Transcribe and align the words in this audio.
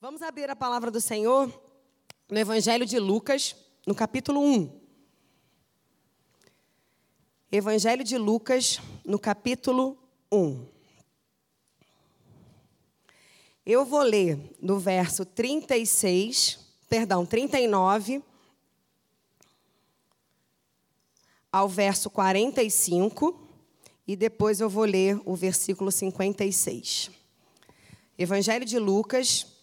Vamos 0.00 0.22
abrir 0.22 0.48
a 0.48 0.54
palavra 0.54 0.92
do 0.92 1.00
Senhor 1.00 1.52
no 2.30 2.38
Evangelho 2.38 2.86
de 2.86 3.00
Lucas, 3.00 3.56
no 3.84 3.96
capítulo 3.96 4.40
1. 4.40 4.80
Evangelho 7.50 8.04
de 8.04 8.16
Lucas, 8.16 8.78
no 9.04 9.18
capítulo 9.18 9.98
1. 10.30 10.68
Eu 13.66 13.84
vou 13.84 14.02
ler 14.02 14.38
no 14.62 14.78
verso 14.78 15.24
36, 15.24 16.60
perdão, 16.88 17.26
39 17.26 18.22
ao 21.50 21.68
verso 21.68 22.08
45 22.08 23.36
e 24.06 24.14
depois 24.14 24.60
eu 24.60 24.70
vou 24.70 24.84
ler 24.84 25.20
o 25.24 25.34
versículo 25.34 25.90
56. 25.90 27.10
Evangelho 28.16 28.64
de 28.64 28.78
Lucas, 28.78 29.57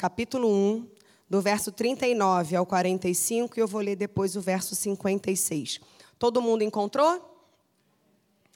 capítulo 0.00 0.48
1, 0.50 0.88
do 1.28 1.42
verso 1.42 1.70
39 1.70 2.56
ao 2.56 2.64
45, 2.64 3.58
e 3.58 3.60
eu 3.60 3.68
vou 3.68 3.82
ler 3.82 3.96
depois 3.96 4.34
o 4.34 4.40
verso 4.40 4.74
56. 4.74 5.78
Todo 6.18 6.40
mundo 6.40 6.64
encontrou? 6.64 7.20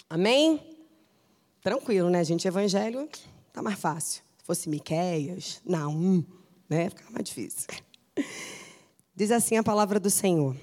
Amém? 0.08 0.58
Tranquilo, 1.62 2.08
né, 2.08 2.24
gente? 2.24 2.48
Evangelho 2.48 3.06
tá 3.52 3.60
mais 3.60 3.78
fácil. 3.78 4.22
Se 4.38 4.44
fosse 4.44 4.70
Miqueias, 4.70 5.60
não, 5.66 6.24
né? 6.66 6.88
Fica 6.88 7.04
mais 7.10 7.26
difícil. 7.26 7.66
Diz 9.14 9.30
assim 9.30 9.58
a 9.58 9.62
palavra 9.62 10.00
do 10.00 10.08
Senhor. 10.08 10.56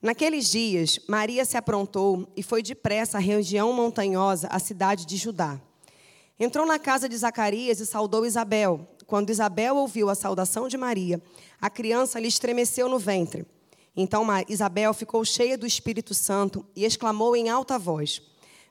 Naqueles 0.00 0.48
dias, 0.48 1.00
Maria 1.08 1.44
se 1.44 1.56
aprontou 1.56 2.32
e 2.36 2.44
foi 2.44 2.62
depressa 2.62 3.18
à 3.18 3.20
região 3.20 3.72
montanhosa, 3.72 4.46
a 4.52 4.60
cidade 4.60 5.04
de 5.04 5.16
Judá. 5.16 5.60
Entrou 6.38 6.64
na 6.64 6.78
casa 6.78 7.08
de 7.08 7.16
Zacarias 7.16 7.80
e 7.80 7.86
saudou 7.86 8.24
Isabel. 8.24 8.88
Quando 9.12 9.28
Isabel 9.28 9.76
ouviu 9.76 10.08
a 10.08 10.14
saudação 10.14 10.68
de 10.68 10.78
Maria, 10.78 11.20
a 11.60 11.68
criança 11.68 12.18
lhe 12.18 12.28
estremeceu 12.28 12.88
no 12.88 12.98
ventre. 12.98 13.44
Então 13.94 14.26
Isabel 14.48 14.94
ficou 14.94 15.22
cheia 15.22 15.58
do 15.58 15.66
Espírito 15.66 16.14
Santo 16.14 16.64
e 16.74 16.82
exclamou 16.82 17.36
em 17.36 17.50
alta 17.50 17.78
voz: 17.78 18.22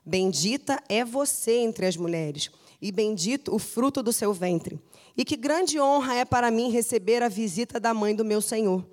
Bendita 0.04 0.82
é 0.88 1.04
você 1.04 1.58
entre 1.58 1.86
as 1.86 1.96
mulheres, 1.96 2.50
e 2.80 2.90
bendito 2.90 3.54
o 3.54 3.58
fruto 3.60 4.02
do 4.02 4.12
seu 4.12 4.32
ventre. 4.32 4.80
E 5.16 5.24
que 5.24 5.36
grande 5.36 5.78
honra 5.78 6.16
é 6.16 6.24
para 6.24 6.50
mim 6.50 6.72
receber 6.72 7.22
a 7.22 7.28
visita 7.28 7.78
da 7.78 7.94
mãe 7.94 8.12
do 8.12 8.24
meu 8.24 8.42
Senhor. 8.42 8.84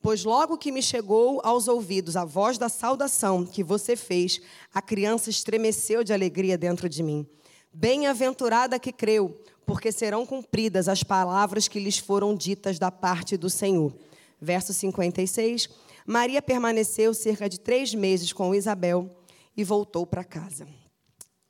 Pois 0.00 0.22
logo 0.22 0.56
que 0.56 0.70
me 0.70 0.80
chegou 0.80 1.40
aos 1.42 1.66
ouvidos 1.66 2.16
a 2.16 2.24
voz 2.24 2.58
da 2.58 2.68
saudação 2.68 3.44
que 3.44 3.64
você 3.64 3.96
fez, 3.96 4.40
a 4.72 4.80
criança 4.80 5.30
estremeceu 5.30 6.04
de 6.04 6.12
alegria 6.12 6.56
dentro 6.56 6.88
de 6.88 7.02
mim. 7.02 7.26
Bem-aventurada 7.74 8.78
que 8.78 8.92
creu, 8.92 9.34
porque 9.66 9.92
serão 9.92 10.26
cumpridas 10.26 10.88
as 10.88 11.02
palavras 11.02 11.68
que 11.68 11.78
lhes 11.78 11.98
foram 11.98 12.34
ditas 12.34 12.78
da 12.78 12.90
parte 12.90 13.36
do 13.36 13.48
Senhor. 13.48 13.92
Verso 14.40 14.72
56. 14.72 15.68
Maria 16.06 16.42
permaneceu 16.42 17.14
cerca 17.14 17.48
de 17.48 17.60
três 17.60 17.94
meses 17.94 18.32
com 18.32 18.54
Isabel 18.54 19.08
e 19.56 19.62
voltou 19.62 20.06
para 20.06 20.24
casa. 20.24 20.66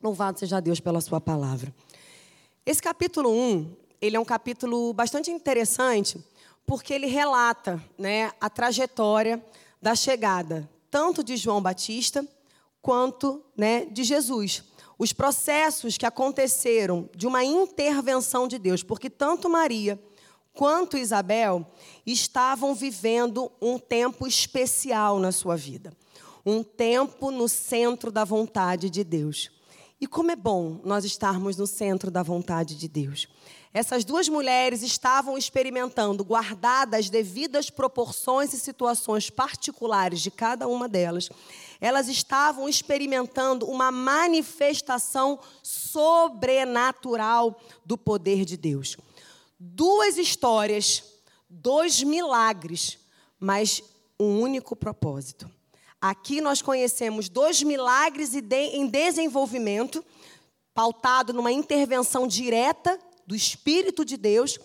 Louvado 0.03 0.39
seja 0.39 0.61
Deus 0.61 0.81
pela 0.81 1.01
sua 1.01 1.21
palavra. 1.21 1.75
Esse 2.67 2.83
capítulo 2.83 3.31
1, 3.31 3.77
ele 4.01 4.17
é 4.17 4.21
um 4.21 4.25
capítulo 4.25 4.93
bastante 4.93 5.31
interessante, 5.31 6.23
porque 6.67 6.93
ele 6.93 7.07
relata 7.07 7.83
né, 7.97 8.31
a 8.41 8.51
trajetória 8.51 9.45
da 9.81 9.95
chegada, 9.95 10.69
tanto 10.91 11.25
de 11.25 11.37
João 11.37 11.63
Batista, 11.63 12.27
quanto 12.81 13.43
né, 13.57 13.87
de 13.87 14.05
Jesus 14.05 14.65
os 15.03 15.13
processos 15.13 15.99
que 15.99 16.07
aconteceram 16.07 17.11
de 17.17 17.27
uma 17.27 17.43
intervenção 17.43 18.47
de 18.47 18.57
Deus, 18.57 18.85
porque 18.85 19.11
tanto 19.11 19.51
Maria 19.51 20.01
quanto 20.55 20.97
Isabel 20.97 21.67
estavam 22.07 22.73
vivendo 22.73 23.51
um 23.61 23.81
tempo 23.81 24.29
especial 24.29 25.19
na 25.19 25.33
sua 25.33 25.57
vida, 25.57 25.93
um 26.47 26.63
tempo 26.63 27.33
no 27.33 27.49
centro 27.49 28.13
da 28.13 28.23
vontade 28.23 28.89
de 28.89 29.03
Deus. 29.03 29.51
E 30.01 30.07
como 30.07 30.31
é 30.31 30.37
bom 30.37 30.81
nós 30.85 31.05
estarmos 31.05 31.57
no 31.57 31.67
centro 31.67 32.09
da 32.09 32.23
vontade 32.23 32.77
de 32.77 32.87
Deus. 32.87 33.27
Essas 33.75 34.05
duas 34.05 34.29
mulheres 34.29 34.83
estavam 34.83 35.39
experimentando, 35.39 36.23
guardadas 36.23 37.01
as 37.01 37.11
devidas 37.11 37.71
proporções 37.71 38.53
e 38.53 38.59
situações 38.61 39.31
particulares 39.31 40.21
de 40.21 40.31
cada 40.31 40.69
uma 40.69 40.89
delas, 40.89 41.31
elas 41.83 42.07
estavam 42.07 42.69
experimentando 42.69 43.67
uma 43.67 43.91
manifestação 43.91 45.41
sobrenatural 45.65 47.61
do 47.85 47.99
poder 47.99 48.45
de 48.45 48.57
Deus. 48.57 48.97
Duas 49.59 50.17
histórias, 50.17 51.03
dois 51.51 52.01
milagres, 52.01 53.01
mas 53.37 53.83
um 54.19 54.41
único 54.41 54.77
propósito. 54.77 55.51
Aqui 56.01 56.41
nós 56.41 56.63
conhecemos 56.63 57.29
dois 57.29 57.61
milagres 57.65 58.33
em 58.33 58.87
desenvolvimento, 58.87 60.05
pautado 60.73 61.33
numa 61.33 61.51
intervenção 61.51 62.29
direta 62.29 62.97
do 63.27 63.35
Espírito 63.35 64.05
de 64.05 64.17
Deus, 64.17 64.57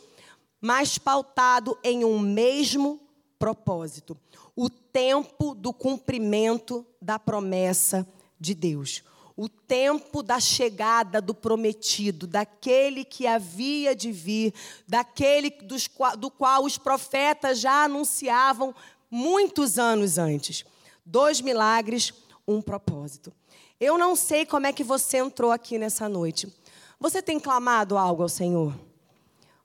mas 0.61 0.99
pautado 0.99 1.75
em 1.83 2.05
um 2.05 2.19
mesmo 2.19 3.01
propósito: 3.39 4.15
o 4.57 4.71
tempo 4.71 5.53
do 5.53 5.71
cumprimento 5.71 6.83
da 6.99 7.19
promessa 7.19 8.05
de 8.39 8.55
Deus. 8.55 9.03
O 9.35 9.47
tempo 9.47 10.23
da 10.23 10.39
chegada 10.39 11.21
do 11.21 11.35
prometido, 11.35 12.25
daquele 12.25 13.05
que 13.05 13.27
havia 13.27 13.95
de 13.95 14.11
vir, 14.11 14.51
daquele 14.87 15.51
dos, 15.51 15.87
do 16.17 16.31
qual 16.31 16.63
os 16.63 16.75
profetas 16.75 17.59
já 17.59 17.83
anunciavam 17.83 18.73
muitos 19.11 19.77
anos 19.77 20.17
antes. 20.17 20.65
Dois 21.05 21.39
milagres, 21.39 22.11
um 22.47 22.59
propósito. 22.59 23.31
Eu 23.79 23.95
não 23.95 24.15
sei 24.15 24.43
como 24.43 24.65
é 24.65 24.73
que 24.73 24.83
você 24.83 25.17
entrou 25.17 25.51
aqui 25.51 25.77
nessa 25.77 26.09
noite. 26.09 26.51
Você 26.99 27.21
tem 27.21 27.39
clamado 27.39 27.95
algo 27.95 28.23
ao 28.23 28.29
Senhor? 28.29 28.73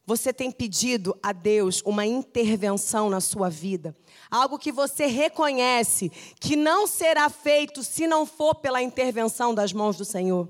Você 0.04 0.32
tem 0.32 0.50
pedido 0.50 1.16
a 1.22 1.32
Deus 1.32 1.80
uma 1.84 2.04
intervenção 2.04 3.08
na 3.08 3.20
sua 3.20 3.48
vida? 3.48 3.96
Algo 4.28 4.58
que 4.58 4.72
você 4.72 5.06
reconhece 5.06 6.10
que 6.40 6.56
não 6.56 6.88
será 6.88 7.30
feito 7.30 7.84
se 7.84 8.06
não 8.06 8.26
for 8.26 8.56
pela 8.56 8.82
intervenção 8.82 9.54
das 9.54 9.72
mãos 9.72 9.96
do 9.96 10.04
Senhor? 10.04 10.48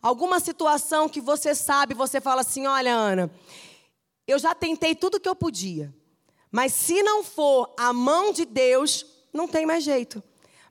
Alguma 0.00 0.38
situação 0.38 1.08
que 1.08 1.20
você 1.20 1.52
sabe, 1.52 1.94
você 1.94 2.20
fala 2.20 2.42
assim: 2.42 2.66
olha, 2.68 2.94
Ana, 2.94 3.28
eu 4.24 4.38
já 4.38 4.54
tentei 4.54 4.94
tudo 4.94 5.18
que 5.18 5.28
eu 5.28 5.34
podia, 5.34 5.92
mas 6.50 6.72
se 6.72 7.02
não 7.02 7.24
for 7.24 7.74
a 7.76 7.92
mão 7.92 8.32
de 8.32 8.44
Deus, 8.44 9.04
não 9.32 9.48
tem 9.48 9.66
mais 9.66 9.82
jeito. 9.82 10.22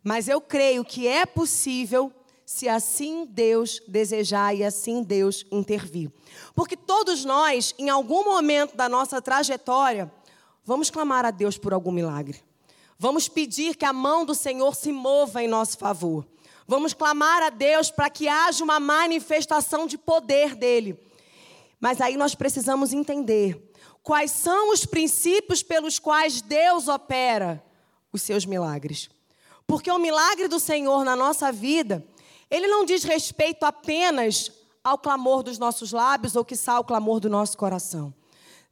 Mas 0.02 0.30
eu 0.30 0.40
creio 0.40 0.86
que 0.86 1.06
é 1.06 1.26
possível 1.26 2.14
se 2.46 2.70
assim 2.70 3.26
Deus 3.26 3.82
desejar 3.88 4.56
e 4.56 4.64
assim 4.64 5.02
Deus 5.02 5.46
intervir. 5.52 6.12
Porque 6.54 6.78
todos 6.78 7.26
nós, 7.26 7.74
em 7.80 7.90
algum 7.90 8.24
momento 8.24 8.76
da 8.76 8.88
nossa 8.88 9.22
trajetória, 9.22 10.12
vamos 10.64 10.92
clamar 10.92 11.26
a 11.26 11.32
Deus 11.32 11.58
por 11.58 11.74
algum 11.74 11.92
milagre. 11.92 12.44
Vamos 13.00 13.28
pedir 13.28 13.76
que 13.76 13.84
a 13.84 13.92
mão 13.92 14.26
do 14.26 14.36
Senhor 14.36 14.76
se 14.76 14.92
mova 14.92 15.44
em 15.44 15.48
nosso 15.48 15.78
favor. 15.78 16.26
Vamos 16.68 16.94
clamar 16.94 17.42
a 17.44 17.50
Deus 17.50 17.92
para 17.92 18.10
que 18.10 18.28
haja 18.28 18.64
uma 18.64 18.80
manifestação 18.80 19.88
de 19.88 19.98
poder 19.98 20.56
dele. 20.56 21.00
Mas 21.80 22.00
aí 22.00 22.16
nós 22.16 22.36
precisamos 22.36 22.94
entender 22.94 23.72
quais 24.02 24.32
são 24.32 24.72
os 24.72 24.86
princípios 24.86 25.62
pelos 25.62 26.00
quais 26.00 26.42
Deus 26.42 26.88
opera 26.88 27.64
os 28.14 28.22
seus 28.22 28.46
milagres. 28.46 29.10
Porque 29.68 29.92
o 29.92 30.00
milagre 30.00 30.48
do 30.48 30.60
Senhor 30.60 31.04
na 31.04 31.16
nossa 31.16 31.52
vida 31.52 32.06
ele 32.56 32.68
não 32.68 32.86
diz 32.86 33.04
respeito 33.04 33.66
apenas 33.66 34.50
ao 34.82 34.98
clamor 34.98 35.44
dos 35.44 35.60
nossos 35.60 35.92
lábios 35.92 36.38
ou 36.38 36.46
que 36.46 36.56
ao 36.68 36.86
clamor 36.86 37.20
do 37.20 37.30
nosso 37.30 37.58
coração. 37.58 38.14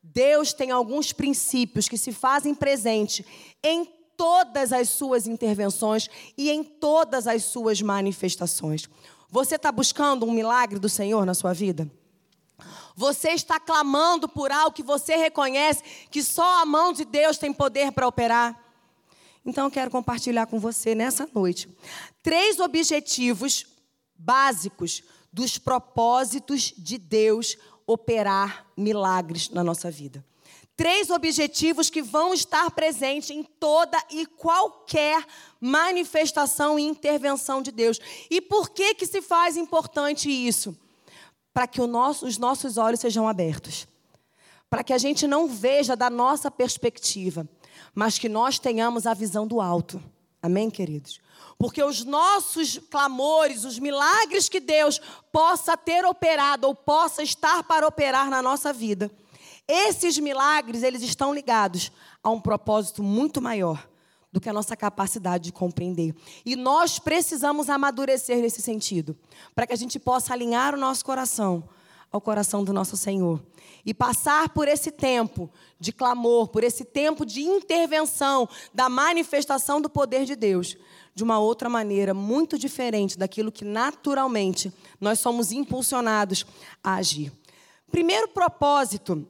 Deus 0.02 0.54
tem 0.54 0.72
alguns 0.72 1.12
princípios 1.12 1.90
que 1.90 1.98
se 1.98 2.14
fazem 2.14 2.56
presente 2.56 3.26
em 3.62 3.86
todas 4.16 4.72
as 4.72 4.90
suas 4.90 5.28
intervenções 5.28 6.10
e 6.38 6.50
em 6.50 6.64
todas 6.64 7.28
as 7.28 7.44
suas 7.44 7.82
manifestações. 7.82 8.88
Você 9.30 9.56
está 9.56 9.70
buscando 9.70 10.26
um 10.26 10.32
milagre 10.32 10.80
do 10.80 10.88
Senhor 10.88 11.26
na 11.26 11.34
sua 11.34 11.52
vida? 11.52 11.92
Você 12.96 13.32
está 13.32 13.60
clamando 13.60 14.30
por 14.30 14.50
algo 14.50 14.72
que 14.72 14.84
você 14.84 15.18
reconhece 15.18 15.84
que 16.10 16.24
só 16.24 16.62
a 16.62 16.66
mão 16.66 16.94
de 16.94 17.04
Deus 17.04 17.38
tem 17.38 17.52
poder 17.52 17.92
para 17.92 18.08
operar? 18.08 18.64
Então 19.46 19.66
eu 19.66 19.72
quero 19.72 19.92
compartilhar 19.92 20.46
com 20.46 20.58
você 20.58 20.96
nessa 20.96 21.28
noite 21.34 21.68
três 22.22 22.60
objetivos 22.60 23.73
básicos 24.24 25.04
dos 25.32 25.58
propósitos 25.58 26.74
de 26.78 26.98
Deus 26.98 27.58
operar 27.86 28.66
milagres 28.78 29.50
na 29.50 29.64
nossa 29.64 29.90
vida. 29.92 30.24
Três 30.76 31.10
objetivos 31.10 31.90
que 31.90 32.02
vão 32.02 32.34
estar 32.34 32.72
presentes 32.72 33.30
em 33.30 33.44
toda 33.44 34.02
e 34.10 34.26
qualquer 34.26 35.24
manifestação 35.62 36.80
e 36.80 36.84
intervenção 36.84 37.62
de 37.62 37.72
Deus. 37.72 38.00
E 38.30 38.42
por 38.42 38.72
que 38.72 38.96
que 38.96 39.06
se 39.06 39.22
faz 39.22 39.56
importante 39.56 40.30
isso? 40.30 40.76
Para 41.54 41.68
que 41.68 41.80
nosso, 41.86 42.26
os 42.26 42.38
nossos 42.38 42.78
olhos 42.78 43.00
sejam 43.00 43.28
abertos 43.28 43.88
para 44.74 44.84
que 44.84 44.92
a 44.92 44.98
gente 44.98 45.28
não 45.28 45.48
veja 45.48 45.96
da 45.96 46.10
nossa 46.10 46.50
perspectiva, 46.50 47.48
mas 47.94 48.18
que 48.18 48.28
nós 48.28 48.58
tenhamos 48.58 49.06
a 49.06 49.14
visão 49.14 49.46
do 49.46 49.62
alto. 49.62 50.02
Amém, 50.44 50.70
queridos? 50.70 51.22
Porque 51.58 51.82
os 51.82 52.04
nossos 52.04 52.78
clamores, 52.92 53.64
os 53.64 53.80
milagres 53.80 54.50
que 54.50 54.60
Deus 54.60 55.00
possa 55.32 55.78
ter 55.78 56.04
operado 56.04 56.68
ou 56.68 56.76
possa 56.76 57.24
estar 57.24 57.64
para 57.64 57.88
operar 57.88 58.30
na 58.30 58.42
nossa 58.42 58.74
vida, 58.74 59.10
esses 59.66 60.20
milagres, 60.20 60.84
eles 60.84 61.02
estão 61.02 61.34
ligados 61.34 61.94
a 62.22 62.30
um 62.30 62.42
propósito 62.42 63.02
muito 63.02 63.42
maior 63.42 63.88
do 64.34 64.42
que 64.42 64.50
a 64.50 64.54
nossa 64.54 64.76
capacidade 64.76 65.46
de 65.46 65.54
compreender. 65.54 66.14
E 66.46 66.58
nós 66.58 67.00
precisamos 67.00 67.70
amadurecer 67.70 68.42
nesse 68.42 68.62
sentido, 68.62 69.18
para 69.56 69.66
que 69.66 69.72
a 69.72 69.78
gente 69.78 69.98
possa 69.98 70.34
alinhar 70.34 70.76
o 70.76 70.78
nosso 70.78 71.06
coração 71.06 71.64
ao 72.14 72.22
coração 72.22 72.64
do 72.64 72.72
nosso 72.72 72.96
Senhor 72.96 73.44
e 73.84 73.94
passar 73.94 74.50
por 74.50 74.68
esse 74.68 74.92
tempo 74.92 75.50
de 75.80 75.92
clamor, 75.92 76.48
por 76.48 76.64
esse 76.64 76.86
tempo 76.86 77.26
de 77.26 77.42
intervenção, 77.42 78.48
da 78.72 78.88
manifestação 78.88 79.82
do 79.82 79.90
poder 79.90 80.24
de 80.24 80.36
Deus, 80.36 80.78
de 81.16 81.24
uma 81.24 81.40
outra 81.40 81.68
maneira, 81.68 82.14
muito 82.14 82.58
diferente 82.58 83.18
daquilo 83.18 83.52
que 83.52 83.66
naturalmente 83.66 84.72
nós 85.02 85.20
somos 85.20 85.52
impulsionados 85.52 86.46
a 86.84 86.96
agir. 86.96 87.34
Primeiro 87.92 88.28
propósito 88.30 89.28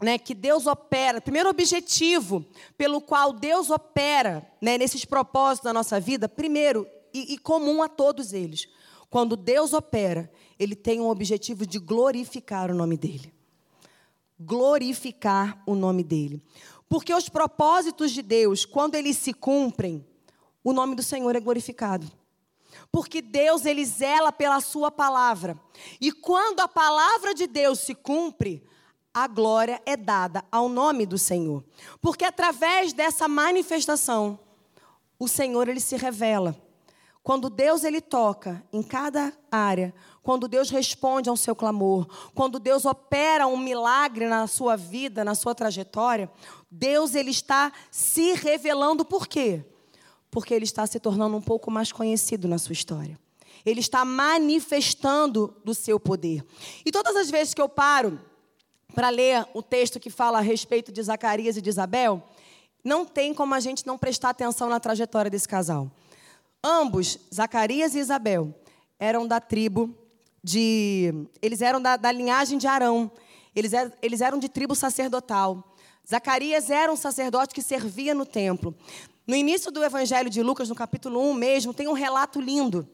né, 0.00 0.16
que 0.16 0.34
Deus 0.34 0.66
opera, 0.66 1.20
primeiro 1.20 1.48
objetivo 1.48 2.44
pelo 2.78 3.00
qual 3.00 3.32
Deus 3.32 3.68
opera 3.68 4.48
né, 4.60 4.78
nesses 4.78 5.04
propósitos 5.04 5.64
da 5.64 5.72
nossa 5.72 6.00
vida, 6.00 6.28
primeiro 6.28 6.86
e, 7.12 7.34
e 7.34 7.38
comum 7.38 7.82
a 7.82 7.88
todos 7.88 8.32
eles, 8.32 8.68
quando 9.12 9.36
Deus 9.36 9.74
opera, 9.74 10.32
Ele 10.58 10.74
tem 10.74 10.98
um 10.98 11.10
objetivo 11.10 11.66
de 11.66 11.78
glorificar 11.78 12.70
o 12.70 12.74
nome 12.74 12.96
dEle. 12.96 13.30
Glorificar 14.40 15.62
o 15.66 15.74
nome 15.74 16.02
dEle. 16.02 16.42
Porque 16.88 17.12
os 17.12 17.28
propósitos 17.28 18.10
de 18.10 18.22
Deus, 18.22 18.64
quando 18.64 18.94
eles 18.94 19.18
se 19.18 19.34
cumprem, 19.34 20.02
o 20.64 20.72
nome 20.72 20.94
do 20.94 21.02
Senhor 21.02 21.36
é 21.36 21.40
glorificado. 21.40 22.10
Porque 22.90 23.20
Deus, 23.20 23.66
Ele 23.66 23.84
zela 23.84 24.32
pela 24.32 24.62
Sua 24.62 24.90
palavra. 24.90 25.60
E 26.00 26.10
quando 26.10 26.60
a 26.60 26.68
palavra 26.68 27.34
de 27.34 27.46
Deus 27.46 27.80
se 27.80 27.94
cumpre, 27.94 28.62
a 29.12 29.26
glória 29.26 29.82
é 29.84 29.94
dada 29.94 30.42
ao 30.50 30.70
nome 30.70 31.04
do 31.04 31.18
Senhor. 31.18 31.62
Porque 32.00 32.24
através 32.24 32.94
dessa 32.94 33.28
manifestação, 33.28 34.40
o 35.18 35.28
Senhor 35.28 35.68
ele 35.68 35.80
se 35.80 35.96
revela. 35.98 36.56
Quando 37.22 37.48
Deus 37.48 37.84
ele 37.84 38.00
toca 38.00 38.64
em 38.72 38.82
cada 38.82 39.32
área, 39.50 39.94
quando 40.22 40.48
Deus 40.48 40.70
responde 40.70 41.28
ao 41.28 41.36
seu 41.36 41.54
clamor, 41.54 42.06
quando 42.34 42.58
Deus 42.58 42.84
opera 42.84 43.46
um 43.46 43.56
milagre 43.56 44.26
na 44.26 44.48
sua 44.48 44.76
vida, 44.76 45.24
na 45.24 45.34
sua 45.36 45.54
trajetória, 45.54 46.28
Deus 46.68 47.14
ele 47.14 47.30
está 47.30 47.72
se 47.92 48.32
revelando 48.32 49.04
por 49.04 49.28
quê? 49.28 49.64
Porque 50.32 50.52
ele 50.52 50.64
está 50.64 50.84
se 50.84 50.98
tornando 50.98 51.36
um 51.36 51.40
pouco 51.40 51.70
mais 51.70 51.92
conhecido 51.92 52.48
na 52.48 52.58
sua 52.58 52.72
história. 52.72 53.16
Ele 53.64 53.78
está 53.78 54.04
manifestando 54.04 55.54
do 55.64 55.74
seu 55.74 56.00
poder. 56.00 56.44
E 56.84 56.90
todas 56.90 57.14
as 57.14 57.30
vezes 57.30 57.54
que 57.54 57.62
eu 57.62 57.68
paro 57.68 58.20
para 58.94 59.10
ler 59.10 59.46
o 59.54 59.62
texto 59.62 60.00
que 60.00 60.10
fala 60.10 60.38
a 60.38 60.42
respeito 60.42 60.90
de 60.90 61.00
Zacarias 61.00 61.56
e 61.56 61.62
de 61.62 61.70
Isabel, 61.70 62.20
não 62.82 63.04
tem 63.04 63.32
como 63.32 63.54
a 63.54 63.60
gente 63.60 63.86
não 63.86 63.96
prestar 63.96 64.30
atenção 64.30 64.68
na 64.68 64.80
trajetória 64.80 65.30
desse 65.30 65.46
casal. 65.46 65.88
Ambos, 66.64 67.18
Zacarias 67.34 67.94
e 67.94 67.98
Isabel, 67.98 68.54
eram 68.98 69.26
da 69.26 69.40
tribo 69.40 69.92
de. 70.42 71.12
Eles 71.40 71.60
eram 71.60 71.82
da, 71.82 71.96
da 71.96 72.12
linhagem 72.12 72.56
de 72.56 72.66
Arão. 72.66 73.10
Eles, 73.54 73.72
er, 73.72 73.92
eles 74.00 74.20
eram 74.20 74.38
de 74.38 74.48
tribo 74.48 74.74
sacerdotal. 74.74 75.74
Zacarias 76.08 76.70
era 76.70 76.92
um 76.92 76.96
sacerdote 76.96 77.54
que 77.54 77.62
servia 77.62 78.14
no 78.14 78.24
templo. 78.24 78.74
No 79.26 79.36
início 79.36 79.70
do 79.70 79.84
Evangelho 79.84 80.30
de 80.30 80.42
Lucas, 80.42 80.68
no 80.68 80.74
capítulo 80.74 81.20
1 81.30 81.34
mesmo, 81.34 81.74
tem 81.74 81.88
um 81.88 81.92
relato 81.92 82.40
lindo 82.40 82.88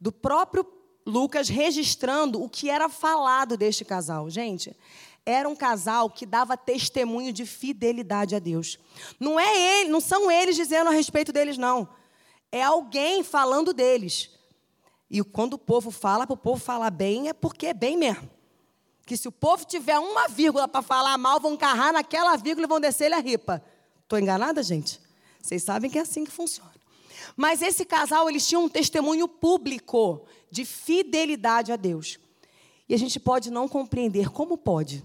do 0.00 0.12
próprio 0.12 0.66
Lucas 1.06 1.48
registrando 1.48 2.42
o 2.42 2.48
que 2.48 2.70
era 2.70 2.88
falado 2.88 3.56
deste 3.56 3.84
casal. 3.84 4.28
Gente, 4.30 4.76
era 5.24 5.48
um 5.48 5.54
casal 5.56 6.10
que 6.10 6.26
dava 6.26 6.56
testemunho 6.56 7.32
de 7.32 7.46
fidelidade 7.46 8.34
a 8.34 8.38
Deus. 8.38 8.78
Não 9.18 9.38
é 9.38 9.80
ele, 9.80 9.90
não 9.90 10.00
são 10.00 10.30
eles 10.30 10.56
dizendo 10.56 10.88
a 10.88 10.92
respeito 10.92 11.32
deles 11.32 11.56
não. 11.56 11.88
É 12.52 12.62
alguém 12.62 13.24
falando 13.24 13.72
deles. 13.72 14.30
E 15.10 15.22
quando 15.24 15.54
o 15.54 15.58
povo 15.58 15.90
fala, 15.90 16.26
para 16.26 16.34
o 16.34 16.36
povo 16.36 16.62
falar 16.62 16.90
bem, 16.90 17.28
é 17.28 17.32
porque 17.32 17.66
é 17.66 17.74
bem 17.74 17.96
mesmo. 17.96 18.30
Que 19.04 19.16
se 19.16 19.26
o 19.26 19.32
povo 19.32 19.64
tiver 19.64 19.98
uma 19.98 20.28
vírgula 20.28 20.68
para 20.68 20.82
falar 20.82 21.18
mal, 21.18 21.40
vão 21.40 21.56
carrar 21.56 21.92
naquela 21.92 22.36
vírgula 22.36 22.66
e 22.66 22.68
vão 22.68 22.78
descer-lhe 22.78 23.14
a 23.14 23.18
ripa. 23.18 23.62
Estou 24.02 24.18
enganada, 24.18 24.62
gente? 24.62 25.00
Vocês 25.40 25.62
sabem 25.62 25.90
que 25.90 25.98
é 25.98 26.02
assim 26.02 26.24
que 26.24 26.30
funciona. 26.30 26.70
Mas 27.36 27.62
esse 27.62 27.84
casal, 27.84 28.28
eles 28.28 28.46
tinham 28.46 28.64
um 28.64 28.68
testemunho 28.68 29.26
público 29.26 30.26
de 30.50 30.64
fidelidade 30.64 31.72
a 31.72 31.76
Deus. 31.76 32.18
E 32.88 32.94
a 32.94 32.98
gente 32.98 33.18
pode 33.18 33.50
não 33.50 33.66
compreender 33.66 34.30
como 34.30 34.58
pode 34.58 35.04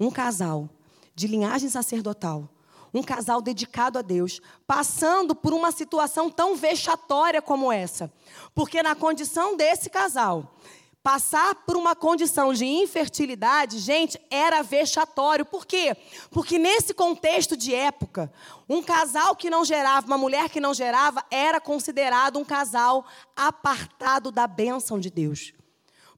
um 0.00 0.10
casal 0.10 0.68
de 1.14 1.26
linhagem 1.26 1.68
sacerdotal, 1.68 2.48
um 2.92 3.02
casal 3.02 3.40
dedicado 3.40 3.98
a 3.98 4.02
Deus, 4.02 4.40
passando 4.66 5.34
por 5.34 5.52
uma 5.52 5.72
situação 5.72 6.30
tão 6.30 6.56
vexatória 6.56 7.42
como 7.42 7.72
essa. 7.72 8.12
Porque 8.54 8.82
na 8.82 8.94
condição 8.94 9.56
desse 9.56 9.90
casal, 9.90 10.54
passar 11.02 11.54
por 11.66 11.76
uma 11.76 11.94
condição 11.94 12.52
de 12.52 12.64
infertilidade, 12.64 13.78
gente, 13.78 14.20
era 14.30 14.62
vexatório. 14.62 15.44
Por 15.44 15.66
quê? 15.66 15.96
Porque 16.30 16.58
nesse 16.58 16.92
contexto 16.92 17.56
de 17.56 17.74
época, 17.74 18.32
um 18.68 18.82
casal 18.82 19.36
que 19.36 19.50
não 19.50 19.64
gerava, 19.64 20.06
uma 20.06 20.18
mulher 20.18 20.48
que 20.48 20.60
não 20.60 20.74
gerava, 20.74 21.24
era 21.30 21.60
considerado 21.60 22.38
um 22.38 22.44
casal 22.44 23.06
apartado 23.36 24.30
da 24.30 24.46
bênção 24.46 24.98
de 24.98 25.10
Deus. 25.10 25.52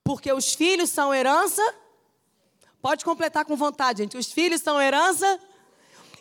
Porque 0.02 0.32
os 0.32 0.54
filhos 0.54 0.90
são 0.90 1.14
herança 1.14 1.62
Pode 2.82 3.04
completar 3.04 3.44
com 3.44 3.56
vontade, 3.56 4.02
gente. 4.02 4.16
Os 4.16 4.32
filhos 4.32 4.62
são 4.62 4.80
herança. 4.80 5.38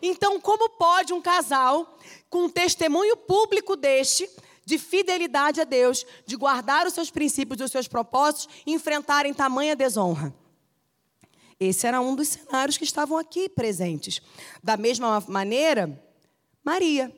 Então, 0.01 0.40
como 0.40 0.69
pode 0.69 1.13
um 1.13 1.22
casal, 1.22 1.98
com 2.30 2.46
um 2.46 2.50
testemunho 2.50 3.16
público 3.18 3.75
deste, 3.75 4.30
de 4.66 4.78
fidelidade 4.78 5.60
a 5.60 5.63
Deus, 5.63 6.06
de 6.25 6.36
guardar 6.36 6.86
os 6.86 6.94
seus 6.94 7.10
princípios 7.10 7.60
e 7.60 7.63
os 7.63 7.72
seus 7.72 7.88
propósitos, 7.88 8.48
enfrentarem 8.66 9.34
tamanha 9.34 9.75
desonra? 9.75 10.34
Esse 11.60 11.86
era 11.86 12.00
um 12.00 12.16
dos 12.16 12.30
cenários 12.30 12.78
que 12.78 12.86
estavam 12.86 13.18
aqui 13.18 13.50
presentes. 13.50 14.22
Da 14.63 14.78
mesma 14.78 15.22
maneira, 15.28 16.02
Maria. 16.64 17.14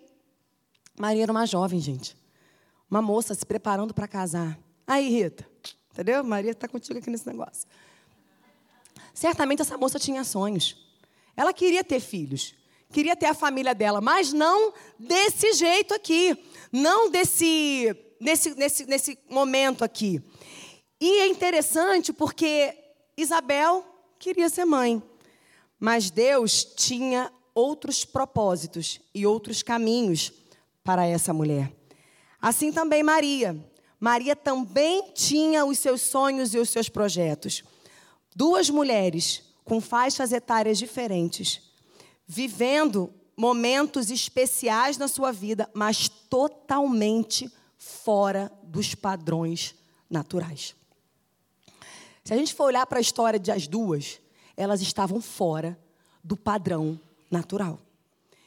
Maria 0.98 1.24
era 1.24 1.32
uma 1.32 1.46
jovem, 1.46 1.80
gente. 1.80 2.18
Uma 2.90 3.02
moça 3.02 3.36
se 3.36 3.46
preparando 3.46 3.94
para 3.94 4.08
casar. 4.08 4.58
Aí, 4.88 5.10
Rita, 5.10 5.48
entendeu? 5.92 6.24
Maria 6.24 6.52
está 6.52 6.68
contigo 6.68 6.98
aqui 6.98 7.10
nesse 7.10 7.28
negócio. 7.28 7.68
Certamente 9.14 9.62
essa 9.62 9.78
moça 9.78 10.00
tinha 10.00 10.24
sonhos. 10.24 10.76
Ela 11.38 11.54
queria 11.54 11.84
ter 11.84 12.00
filhos, 12.00 12.56
queria 12.92 13.16
ter 13.16 13.28
a 13.28 13.34
família 13.34 13.74
dela, 13.74 14.02
mas 14.02 14.34
não 14.34 14.74
desse 15.00 15.54
jeito 15.54 15.94
aqui, 15.94 16.38
não 16.72 17.10
desse 17.10 17.96
nesse, 18.22 18.54
nesse, 18.56 18.86
nesse 18.86 19.20
momento 19.28 19.84
aqui. 19.84 20.22
E 21.00 21.22
é 21.22 21.28
interessante 21.28 22.14
porque 22.14 22.78
Isabel 23.18 23.84
queria 24.20 24.48
ser 24.48 24.66
mãe, 24.66 25.02
mas 25.80 26.12
Deus 26.12 26.64
tinha 26.64 27.32
outros 27.56 28.06
propósitos 28.06 29.02
e 29.14 29.26
outros 29.26 29.64
caminhos 29.64 30.32
para 30.84 31.06
essa 31.06 31.34
mulher. 31.34 31.74
Assim 32.40 32.72
também 32.72 33.02
Maria. 33.02 33.58
Maria 34.00 34.36
também 34.36 35.12
tinha 35.14 35.66
os 35.66 35.80
seus 35.80 36.02
sonhos 36.02 36.54
e 36.54 36.60
os 36.60 36.70
seus 36.70 36.88
projetos. 36.88 37.64
Duas 38.36 38.70
mulheres 38.70 39.44
com 39.64 39.82
faixas 39.82 40.32
etárias 40.32 40.78
diferentes, 40.78 41.71
vivendo 42.34 43.14
momentos 43.36 44.10
especiais 44.10 44.98
na 44.98 45.10
sua 45.10 45.34
vida, 45.34 45.70
mas 45.74 46.08
totalmente 46.08 47.52
fora 47.78 48.50
dos 48.64 48.96
padrões 48.96 49.76
naturais. 50.10 50.74
Se 52.24 52.34
a 52.34 52.38
gente 52.38 52.54
for 52.54 52.66
olhar 52.66 52.86
para 52.86 53.00
a 53.00 53.02
história 53.02 53.38
das 53.38 53.68
duas, 53.68 54.22
elas 54.56 54.82
estavam 54.82 55.20
fora 55.20 55.78
do 56.24 56.38
padrão 56.38 56.98
natural. 57.30 57.78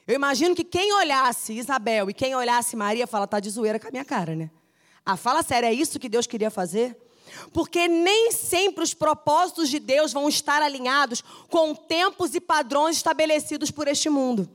Eu 0.06 0.14
imagino 0.14 0.54
que 0.54 0.64
quem 0.64 0.90
olhasse 0.94 1.52
Isabel 1.52 2.08
e 2.08 2.14
quem 2.14 2.34
olhasse 2.34 2.76
Maria 2.76 3.06
fala, 3.06 3.26
tá 3.26 3.38
de 3.38 3.50
zoeira 3.50 3.78
com 3.78 3.88
a 3.88 3.90
minha 3.90 4.04
cara, 4.04 4.34
né? 4.34 4.50
Ah, 5.04 5.18
fala 5.18 5.42
sério, 5.42 5.68
é 5.68 5.74
isso 5.74 6.00
que 6.00 6.08
Deus 6.08 6.26
queria 6.26 6.50
fazer? 6.50 6.96
Porque 7.52 7.88
nem 7.88 8.32
sempre 8.32 8.84
os 8.84 8.94
propósitos 8.94 9.68
de 9.68 9.78
Deus 9.78 10.12
vão 10.12 10.28
estar 10.28 10.62
alinhados 10.62 11.22
com 11.48 11.74
tempos 11.74 12.34
e 12.34 12.40
padrões 12.40 12.96
estabelecidos 12.96 13.70
por 13.70 13.88
este 13.88 14.08
mundo. 14.08 14.48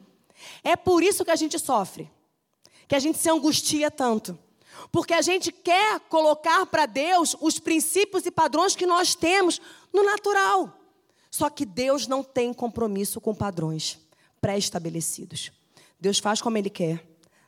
É 0.63 0.75
por 0.75 1.03
isso 1.03 1.25
que 1.25 1.31
a 1.31 1.35
gente 1.35 1.59
sofre, 1.59 2.09
que 2.87 2.95
a 2.95 2.99
gente 2.99 3.17
se 3.17 3.29
angustia 3.29 3.91
tanto. 3.91 4.37
Porque 4.91 5.13
a 5.13 5.21
gente 5.21 5.51
quer 5.51 5.99
colocar 6.01 6.65
para 6.65 6.85
Deus 6.85 7.35
os 7.41 7.59
princípios 7.59 8.25
e 8.25 8.31
padrões 8.31 8.75
que 8.75 8.85
nós 8.85 9.13
temos 9.13 9.59
no 9.93 10.03
natural. 10.03 10.73
Só 11.29 11.49
que 11.49 11.65
Deus 11.65 12.07
não 12.07 12.23
tem 12.23 12.53
compromisso 12.53 13.21
com 13.21 13.35
padrões 13.35 13.99
pré-estabelecidos. 14.41 15.51
Deus 15.99 16.17
faz 16.17 16.41
como 16.41 16.57
Ele 16.57 16.69
quer, 16.69 17.05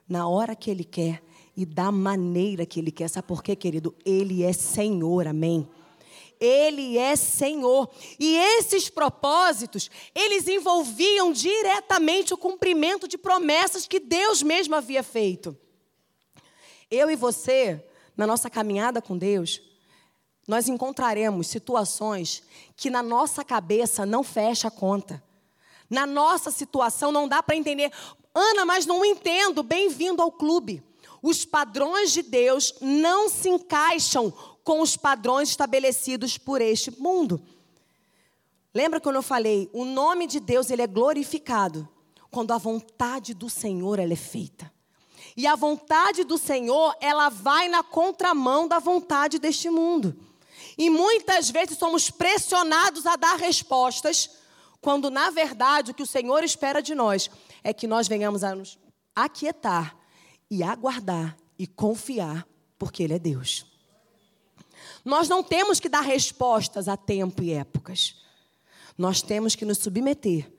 na 0.08 0.28
hora 0.28 0.56
que 0.56 0.70
Ele 0.70 0.84
quer 0.84 1.24
e 1.62 1.66
da 1.66 1.92
maneira 1.92 2.66
que 2.66 2.80
Ele 2.80 2.92
quer. 2.92 3.08
Sabe 3.08 3.28
por 3.28 3.44
quê, 3.44 3.56
querido? 3.56 3.96
Ele 4.04 4.44
é 4.44 4.52
Senhor, 4.52 5.28
amém? 5.28 5.70
Ele 6.40 6.98
é 6.98 7.16
Senhor. 7.16 7.88
E 8.20 8.36
esses 8.36 8.90
propósitos, 8.90 9.92
eles 10.16 10.48
envolviam 10.48 11.32
diretamente 11.32 12.34
o 12.34 12.38
cumprimento 12.38 13.08
de 13.08 13.16
promessas 13.16 13.86
que 13.86 14.00
Deus 14.00 14.42
mesmo 14.42 14.74
havia 14.74 15.04
feito. 15.04 15.56
Eu 16.90 17.12
e 17.12 17.16
você, 17.16 17.86
na 18.18 18.26
nossa 18.26 18.50
caminhada 18.50 19.02
com 19.02 19.16
Deus, 19.16 19.62
nós 20.48 20.68
encontraremos 20.68 21.46
situações 21.46 22.42
que 22.76 22.90
na 22.90 23.04
nossa 23.04 23.44
cabeça 23.44 24.04
não 24.04 24.24
fecha 24.24 24.68
a 24.68 24.72
conta. 24.72 25.24
Na 25.88 26.08
nossa 26.08 26.50
situação 26.50 27.12
não 27.12 27.28
dá 27.28 27.44
para 27.44 27.56
entender. 27.56 27.92
Ana, 28.34 28.66
mas 28.66 28.88
não 28.88 29.06
entendo. 29.06 29.62
Bem-vindo 29.62 30.24
ao 30.24 30.32
clube. 30.32 30.84
Os 31.22 31.46
padrões 31.46 32.12
de 32.12 32.22
Deus 32.22 32.74
não 32.82 33.30
se 33.30 33.50
encaixam 33.50 34.32
com 34.64 34.82
os 34.82 34.98
padrões 34.98 35.50
estabelecidos 35.50 36.38
por 36.38 36.62
este 36.62 36.92
mundo. 37.00 37.42
Lembra 38.74 39.02
quando 39.02 39.18
eu 39.18 39.22
falei, 39.22 39.70
o 39.74 39.84
nome 39.86 40.26
de 40.28 40.40
Deus 40.40 40.70
ele 40.70 40.82
é 40.82 40.88
glorificado 40.88 41.88
quando 42.32 42.52
a 42.52 42.58
vontade 42.58 43.34
do 43.34 43.50
Senhor 43.50 44.00
ela 44.00 44.14
é 44.14 44.18
feita. 44.18 44.72
E 45.36 45.46
a 45.46 45.56
vontade 45.56 46.24
do 46.24 46.38
Senhor, 46.38 46.96
ela 47.00 47.30
vai 47.30 47.70
na 47.70 47.84
contramão 47.84 48.68
da 48.68 48.80
vontade 48.80 49.40
deste 49.40 49.70
mundo. 49.70 50.18
E 50.78 50.90
muitas 50.90 51.50
vezes 51.50 51.78
somos 51.78 52.10
pressionados 52.10 53.06
a 53.06 53.16
dar 53.16 53.38
respostas, 53.38 54.30
quando 54.80 55.10
na 55.10 55.30
verdade 55.30 55.92
o 55.92 55.94
que 55.94 56.04
o 56.04 56.08
Senhor 56.08 56.44
espera 56.44 56.82
de 56.82 56.96
nós 56.96 57.30
é 57.64 57.74
que 57.74 57.88
nós 57.88 58.08
venhamos 58.08 58.44
a 58.44 58.56
nos 58.56 58.80
aquietar 59.16 60.01
e 60.52 60.62
aguardar 60.62 61.38
e 61.58 61.66
confiar, 61.66 62.46
porque 62.78 63.02
Ele 63.02 63.14
é 63.14 63.20
Deus. 63.20 63.66
Nós 65.06 65.30
não 65.30 65.42
temos 65.42 65.80
que 65.80 65.88
dar 65.88 66.02
respostas 66.02 66.90
a 66.90 66.98
tempo 66.98 67.42
e 67.42 67.54
épocas. 67.54 68.18
Nós 68.98 69.22
temos 69.22 69.56
que 69.56 69.64
nos 69.64 69.78
submeter 69.78 70.52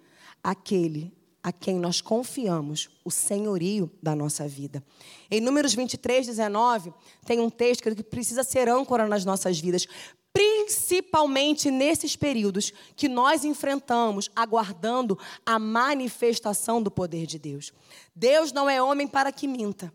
àquele 0.42 1.12
a 1.42 1.52
quem 1.52 1.78
nós 1.78 2.00
confiamos 2.00 2.88
o 3.04 3.10
senhorio 3.10 3.90
da 4.00 4.14
nossa 4.14 4.46
vida. 4.46 4.82
Em 5.28 5.40
Números 5.40 5.74
23, 5.74 6.26
19, 6.26 6.94
tem 7.26 7.40
um 7.40 7.50
texto 7.50 7.82
que 7.94 8.02
precisa 8.02 8.44
ser 8.44 8.68
âncora 8.68 9.08
nas 9.08 9.24
nossas 9.24 9.58
vidas, 9.58 9.86
principalmente 10.32 11.70
nesses 11.70 12.16
períodos 12.16 12.72
que 12.96 13.08
nós 13.08 13.44
enfrentamos, 13.44 14.30
aguardando 14.34 15.18
a 15.44 15.58
manifestação 15.58 16.82
do 16.82 16.90
poder 16.90 17.26
de 17.26 17.38
Deus. 17.38 17.72
Deus 18.14 18.52
não 18.52 18.68
é 18.68 18.82
homem 18.82 19.06
para 19.06 19.30
que 19.30 19.46
minta, 19.46 19.92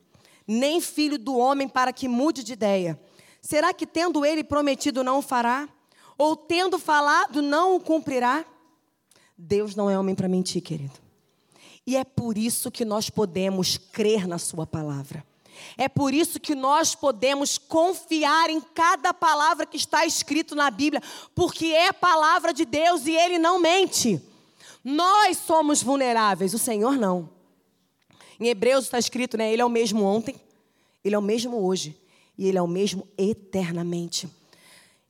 nem 0.47 0.79
filho 0.79 1.17
do 1.17 1.35
homem 1.35 1.67
para 1.67 1.91
que 1.91 2.07
mude 2.07 2.43
de 2.43 2.53
ideia. 2.53 2.99
Será 3.41 3.73
que 3.73 3.87
tendo 3.87 4.25
ele 4.25 4.43
prometido 4.43 5.03
não 5.03 5.19
o 5.19 5.21
fará? 5.21 5.67
Ou 6.17 6.35
tendo 6.35 6.79
falado 6.79 7.41
não 7.41 7.75
o 7.75 7.79
cumprirá? 7.79 8.45
Deus 9.37 9.75
não 9.75 9.89
é 9.89 9.97
homem 9.97 10.15
para 10.15 10.27
mentir, 10.27 10.61
querido. 10.61 10.99
E 11.85 11.95
é 11.95 12.03
por 12.03 12.37
isso 12.37 12.71
que 12.71 12.83
nós 12.83 13.09
podemos 13.09 13.77
crer 13.77 14.27
na 14.27 14.37
Sua 14.37 14.65
palavra. 14.65 15.23
É 15.77 15.87
por 15.87 16.13
isso 16.13 16.39
que 16.39 16.55
nós 16.55 16.95
podemos 16.95 17.57
confiar 17.57 18.49
em 18.49 18.59
cada 18.61 19.13
palavra 19.13 19.65
que 19.65 19.77
está 19.77 20.05
escrito 20.05 20.55
na 20.55 20.69
Bíblia, 20.71 21.01
porque 21.35 21.67
é 21.67 21.91
palavra 21.91 22.53
de 22.53 22.65
Deus 22.65 23.05
e 23.05 23.11
Ele 23.11 23.37
não 23.37 23.59
mente. 23.59 24.21
Nós 24.83 25.37
somos 25.37 25.83
vulneráveis, 25.83 26.53
o 26.53 26.57
Senhor 26.57 26.97
não. 26.97 27.29
Em 28.39 28.47
Hebreus 28.47 28.85
está 28.85 28.99
escrito, 28.99 29.37
né? 29.37 29.51
Ele 29.51 29.61
é 29.61 29.65
o 29.65 29.69
mesmo 29.69 30.03
ontem, 30.03 30.35
Ele 31.03 31.15
é 31.15 31.19
o 31.19 31.21
mesmo 31.21 31.65
hoje 31.65 31.97
e 32.37 32.47
Ele 32.47 32.57
é 32.57 32.61
o 32.61 32.67
mesmo 32.67 33.07
eternamente. 33.17 34.29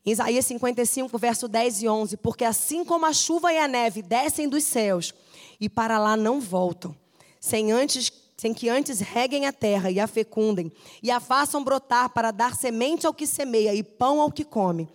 Em 0.05 0.11
Isaías 0.11 0.45
55, 0.45 1.17
verso 1.17 1.47
10 1.47 1.83
e 1.83 1.87
11: 1.89 2.17
Porque 2.17 2.45
assim 2.45 2.85
como 2.85 3.05
a 3.05 3.11
chuva 3.11 3.51
e 3.51 3.57
a 3.57 3.67
neve 3.67 4.01
descem 4.01 4.47
dos 4.47 4.63
céus 4.63 5.13
e 5.59 5.67
para 5.67 5.99
lá 5.99 6.15
não 6.15 6.39
voltam, 6.39 6.95
sem 7.39 7.71
antes 7.71 8.11
sem 8.37 8.53
que 8.53 8.69
antes 8.69 8.99
reguem 8.99 9.47
a 9.47 9.51
terra 9.51 9.89
e 9.89 9.99
a 9.99 10.05
fecundem, 10.05 10.71
e 11.01 11.09
a 11.09 11.19
façam 11.19 11.63
brotar 11.63 12.09
para 12.09 12.29
dar 12.29 12.55
semente 12.55 13.07
ao 13.07 13.13
que 13.13 13.25
semeia 13.25 13.73
e 13.73 13.81
pão 13.81 14.21
ao 14.21 14.31
que 14.31 14.45
come. 14.45 14.87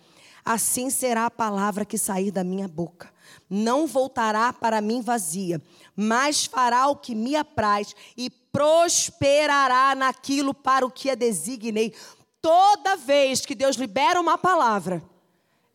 Assim 0.45 0.89
será 0.89 1.25
a 1.25 1.31
palavra 1.31 1.85
que 1.85 1.97
sair 1.97 2.31
da 2.31 2.43
minha 2.43 2.67
boca. 2.67 3.11
Não 3.49 3.85
voltará 3.85 4.51
para 4.53 4.81
mim 4.81 5.01
vazia, 5.01 5.61
mas 5.95 6.45
fará 6.45 6.87
o 6.87 6.95
que 6.95 7.13
me 7.13 7.35
apraz 7.35 7.93
e 8.15 8.29
prosperará 8.29 9.93
naquilo 9.93 10.53
para 10.53 10.85
o 10.85 10.91
que 10.91 11.09
a 11.09 11.15
designei. 11.15 11.93
Toda 12.41 12.95
vez 12.95 13.45
que 13.45 13.55
Deus 13.55 13.75
libera 13.75 14.19
uma 14.19 14.37
palavra, 14.37 15.03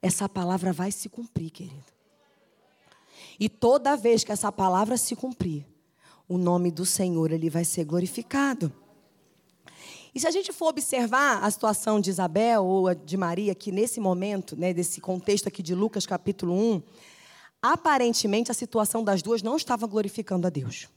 essa 0.01 0.29
palavra 0.29 0.73
vai 0.73 0.91
se 0.91 1.09
cumprir, 1.09 1.51
querido. 1.51 1.85
E 3.39 3.49
toda 3.49 3.97
vez 3.97 4.25
que 4.25 4.33
essa 4.33 4.51
palavra 4.51 4.97
se 4.97 5.15
cumprir, 5.15 5.65
o 6.29 6.37
nome 6.37 6.71
do 6.71 6.85
Senhor 6.85 7.33
ele 7.33 7.49
vai 7.49 7.65
ser 7.65 7.85
glorificado. 7.85 8.73
E 10.15 10.21
se 10.21 10.27
a 10.27 10.31
gente 10.31 10.53
for 10.53 10.69
observar 10.69 11.43
a 11.43 11.51
situação 11.51 12.01
de 12.01 12.11
Isabel 12.11 12.65
ou 12.65 12.95
de 12.95 13.17
Maria 13.17 13.53
aqui 13.53 13.71
nesse 13.71 14.01
momento, 14.01 14.57
né, 14.57 14.75
desse 14.75 15.01
contexto 15.01 15.49
aqui 15.49 15.63
de 15.63 15.75
Lucas 15.75 16.07
capítulo 16.07 16.55
1, 16.55 16.83
aparentemente 17.63 18.51
a 18.51 18.55
situação 18.55 19.03
das 19.03 19.23
duas 19.23 19.43
não 19.43 19.57
estava 19.57 19.87
glorificando 19.87 20.47
a 20.47 20.51
Deus. 20.51 20.89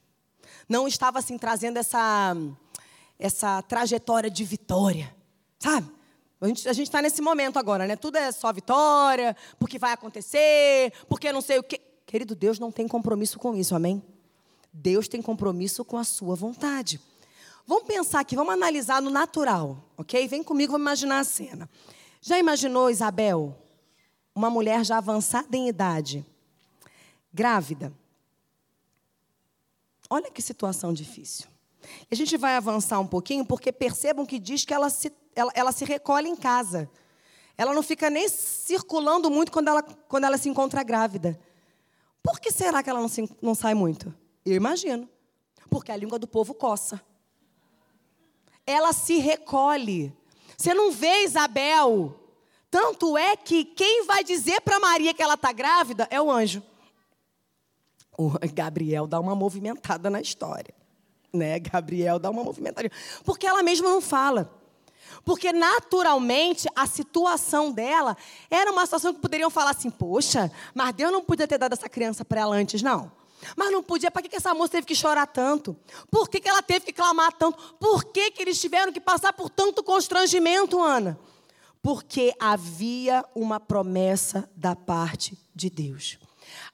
Não 0.68 0.88
estava 0.88 1.20
assim 1.20 1.38
trazendo 1.38 1.78
essa 1.78 2.36
essa 3.20 3.62
trajetória 3.62 4.32
de 4.32 4.44
vitória, 4.44 5.16
sabe? 5.60 5.88
A 6.42 6.48
gente 6.74 6.88
está 6.88 7.04
nesse 7.04 7.22
momento 7.22 7.60
agora, 7.60 7.86
né? 7.86 7.96
Tudo 7.96 8.18
é 8.18 8.32
só 8.32 8.52
vitória, 8.52 9.38
porque 9.60 9.78
vai 9.78 9.94
acontecer, 9.94 10.92
porque 11.08 11.32
não 11.32 11.40
sei 11.40 11.60
o 11.60 11.64
quê. 11.64 11.80
Querido, 12.08 12.34
Deus 12.34 12.58
não 12.58 12.72
tem 12.72 12.88
compromisso 12.88 13.38
com 13.38 13.56
isso, 13.56 13.76
amém? 13.76 14.02
Deus 14.74 15.08
tem 15.08 15.22
compromisso 15.22 15.84
com 15.84 15.98
a 15.98 16.04
sua 16.04 16.36
vontade. 16.36 17.00
Vamos 17.68 17.86
pensar 17.86 18.20
aqui, 18.20 18.36
vamos 18.36 18.54
analisar 18.54 19.02
no 19.02 19.10
natural, 19.10 19.84
ok? 19.98 20.28
Vem 20.28 20.44
comigo, 20.44 20.72
vamos 20.72 20.86
imaginar 20.86 21.20
a 21.20 21.24
cena. 21.24 21.70
Já 22.22 22.38
imaginou 22.38 22.90
Isabel, 22.90 23.58
uma 24.34 24.50
mulher 24.50 24.84
já 24.86 24.98
avançada 24.98 25.56
em 25.56 25.68
idade, 25.68 26.26
grávida? 27.34 27.94
Olha 30.10 30.30
que 30.30 30.42
situação 30.42 30.94
difícil. 30.94 31.48
A 32.12 32.16
gente 32.16 32.38
vai 32.38 32.56
avançar 32.56 33.00
um 33.00 33.08
pouquinho, 33.08 33.46
porque 33.46 33.72
percebam 33.72 34.26
que 34.26 34.40
diz 34.40 34.66
que 34.66 34.74
ela 34.74 34.90
se, 34.90 35.12
ela, 35.36 35.52
ela 35.56 35.72
se 35.72 35.86
recolhe 35.86 36.28
em 36.28 36.36
casa. 36.36 36.90
Ela 37.58 37.74
não 37.74 37.84
fica 37.84 38.10
nem 38.10 38.28
circulando 38.28 39.30
muito 39.30 39.52
quando 39.52 39.68
ela, 39.68 39.84
quando 39.84 40.26
ela 40.26 40.38
se 40.38 40.50
encontra 40.50 40.84
grávida. 40.84 41.40
Por 42.22 42.40
que 42.40 42.52
será 42.52 42.84
que 42.84 42.90
ela 42.90 43.00
não, 43.00 43.08
se, 43.08 43.30
não 43.42 43.56
sai 43.56 43.74
muito? 43.74 44.14
Eu 44.46 44.56
imagino. 44.56 45.08
Porque 45.70 45.92
a 45.92 45.96
língua 45.96 46.20
do 46.20 46.28
povo 46.28 46.54
coça. 46.54 47.02
Ela 48.66 48.94
se 48.94 49.18
recolhe. 49.18 50.14
Você 50.58 50.74
não 50.74 50.92
vê 50.92 51.24
Isabel. 51.24 52.16
Tanto 52.70 53.18
é 53.18 53.36
que 53.36 53.66
quem 53.66 54.06
vai 54.06 54.24
dizer 54.24 54.62
para 54.62 54.80
Maria 54.80 55.14
que 55.14 55.22
ela 55.22 55.34
está 55.34 55.52
grávida 55.52 56.08
é 56.10 56.22
o 56.22 56.30
anjo. 56.30 56.62
O 58.18 58.32
Gabriel 58.54 59.08
dá 59.08 59.20
uma 59.20 59.36
movimentada 59.36 60.10
na 60.10 60.22
história. 60.22 60.74
Né? 61.34 61.60
Gabriel 61.60 62.20
dá 62.20 62.30
uma 62.30 62.44
movimentada. 62.44 62.90
Porque 63.24 63.48
ela 63.48 63.64
mesma 63.64 63.90
não 63.90 64.02
fala. 64.02 64.54
Porque 65.24 65.52
naturalmente 65.52 66.68
a 66.76 66.86
situação 66.86 67.72
dela 67.72 68.16
era 68.50 68.72
uma 68.72 68.86
situação 68.86 69.14
que 69.14 69.20
poderiam 69.20 69.50
falar 69.50 69.72
assim: 69.72 69.90
poxa, 69.90 70.52
mas 70.74 70.94
Deus 70.94 71.12
não 71.12 71.24
podia 71.24 71.48
ter 71.48 71.58
dado 71.58 71.74
essa 71.74 71.90
criança 71.90 72.24
para 72.24 72.42
ela 72.42 72.56
antes, 72.56 72.82
não. 72.82 73.12
Mas 73.56 73.72
não 73.72 73.84
podia, 73.84 74.12
para 74.12 74.22
que 74.22 74.36
essa 74.36 74.54
moça 74.54 74.74
teve 74.74 74.88
que 74.88 74.96
chorar 74.96 75.28
tanto? 75.28 75.76
Por 76.10 76.30
que 76.30 76.48
ela 76.48 76.62
teve 76.62 76.86
que 76.86 76.94
clamar 76.94 77.34
tanto? 77.34 77.76
Por 77.80 78.06
que 78.06 78.34
eles 78.40 78.60
tiveram 78.60 78.92
que 78.92 79.00
passar 79.00 79.34
por 79.34 79.50
tanto 79.50 79.84
constrangimento, 79.84 80.82
Ana? 80.82 81.20
Porque 81.82 82.34
havia 82.40 83.26
uma 83.34 83.60
promessa 83.60 84.50
da 84.56 84.76
parte 84.76 85.38
de 85.54 85.70
Deus. 85.70 86.20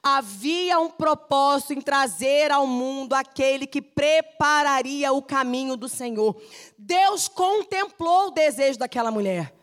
Havia 0.02 0.78
um 0.78 0.90
propósito 0.90 1.72
em 1.72 1.80
trazer 1.80 2.50
ao 2.50 2.66
mundo 2.66 3.14
aquele 3.14 3.66
que 3.66 3.80
prepararia 3.80 5.12
o 5.12 5.22
caminho 5.22 5.76
do 5.76 5.88
Senhor. 5.88 6.40
Deus 6.76 7.28
contemplou 7.28 8.28
o 8.28 8.30
desejo 8.30 8.78
daquela 8.78 9.10
mulher. 9.10 9.54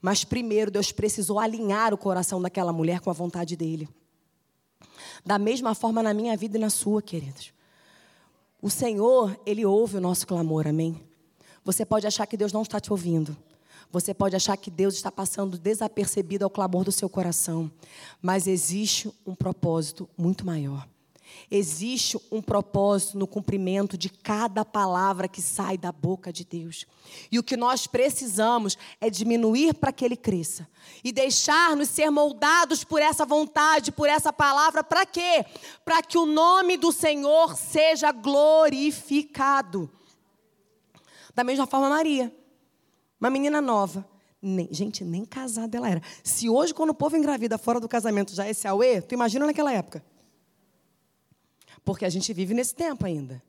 Mas 0.00 0.24
primeiro 0.24 0.70
Deus 0.70 0.92
precisou 0.92 1.38
alinhar 1.38 1.92
o 1.92 1.98
coração 1.98 2.40
daquela 2.40 2.72
mulher 2.72 3.00
com 3.00 3.10
a 3.10 3.14
vontade 3.14 3.54
dele. 3.56 3.88
Da 5.24 5.38
mesma 5.38 5.74
forma 5.74 6.02
na 6.02 6.14
minha 6.14 6.36
vida 6.36 6.56
e 6.56 6.60
na 6.60 6.70
sua, 6.70 7.02
queridos. 7.02 7.52
O 8.60 8.68
Senhor, 8.68 9.38
Ele 9.46 9.64
ouve 9.64 9.96
o 9.96 10.00
nosso 10.00 10.26
clamor, 10.26 10.66
amém? 10.66 11.00
Você 11.64 11.84
pode 11.84 12.06
achar 12.06 12.26
que 12.26 12.36
Deus 12.36 12.52
não 12.52 12.62
está 12.62 12.80
te 12.80 12.90
ouvindo. 12.90 13.36
Você 13.92 14.14
pode 14.14 14.36
achar 14.36 14.56
que 14.56 14.70
Deus 14.70 14.94
está 14.94 15.10
passando 15.10 15.58
desapercebido 15.58 16.44
ao 16.44 16.50
clamor 16.50 16.84
do 16.84 16.92
seu 16.92 17.08
coração, 17.08 17.70
mas 18.22 18.46
existe 18.46 19.12
um 19.26 19.34
propósito 19.34 20.08
muito 20.16 20.46
maior. 20.46 20.88
Existe 21.50 22.16
um 22.30 22.40
propósito 22.40 23.18
no 23.18 23.26
cumprimento 23.26 23.98
de 23.98 24.08
cada 24.08 24.64
palavra 24.64 25.26
que 25.26 25.42
sai 25.42 25.76
da 25.76 25.90
boca 25.90 26.32
de 26.32 26.44
Deus. 26.44 26.86
E 27.30 27.38
o 27.38 27.42
que 27.42 27.56
nós 27.56 27.86
precisamos 27.86 28.78
é 29.00 29.10
diminuir 29.10 29.74
para 29.74 29.92
que 29.92 30.04
ele 30.04 30.16
cresça. 30.16 30.68
E 31.02 31.10
deixar-nos 31.10 31.88
ser 31.88 32.08
moldados 32.10 32.84
por 32.84 33.02
essa 33.02 33.26
vontade, 33.26 33.90
por 33.90 34.08
essa 34.08 34.32
palavra, 34.32 34.84
para 34.84 35.04
quê? 35.04 35.44
Para 35.84 36.02
que 36.02 36.16
o 36.16 36.26
nome 36.26 36.76
do 36.76 36.92
Senhor 36.92 37.56
seja 37.56 38.12
glorificado. 38.12 39.90
Da 41.34 41.42
mesma 41.42 41.66
forma, 41.66 41.88
Maria, 41.88 42.32
uma 43.20 43.30
menina 43.30 43.60
nova. 43.60 44.08
Nem, 44.42 44.68
gente, 44.70 45.04
nem 45.04 45.24
casada 45.24 45.76
ela 45.76 45.88
era. 45.88 46.02
Se 46.24 46.48
hoje, 46.48 46.72
quando 46.72 46.90
o 46.90 46.94
povo 46.94 47.16
engravida 47.16 47.58
fora 47.58 47.78
do 47.78 47.88
casamento 47.88 48.34
já 48.34 48.46
é 48.46 48.50
esse 48.50 48.66
auê, 48.66 49.02
tu 49.02 49.14
imagina 49.14 49.44
naquela 49.44 49.72
época. 49.72 50.02
Porque 51.84 52.04
a 52.04 52.08
gente 52.08 52.32
vive 52.32 52.54
nesse 52.54 52.74
tempo 52.74 53.06
ainda. 53.06 53.42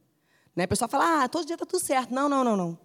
Né? 0.55 0.65
O 0.65 0.67
pessoal 0.67 0.89
fala, 0.89 1.23
ah, 1.23 1.29
todo 1.29 1.45
dia 1.45 1.55
está 1.55 1.65
tudo 1.65 1.81
certo. 1.81 2.13
Não, 2.13 2.27
não, 2.27 2.43
não, 2.43 2.57
não. 2.57 2.79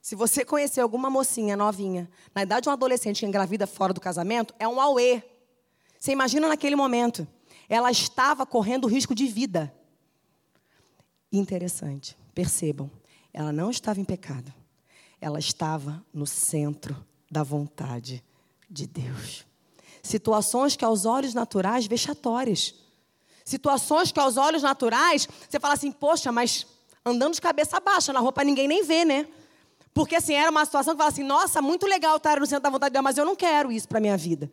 Se 0.00 0.14
você 0.14 0.44
conhecer 0.44 0.80
alguma 0.80 1.08
mocinha 1.08 1.56
novinha, 1.56 2.10
na 2.34 2.42
idade 2.42 2.64
de 2.64 2.68
um 2.68 2.72
adolescente 2.72 3.20
que 3.20 3.26
engravida 3.26 3.66
fora 3.66 3.92
do 3.92 4.00
casamento, 4.00 4.54
é 4.58 4.68
um 4.68 4.80
auê. 4.80 5.22
Você 5.98 6.12
imagina 6.12 6.46
naquele 6.46 6.76
momento. 6.76 7.26
Ela 7.68 7.90
estava 7.90 8.44
correndo 8.44 8.86
risco 8.86 9.14
de 9.14 9.26
vida. 9.26 9.74
Interessante. 11.32 12.16
Percebam, 12.34 12.90
ela 13.32 13.52
não 13.52 13.70
estava 13.70 14.00
em 14.00 14.04
pecado. 14.04 14.52
Ela 15.20 15.38
estava 15.38 16.04
no 16.12 16.26
centro 16.26 16.94
da 17.30 17.42
vontade 17.42 18.22
de 18.68 18.86
Deus. 18.86 19.46
Situações 20.02 20.76
que 20.76 20.84
aos 20.84 21.06
olhos 21.06 21.32
naturais 21.32 21.86
vexatórias. 21.86 22.74
Situações 23.44 24.10
que 24.10 24.18
aos 24.18 24.36
olhos 24.36 24.62
naturais, 24.62 25.28
você 25.48 25.60
fala 25.60 25.74
assim, 25.74 25.92
poxa, 25.92 26.32
mas 26.32 26.66
andando 27.04 27.34
de 27.34 27.40
cabeça 27.40 27.78
baixa 27.78 28.12
na 28.12 28.20
roupa 28.20 28.42
ninguém 28.42 28.66
nem 28.66 28.82
vê, 28.82 29.04
né? 29.04 29.28
Porque 29.92 30.16
assim, 30.16 30.34
era 30.34 30.50
uma 30.50 30.64
situação 30.64 30.94
que 30.94 30.98
fala 30.98 31.10
assim, 31.10 31.22
nossa, 31.22 31.60
muito 31.60 31.86
legal 31.86 32.16
estar 32.16 32.40
no 32.40 32.46
centro 32.46 32.62
da 32.64 32.70
vontade 32.70 32.90
de 32.90 32.94
Deus, 32.94 33.04
mas 33.04 33.18
eu 33.18 33.24
não 33.24 33.36
quero 33.36 33.70
isso 33.70 33.86
para 33.86 34.00
minha 34.00 34.16
vida. 34.16 34.50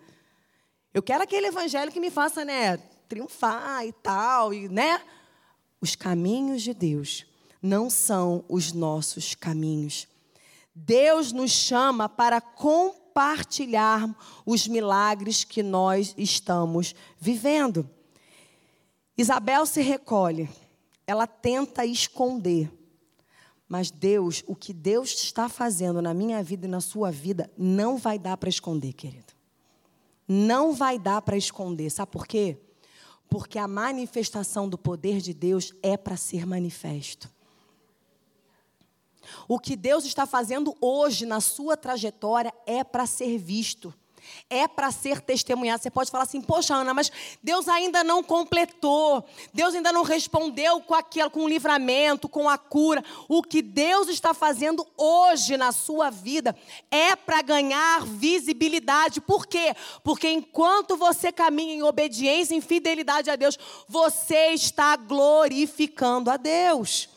Eu 0.93 1.01
quero 1.01 1.23
aquele 1.23 1.47
evangelho 1.47 1.91
que 1.91 1.99
me 1.99 2.11
faça, 2.11 2.43
né, 2.43 2.77
triunfar 3.07 3.85
e 3.85 3.93
tal, 3.93 4.53
e, 4.53 4.67
né? 4.67 5.01
Os 5.79 5.95
caminhos 5.95 6.61
de 6.61 6.73
Deus 6.73 7.25
não 7.61 7.89
são 7.89 8.43
os 8.49 8.73
nossos 8.73 9.33
caminhos. 9.33 10.07
Deus 10.75 11.31
nos 11.31 11.51
chama 11.51 12.07
para 12.07 12.39
compartilhar 12.41 14.09
os 14.45 14.67
milagres 14.67 15.43
que 15.43 15.63
nós 15.63 16.13
estamos 16.17 16.93
vivendo. 17.19 17.89
Isabel 19.17 19.65
se 19.65 19.81
recolhe, 19.81 20.49
ela 21.05 21.27
tenta 21.27 21.85
esconder. 21.85 22.71
Mas 23.67 23.89
Deus, 23.89 24.43
o 24.47 24.55
que 24.55 24.73
Deus 24.73 25.13
está 25.13 25.47
fazendo 25.47 26.01
na 26.01 26.13
minha 26.13 26.43
vida 26.43 26.65
e 26.65 26.69
na 26.69 26.81
sua 26.81 27.09
vida, 27.11 27.49
não 27.57 27.97
vai 27.97 28.19
dar 28.19 28.35
para 28.35 28.49
esconder, 28.49 28.93
querido. 28.93 29.33
Não 30.27 30.73
vai 30.73 30.99
dar 30.99 31.21
para 31.21 31.37
esconder. 31.37 31.89
Sabe 31.89 32.11
por 32.11 32.27
quê? 32.27 32.57
Porque 33.29 33.57
a 33.57 33.67
manifestação 33.67 34.67
do 34.67 34.77
poder 34.77 35.21
de 35.21 35.33
Deus 35.33 35.73
é 35.81 35.95
para 35.95 36.17
ser 36.17 36.45
manifesto. 36.45 37.29
O 39.47 39.59
que 39.59 39.75
Deus 39.75 40.03
está 40.03 40.25
fazendo 40.25 40.75
hoje 40.81 41.25
na 41.25 41.39
sua 41.39 41.77
trajetória 41.77 42.53
é 42.65 42.83
para 42.83 43.05
ser 43.05 43.37
visto 43.37 43.93
é 44.49 44.67
para 44.67 44.91
ser 44.91 45.21
testemunhado. 45.21 45.81
Você 45.81 45.89
pode 45.89 46.11
falar 46.11 46.23
assim, 46.23 46.41
poxa, 46.41 46.75
Ana, 46.75 46.93
mas 46.93 47.11
Deus 47.41 47.67
ainda 47.67 48.03
não 48.03 48.23
completou, 48.23 49.23
Deus 49.53 49.73
ainda 49.75 49.91
não 49.91 50.03
respondeu 50.03 50.81
com 50.81 50.93
aquilo, 50.93 51.29
com 51.29 51.43
o 51.43 51.47
livramento, 51.47 52.29
com 52.29 52.49
a 52.49 52.57
cura. 52.57 53.03
O 53.27 53.41
que 53.41 53.61
Deus 53.61 54.07
está 54.07 54.33
fazendo 54.33 54.85
hoje 54.97 55.57
na 55.57 55.71
sua 55.71 56.09
vida 56.09 56.55
é 56.89 57.15
para 57.15 57.41
ganhar 57.41 58.05
visibilidade. 58.05 59.21
Por 59.21 59.47
quê? 59.47 59.75
Porque 60.03 60.29
enquanto 60.29 60.97
você 60.97 61.31
caminha 61.31 61.73
em 61.73 61.83
obediência, 61.83 62.55
em 62.55 62.61
fidelidade 62.61 63.29
a 63.29 63.35
Deus, 63.35 63.57
você 63.87 64.53
está 64.53 64.95
glorificando 64.95 66.29
a 66.29 66.37
Deus. 66.37 67.09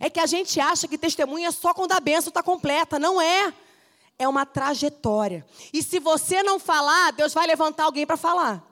É 0.00 0.10
que 0.10 0.20
a 0.20 0.26
gente 0.26 0.60
acha 0.60 0.86
que 0.86 0.98
testemunha 0.98 1.50
só 1.50 1.72
quando 1.72 1.92
a 1.92 2.00
bênção 2.00 2.28
está 2.28 2.42
completa. 2.42 2.98
Não 2.98 3.20
é 3.20 3.52
é 4.18 4.26
uma 4.26 4.44
trajetória. 4.44 5.46
E 5.72 5.82
se 5.82 6.00
você 6.00 6.42
não 6.42 6.58
falar, 6.58 7.12
Deus 7.12 7.32
vai 7.32 7.46
levantar 7.46 7.84
alguém 7.84 8.06
para 8.06 8.16
falar. 8.16 8.64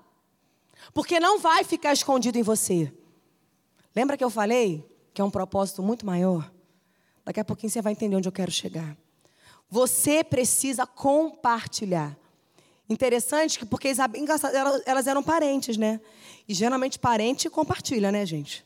Porque 0.92 1.20
não 1.20 1.38
vai 1.38 1.62
ficar 1.64 1.92
escondido 1.92 2.38
em 2.38 2.42
você. 2.42 2.92
Lembra 3.94 4.16
que 4.16 4.24
eu 4.24 4.30
falei 4.30 4.84
que 5.14 5.20
é 5.20 5.24
um 5.24 5.30
propósito 5.30 5.82
muito 5.82 6.04
maior? 6.04 6.50
Daqui 7.24 7.40
a 7.40 7.44
pouquinho 7.44 7.70
você 7.70 7.80
vai 7.80 7.92
entender 7.92 8.16
onde 8.16 8.28
eu 8.28 8.32
quero 8.32 8.50
chegar. 8.50 8.96
Você 9.68 10.22
precisa 10.22 10.86
compartilhar. 10.86 12.16
Interessante 12.88 13.58
que 13.58 13.66
porque 13.66 13.92
elas 14.86 15.06
eram 15.06 15.22
parentes, 15.22 15.76
né? 15.76 16.00
E 16.48 16.54
geralmente 16.54 16.98
parente 16.98 17.50
compartilha, 17.50 18.12
né, 18.12 18.24
gente? 18.24 18.64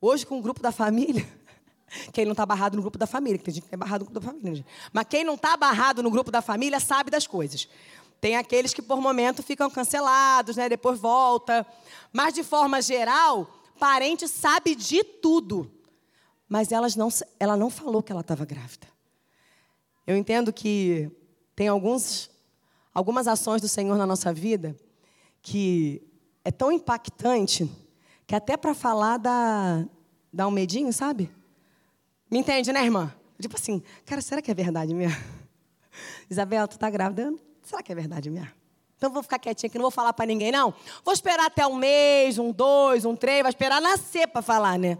Hoje 0.00 0.24
com 0.24 0.38
o 0.38 0.42
grupo 0.42 0.62
da 0.62 0.72
família, 0.72 1.28
quem 2.12 2.24
não 2.24 2.32
está 2.32 2.46
barrado 2.46 2.76
no 2.76 2.82
grupo 2.82 2.98
da 2.98 3.06
família, 3.06 3.38
que 3.38 3.44
tem 3.44 3.54
gente 3.54 3.68
que 3.68 3.74
é 3.74 3.78
barrado 3.78 4.04
no 4.04 4.10
grupo 4.10 4.20
da 4.20 4.32
família. 4.32 4.56
Gente. 4.56 4.66
Mas 4.92 5.06
quem 5.08 5.24
não 5.24 5.34
está 5.34 5.56
barrado 5.56 6.02
no 6.02 6.10
grupo 6.10 6.30
da 6.30 6.42
família 6.42 6.80
sabe 6.80 7.10
das 7.10 7.26
coisas. 7.26 7.68
Tem 8.20 8.36
aqueles 8.36 8.72
que 8.72 8.80
por 8.80 9.00
momento 9.00 9.42
ficam 9.42 9.68
cancelados, 9.68 10.56
né? 10.56 10.68
depois 10.68 10.98
volta. 10.98 11.66
Mas 12.12 12.34
de 12.34 12.42
forma 12.42 12.80
geral, 12.80 13.50
parente 13.78 14.28
sabe 14.28 14.74
de 14.74 15.02
tudo. 15.02 15.70
Mas 16.48 16.70
elas 16.70 16.94
não, 16.94 17.08
ela 17.40 17.56
não 17.56 17.68
falou 17.68 18.02
que 18.02 18.12
ela 18.12 18.20
estava 18.20 18.44
grávida. 18.44 18.86
Eu 20.06 20.16
entendo 20.16 20.52
que 20.52 21.10
tem 21.54 21.68
alguns, 21.68 22.30
algumas 22.94 23.26
ações 23.26 23.60
do 23.60 23.68
Senhor 23.68 23.96
na 23.96 24.06
nossa 24.06 24.32
vida 24.32 24.76
que 25.42 26.02
é 26.44 26.50
tão 26.50 26.70
impactante 26.70 27.70
que 28.26 28.34
até 28.34 28.56
para 28.56 28.74
falar 28.74 29.18
dá, 29.18 29.84
dá 30.32 30.46
um 30.46 30.50
medinho, 30.50 30.92
sabe? 30.92 31.30
Me 32.32 32.38
entende, 32.38 32.72
né, 32.72 32.82
irmã? 32.82 33.14
Tipo 33.38 33.56
assim, 33.56 33.82
cara, 34.06 34.22
será 34.22 34.40
que 34.40 34.50
é 34.50 34.54
verdade 34.54 34.94
mesmo? 34.94 35.22
Isabel, 36.30 36.66
tu 36.66 36.78
tá 36.78 36.88
grávida? 36.88 37.30
Será 37.62 37.82
que 37.82 37.92
é 37.92 37.94
verdade 37.94 38.30
mesmo? 38.30 38.50
Então 38.96 39.12
vou 39.12 39.22
ficar 39.22 39.38
quietinha 39.38 39.68
aqui, 39.68 39.76
não 39.76 39.82
vou 39.82 39.90
falar 39.90 40.14
para 40.14 40.24
ninguém, 40.24 40.50
não. 40.50 40.72
Vou 41.04 41.12
esperar 41.12 41.44
até 41.44 41.66
um 41.66 41.74
mês, 41.74 42.38
um 42.38 42.50
dois, 42.50 43.04
um 43.04 43.14
três, 43.14 43.42
vai 43.42 43.50
esperar 43.50 43.82
nascer 43.82 44.28
para 44.28 44.40
falar, 44.40 44.78
né? 44.78 44.96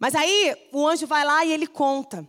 Mas 0.00 0.16
aí 0.16 0.56
o 0.72 0.84
anjo 0.84 1.06
vai 1.06 1.24
lá 1.24 1.44
e 1.44 1.52
ele 1.52 1.68
conta. 1.68 2.26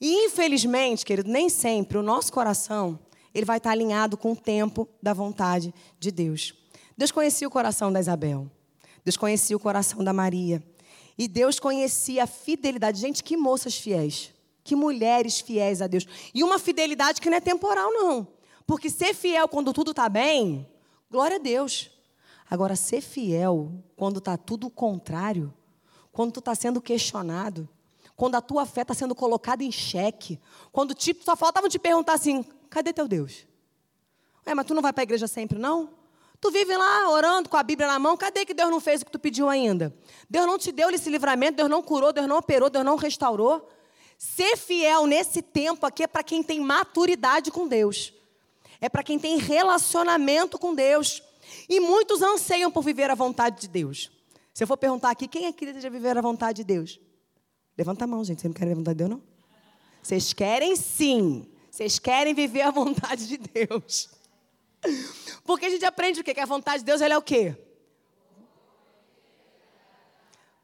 E 0.00 0.12
infelizmente, 0.26 1.04
querido, 1.04 1.30
nem 1.30 1.48
sempre 1.48 1.96
o 1.96 2.02
nosso 2.02 2.32
coração 2.32 2.98
ele 3.32 3.46
vai 3.46 3.58
estar 3.58 3.70
alinhado 3.70 4.16
com 4.16 4.32
o 4.32 4.36
tempo 4.36 4.88
da 5.00 5.12
vontade 5.12 5.72
de 6.00 6.10
Deus. 6.10 6.52
Deus 6.98 7.12
conhecia 7.12 7.46
o 7.46 7.50
coração 7.50 7.92
da 7.92 8.00
Isabel. 8.00 8.50
Deus 9.04 9.16
conhecia 9.16 9.56
o 9.56 9.60
coração 9.60 10.02
da 10.02 10.12
Maria. 10.12 10.60
E 11.16 11.28
Deus 11.28 11.58
conhecia 11.58 12.24
a 12.24 12.26
fidelidade. 12.26 13.00
Gente, 13.00 13.22
que 13.22 13.36
moças 13.36 13.76
fiéis. 13.76 14.32
Que 14.64 14.76
mulheres 14.76 15.40
fiéis 15.40 15.82
a 15.82 15.86
Deus. 15.86 16.06
E 16.32 16.42
uma 16.42 16.58
fidelidade 16.58 17.20
que 17.20 17.28
não 17.28 17.36
é 17.36 17.40
temporal, 17.40 17.90
não. 17.92 18.28
Porque 18.66 18.88
ser 18.88 19.14
fiel 19.14 19.48
quando 19.48 19.72
tudo 19.72 19.90
está 19.90 20.08
bem, 20.08 20.66
glória 21.10 21.36
a 21.36 21.40
Deus. 21.40 21.90
Agora, 22.48 22.76
ser 22.76 23.00
fiel 23.00 23.72
quando 23.96 24.18
está 24.18 24.36
tudo 24.36 24.66
o 24.66 24.70
contrário, 24.70 25.52
quando 26.12 26.32
tu 26.32 26.38
está 26.40 26.54
sendo 26.54 26.80
questionado, 26.80 27.68
quando 28.14 28.34
a 28.34 28.40
tua 28.40 28.64
fé 28.66 28.82
está 28.82 28.94
sendo 28.94 29.14
colocada 29.14 29.64
em 29.64 29.72
xeque, 29.72 30.38
quando 30.70 30.94
tipo, 30.94 31.24
só 31.24 31.34
faltava 31.34 31.68
te 31.68 31.78
perguntar 31.78 32.14
assim: 32.14 32.44
cadê 32.70 32.92
teu 32.92 33.08
Deus? 33.08 33.46
É, 34.44 34.54
mas 34.54 34.66
tu 34.66 34.74
não 34.74 34.82
vai 34.82 34.92
para 34.92 35.02
a 35.02 35.04
igreja 35.04 35.26
sempre, 35.26 35.58
não? 35.58 35.90
Tu 36.42 36.50
vive 36.50 36.76
lá 36.76 37.08
orando 37.08 37.48
com 37.48 37.56
a 37.56 37.62
Bíblia 37.62 37.86
na 37.86 38.00
mão, 38.00 38.16
cadê 38.16 38.44
que 38.44 38.52
Deus 38.52 38.68
não 38.68 38.80
fez 38.80 39.00
o 39.00 39.04
que 39.04 39.12
tu 39.12 39.18
pediu 39.20 39.48
ainda? 39.48 39.94
Deus 40.28 40.44
não 40.44 40.58
te 40.58 40.72
deu 40.72 40.90
esse 40.90 41.08
livramento, 41.08 41.58
Deus 41.58 41.70
não 41.70 41.80
curou, 41.80 42.12
Deus 42.12 42.26
não 42.26 42.38
operou, 42.38 42.68
Deus 42.68 42.84
não 42.84 42.96
restaurou. 42.96 43.70
Ser 44.18 44.56
fiel 44.56 45.06
nesse 45.06 45.40
tempo 45.40 45.86
aqui 45.86 46.02
é 46.02 46.08
para 46.08 46.24
quem 46.24 46.42
tem 46.42 46.58
maturidade 46.58 47.52
com 47.52 47.68
Deus. 47.68 48.12
É 48.80 48.88
para 48.88 49.04
quem 49.04 49.20
tem 49.20 49.38
relacionamento 49.38 50.58
com 50.58 50.74
Deus. 50.74 51.22
E 51.68 51.78
muitos 51.78 52.20
anseiam 52.22 52.72
por 52.72 52.82
viver 52.82 53.08
a 53.08 53.14
vontade 53.14 53.60
de 53.60 53.68
Deus. 53.68 54.10
Se 54.52 54.64
eu 54.64 54.66
for 54.66 54.76
perguntar 54.76 55.10
aqui, 55.10 55.28
quem 55.28 55.46
é 55.46 55.52
que 55.52 55.64
deseja 55.64 55.88
viver 55.88 56.18
a 56.18 56.20
vontade 56.20 56.56
de 56.56 56.64
Deus? 56.64 56.98
Levanta 57.78 58.02
a 58.02 58.08
mão, 58.08 58.24
gente. 58.24 58.40
Vocês 58.40 58.52
não 58.52 58.58
querem 58.58 58.72
a 58.72 58.76
vontade 58.76 58.98
de 58.98 59.04
Deus, 59.04 59.10
não? 59.10 59.22
Vocês 60.02 60.32
querem 60.32 60.74
sim. 60.74 61.46
Vocês 61.70 62.00
querem 62.00 62.34
viver 62.34 62.62
a 62.62 62.72
vontade 62.72 63.28
de 63.28 63.38
Deus. 63.38 64.10
Porque 65.44 65.66
a 65.66 65.70
gente 65.70 65.84
aprende 65.84 66.20
o 66.20 66.24
quê? 66.24 66.34
Que 66.34 66.40
a 66.40 66.46
vontade 66.46 66.78
de 66.78 66.84
Deus 66.84 67.00
ela 67.00 67.14
é 67.14 67.18
o 67.18 67.22
quê? 67.22 67.56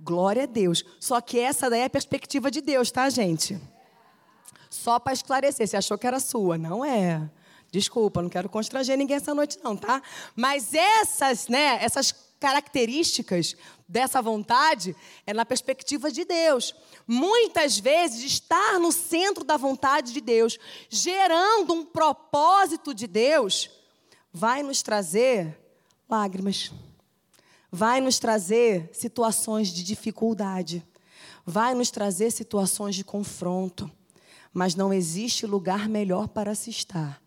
Glória 0.00 0.44
a 0.44 0.46
Deus. 0.46 0.84
Só 1.00 1.20
que 1.20 1.38
essa 1.38 1.68
daí 1.68 1.80
é 1.80 1.84
a 1.84 1.90
perspectiva 1.90 2.50
de 2.50 2.60
Deus, 2.60 2.90
tá, 2.90 3.08
gente? 3.10 3.60
Só 4.70 4.98
para 4.98 5.12
esclarecer, 5.12 5.66
você 5.66 5.76
achou 5.76 5.98
que 5.98 6.06
era 6.06 6.20
sua? 6.20 6.56
Não 6.56 6.84
é. 6.84 7.28
Desculpa, 7.70 8.22
não 8.22 8.30
quero 8.30 8.48
constranger 8.48 8.96
ninguém 8.96 9.16
essa 9.16 9.34
noite 9.34 9.58
não, 9.62 9.76
tá? 9.76 10.00
Mas 10.34 10.72
essas, 10.72 11.48
né, 11.48 11.78
essas 11.82 12.12
características 12.40 13.56
dessa 13.86 14.22
vontade 14.22 14.94
é 15.26 15.34
na 15.34 15.44
perspectiva 15.44 16.10
de 16.10 16.24
Deus. 16.24 16.74
Muitas 17.06 17.78
vezes 17.78 18.22
estar 18.22 18.78
no 18.78 18.92
centro 18.92 19.44
da 19.44 19.56
vontade 19.56 20.12
de 20.12 20.20
Deus, 20.20 20.58
gerando 20.88 21.74
um 21.74 21.84
propósito 21.84 22.94
de 22.94 23.06
Deus, 23.06 23.70
vai 24.38 24.62
nos 24.62 24.82
trazer 24.82 25.58
lágrimas. 26.08 26.70
Vai 27.72 28.00
nos 28.00 28.20
trazer 28.20 28.88
situações 28.92 29.68
de 29.68 29.82
dificuldade. 29.82 30.86
Vai 31.44 31.74
nos 31.74 31.90
trazer 31.90 32.30
situações 32.30 32.94
de 32.94 33.02
confronto. 33.02 33.90
Mas 34.52 34.76
não 34.76 34.92
existe 34.92 35.44
lugar 35.44 35.88
melhor 35.88 36.28
para 36.28 36.54
se 36.54 36.70
estar 36.70 37.20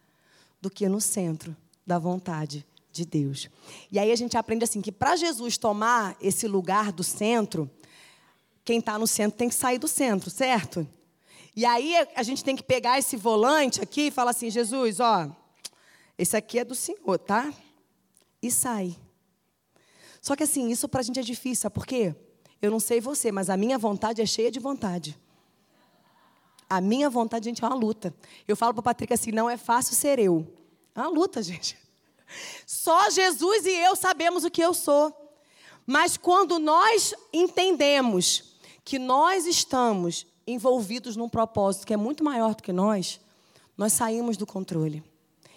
do 0.61 0.69
que 0.69 0.87
no 0.87 1.01
centro 1.01 1.53
da 1.85 1.99
vontade 1.99 2.65
de 2.93 3.05
Deus. 3.05 3.49
E 3.91 3.99
aí 3.99 4.09
a 4.09 4.15
gente 4.15 4.37
aprende 4.37 4.63
assim 4.63 4.81
que 4.81 4.91
para 4.91 5.17
Jesus 5.17 5.57
tomar 5.57 6.15
esse 6.21 6.47
lugar 6.47 6.93
do 6.93 7.03
centro, 7.03 7.69
quem 8.63 8.79
está 8.79 8.97
no 8.97 9.05
centro 9.05 9.37
tem 9.37 9.49
que 9.49 9.55
sair 9.55 9.79
do 9.79 9.87
centro, 9.87 10.29
certo? 10.29 10.87
E 11.53 11.65
aí 11.65 11.93
a 12.15 12.23
gente 12.23 12.41
tem 12.41 12.55
que 12.55 12.63
pegar 12.63 12.97
esse 12.97 13.17
volante 13.17 13.81
aqui 13.81 14.03
e 14.03 14.11
falar 14.11 14.31
assim, 14.31 14.49
Jesus, 14.49 15.01
ó, 15.01 15.29
esse 16.17 16.35
aqui 16.35 16.59
é 16.59 16.65
do 16.65 16.75
Senhor, 16.75 17.17
tá? 17.17 17.53
E 18.41 18.51
sai. 18.51 18.97
Só 20.21 20.35
que 20.35 20.43
assim, 20.43 20.69
isso 20.69 20.87
para 20.87 21.01
a 21.01 21.03
gente 21.03 21.19
é 21.19 21.23
difícil, 21.23 21.63
sabe 21.63 21.75
por 21.75 21.85
quê? 21.85 22.15
Eu 22.61 22.69
não 22.69 22.79
sei 22.79 23.01
você, 23.01 23.31
mas 23.31 23.49
a 23.49 23.57
minha 23.57 23.77
vontade 23.77 24.21
é 24.21 24.25
cheia 24.25 24.51
de 24.51 24.59
vontade. 24.59 25.19
A 26.69 26.79
minha 26.79 27.09
vontade, 27.09 27.45
gente, 27.45 27.63
é 27.63 27.67
uma 27.67 27.75
luta. 27.75 28.13
Eu 28.47 28.55
falo 28.55 28.73
para 28.73 28.79
o 28.81 28.83
Patrick 28.83 29.11
assim: 29.13 29.31
não 29.31 29.49
é 29.49 29.57
fácil 29.57 29.95
ser 29.95 30.19
eu. 30.19 30.47
É 30.95 31.01
uma 31.01 31.09
luta, 31.09 31.41
gente. 31.43 31.77
Só 32.65 33.09
Jesus 33.09 33.65
e 33.65 33.71
eu 33.71 33.95
sabemos 33.95 34.45
o 34.45 34.51
que 34.51 34.61
eu 34.61 34.73
sou. 34.73 35.13
Mas 35.85 36.15
quando 36.17 36.59
nós 36.59 37.13
entendemos 37.33 38.55
que 38.85 38.99
nós 38.99 39.45
estamos 39.45 40.27
envolvidos 40.45 41.15
num 41.15 41.27
propósito 41.27 41.85
que 41.85 41.93
é 41.93 41.97
muito 41.97 42.23
maior 42.23 42.55
do 42.55 42.63
que 42.63 42.71
nós, 42.71 43.19
nós 43.75 43.93
saímos 43.93 44.37
do 44.37 44.45
controle 44.45 45.03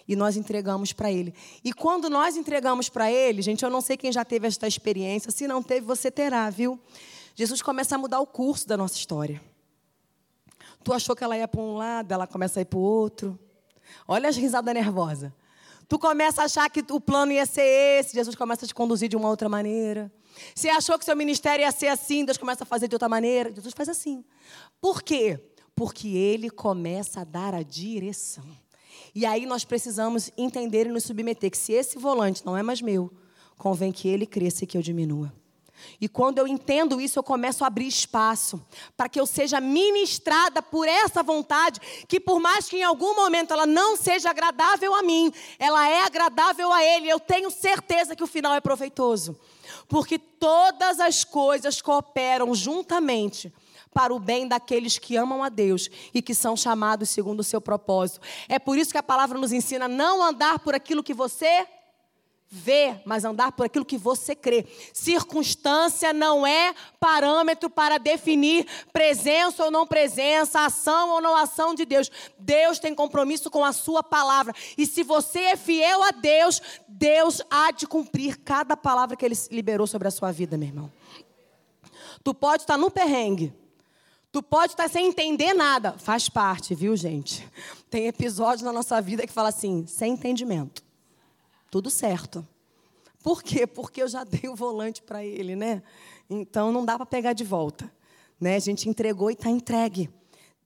e 0.07 0.15
nós 0.15 0.37
entregamos 0.37 0.93
para 0.93 1.11
Ele. 1.11 1.33
E 1.63 1.73
quando 1.73 2.09
nós 2.09 2.37
entregamos 2.37 2.89
para 2.89 3.11
Ele, 3.11 3.41
gente, 3.41 3.63
eu 3.63 3.69
não 3.69 3.81
sei 3.81 3.97
quem 3.97 4.11
já 4.11 4.23
teve 4.23 4.47
esta 4.47 4.67
experiência, 4.67 5.31
se 5.31 5.47
não 5.47 5.63
teve, 5.63 5.85
você 5.85 6.11
terá, 6.11 6.49
viu? 6.49 6.79
Jesus 7.35 7.61
começa 7.61 7.95
a 7.95 7.97
mudar 7.97 8.19
o 8.19 8.27
curso 8.27 8.67
da 8.67 8.77
nossa 8.77 8.95
história. 8.95 9.41
Tu 10.83 10.93
achou 10.93 11.15
que 11.15 11.23
ela 11.23 11.37
ia 11.37 11.47
para 11.47 11.61
um 11.61 11.75
lado, 11.75 12.11
ela 12.11 12.27
começa 12.27 12.59
a 12.59 12.61
ir 12.61 12.65
para 12.65 12.79
o 12.79 12.81
outro. 12.81 13.37
Olha 14.07 14.29
as 14.29 14.37
risadas 14.37 14.73
nervosas. 14.73 15.31
Tu 15.87 15.99
começa 15.99 16.41
a 16.41 16.45
achar 16.45 16.69
que 16.69 16.83
o 16.91 16.99
plano 16.99 17.31
ia 17.31 17.45
ser 17.45 17.61
esse, 17.99 18.13
Jesus 18.13 18.35
começa 18.35 18.65
a 18.65 18.67
te 18.67 18.73
conduzir 18.73 19.09
de 19.09 19.15
uma 19.15 19.29
outra 19.29 19.47
maneira. 19.49 20.11
Você 20.53 20.69
achou 20.69 20.97
que 20.97 21.05
seu 21.05 21.15
ministério 21.15 21.63
ia 21.63 21.71
ser 21.71 21.87
assim, 21.87 22.25
Deus 22.25 22.37
começa 22.37 22.63
a 22.63 22.67
fazer 22.67 22.87
de 22.87 22.95
outra 22.95 23.07
maneira. 23.07 23.53
Jesus 23.53 23.73
faz 23.75 23.89
assim. 23.89 24.23
Por 24.81 25.03
quê? 25.03 25.39
Porque 25.75 26.07
Ele 26.07 26.49
começa 26.49 27.21
a 27.21 27.23
dar 27.23 27.53
a 27.53 27.61
direção. 27.61 28.45
E 29.15 29.25
aí 29.25 29.45
nós 29.45 29.63
precisamos 29.63 30.29
entender 30.37 30.87
e 30.87 30.89
nos 30.89 31.05
submeter 31.05 31.49
que 31.49 31.57
se 31.57 31.71
esse 31.71 31.97
volante 31.97 32.45
não 32.45 32.57
é 32.57 32.61
mais 32.61 32.81
meu, 32.81 33.09
convém 33.57 33.89
que 33.89 34.09
Ele 34.09 34.25
cresça 34.25 34.65
e 34.65 34.67
que 34.67 34.77
eu 34.77 34.81
diminua. 34.81 35.31
E 35.99 36.09
quando 36.09 36.39
eu 36.39 36.47
entendo 36.47 36.99
isso, 36.99 37.19
eu 37.19 37.23
começo 37.23 37.63
a 37.63 37.67
abrir 37.67 37.87
espaço 37.87 38.61
para 38.97 39.07
que 39.07 39.19
eu 39.19 39.25
seja 39.25 39.61
ministrada 39.61 40.61
por 40.61 40.87
essa 40.87 41.23
vontade, 41.23 41.79
que 42.07 42.19
por 42.19 42.39
mais 42.39 42.67
que 42.67 42.77
em 42.77 42.83
algum 42.83 43.15
momento 43.15 43.53
ela 43.53 43.65
não 43.65 43.95
seja 43.95 44.29
agradável 44.29 44.93
a 44.93 45.01
mim, 45.01 45.31
ela 45.57 45.87
é 45.87 46.01
agradável 46.01 46.71
a 46.73 46.83
Ele. 46.83 47.09
Eu 47.09 47.19
tenho 47.19 47.49
certeza 47.49 48.15
que 48.15 48.23
o 48.23 48.27
final 48.27 48.53
é 48.53 48.59
proveitoso, 48.59 49.39
porque 49.87 50.19
todas 50.19 50.99
as 50.99 51.23
coisas 51.23 51.81
cooperam 51.81 52.53
juntamente 52.53 53.53
para 53.95 54.13
o 54.13 54.19
bem 54.19 54.45
daqueles 54.45 54.99
que 54.99 55.15
amam 55.15 55.41
a 55.41 55.47
Deus 55.47 55.89
e 56.13 56.21
que 56.21 56.35
são 56.35 56.57
chamados 56.57 57.09
segundo 57.09 57.39
o 57.39 57.43
seu 57.43 57.61
propósito. 57.61 58.19
É 58.49 58.59
por 58.59 58.77
isso 58.77 58.91
que 58.91 58.97
a 58.97 59.03
palavra 59.03 59.39
nos 59.39 59.53
ensina 59.53 59.87
não 59.87 60.21
andar 60.21 60.59
por 60.59 60.75
aquilo 60.75 61.01
que 61.01 61.13
você 61.13 61.65
ver, 62.49 63.01
mas 63.05 63.23
andar 63.23 63.53
por 63.53 63.65
aquilo 63.65 63.85
que 63.85 63.97
você 63.97 64.35
crê. 64.35 64.67
Circunstância 64.93 66.11
não 66.11 66.45
é 66.45 66.75
parâmetro 66.99 67.69
para 67.69 67.97
definir 67.97 68.67
presença 68.91 69.63
ou 69.63 69.71
não 69.71 69.87
presença, 69.87 70.65
ação 70.65 71.11
ou 71.11 71.21
não 71.21 71.33
ação 71.33 71.73
de 71.73 71.85
Deus. 71.85 72.11
Deus 72.37 72.79
tem 72.79 72.93
compromisso 72.93 73.49
com 73.49 73.63
a 73.63 73.71
sua 73.71 74.03
palavra. 74.03 74.53
E 74.77 74.85
se 74.85 75.03
você 75.03 75.39
é 75.39 75.55
fiel 75.55 76.03
a 76.03 76.11
Deus, 76.11 76.61
Deus 76.85 77.41
há 77.49 77.71
de 77.71 77.87
cumprir 77.87 78.39
cada 78.41 78.75
palavra 78.75 79.15
que 79.15 79.25
ele 79.25 79.35
liberou 79.51 79.87
sobre 79.87 80.09
a 80.09 80.11
sua 80.11 80.33
vida, 80.33 80.57
meu 80.57 80.67
irmão. 80.67 80.91
Tu 82.21 82.33
pode 82.33 82.63
estar 82.63 82.77
no 82.77 82.91
perrengue. 82.91 83.53
Tu 84.35 84.43
pode 84.43 84.73
estar 84.73 84.89
sem 84.89 85.07
entender 85.07 85.53
nada. 85.53 85.93
Faz 85.93 86.27
parte, 86.27 86.75
viu, 86.75 86.93
gente? 86.97 87.49
Tem 87.89 88.07
episódios 88.07 88.63
na 88.63 88.73
nossa 88.73 89.01
vida 89.01 89.25
que 89.25 89.31
fala 89.31 89.47
assim, 89.47 89.87
sem 89.87 90.11
entendimento 90.11 90.83
tudo 91.71 91.89
certo. 91.89 92.45
Por 93.23 93.41
quê? 93.41 93.65
Porque 93.65 94.01
eu 94.01 94.07
já 94.09 94.25
dei 94.25 94.49
o 94.49 94.55
volante 94.55 95.01
para 95.01 95.23
ele, 95.23 95.55
né? 95.55 95.81
Então 96.29 96.69
não 96.69 96.83
dá 96.83 96.97
para 96.97 97.05
pegar 97.05 97.31
de 97.31 97.45
volta. 97.45 97.89
Né? 98.37 98.55
A 98.55 98.59
gente 98.59 98.89
entregou 98.89 99.29
e 99.29 99.33
está 99.35 99.49
entregue. 99.49 100.09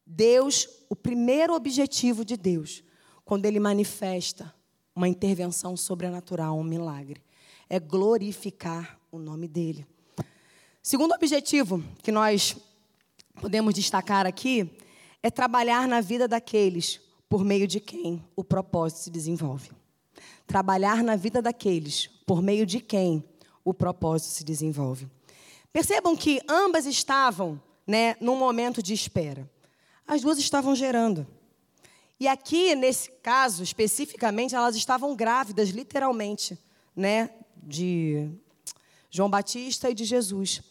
Deus, 0.03 0.67
o 0.89 0.95
primeiro 0.95 1.53
objetivo 1.53 2.25
de 2.25 2.35
Deus, 2.35 2.83
quando 3.23 3.45
Ele 3.45 3.59
manifesta 3.59 4.51
uma 4.95 5.07
intervenção 5.07 5.77
sobrenatural, 5.77 6.57
um 6.57 6.63
milagre, 6.63 7.21
é 7.69 7.79
glorificar 7.79 8.99
o 9.11 9.19
nome 9.19 9.47
dEle. 9.47 9.85
Segundo 10.81 11.13
objetivo 11.13 11.83
que 12.01 12.11
nós 12.11 12.55
podemos 13.39 13.73
destacar 13.73 14.27
aqui 14.27 14.71
é 15.23 15.31
trabalhar 15.31 15.87
na 15.87 16.01
vida 16.01 16.27
daqueles 16.27 16.99
por 17.27 17.43
meio 17.43 17.67
de 17.67 17.79
quem 17.79 18.23
o 18.35 18.43
propósito 18.43 18.99
se 18.99 19.09
desenvolve 19.09 19.69
trabalhar 20.49 21.03
na 21.03 21.15
vida 21.15 21.43
daqueles 21.43 22.07
por 22.25 22.41
meio 22.41 22.65
de 22.65 22.79
quem 22.79 23.23
o 23.63 23.71
propósito 23.71 24.31
se 24.31 24.43
desenvolve. 24.43 25.07
Percebam 25.71 26.17
que 26.17 26.41
ambas 26.49 26.87
estavam 26.87 27.61
né, 27.85 28.15
num 28.19 28.35
momento 28.35 28.81
de 28.81 28.91
espera. 28.91 29.47
As 30.07 30.23
duas 30.23 30.39
estavam 30.39 30.75
gerando. 30.75 31.27
E 32.19 32.27
aqui, 32.27 32.73
nesse 32.73 33.11
caso, 33.21 33.61
especificamente, 33.61 34.55
elas 34.55 34.75
estavam 34.75 35.15
grávidas, 35.15 35.69
literalmente, 35.69 36.57
né, 36.95 37.29
de 37.55 38.27
João 39.09 39.29
Batista 39.29 39.89
e 39.89 39.93
de 39.93 40.05
Jesus. 40.05 40.61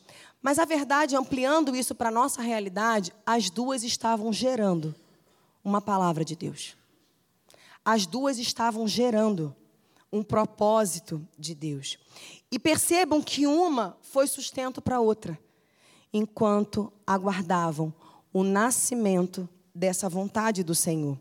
Mas 0.41 0.59
a 0.59 0.65
verdade, 0.65 1.17
ampliando 1.17 1.75
isso 1.75 1.95
para 1.95 2.09
a 2.09 2.13
nossa 2.13 2.41
realidade, 2.41 3.13
as 3.27 3.51
duas 3.51 3.83
estavam 3.83 4.33
gerando 4.33 4.95
uma 5.65 5.81
palavra 5.81 6.25
de 6.25 6.37
Deus. 6.37 6.77
As 7.85 8.07
duas 8.07 8.39
estavam 8.39 8.87
gerando 8.87 9.55
um 10.13 10.23
propósito 10.23 11.27
de 11.39 11.55
Deus. 11.55 11.99
E 12.51 12.59
percebam 12.59 13.21
que 13.21 13.47
uma 13.47 13.97
foi 14.01 14.27
sustento 14.27 14.81
para 14.81 14.97
a 14.97 15.01
outra, 15.01 15.39
enquanto 16.13 16.93
aguardavam 17.07 17.93
o 18.33 18.43
nascimento 18.43 19.49
dessa 19.75 20.09
vontade 20.09 20.63
do 20.63 20.75
Senhor. 20.75 21.19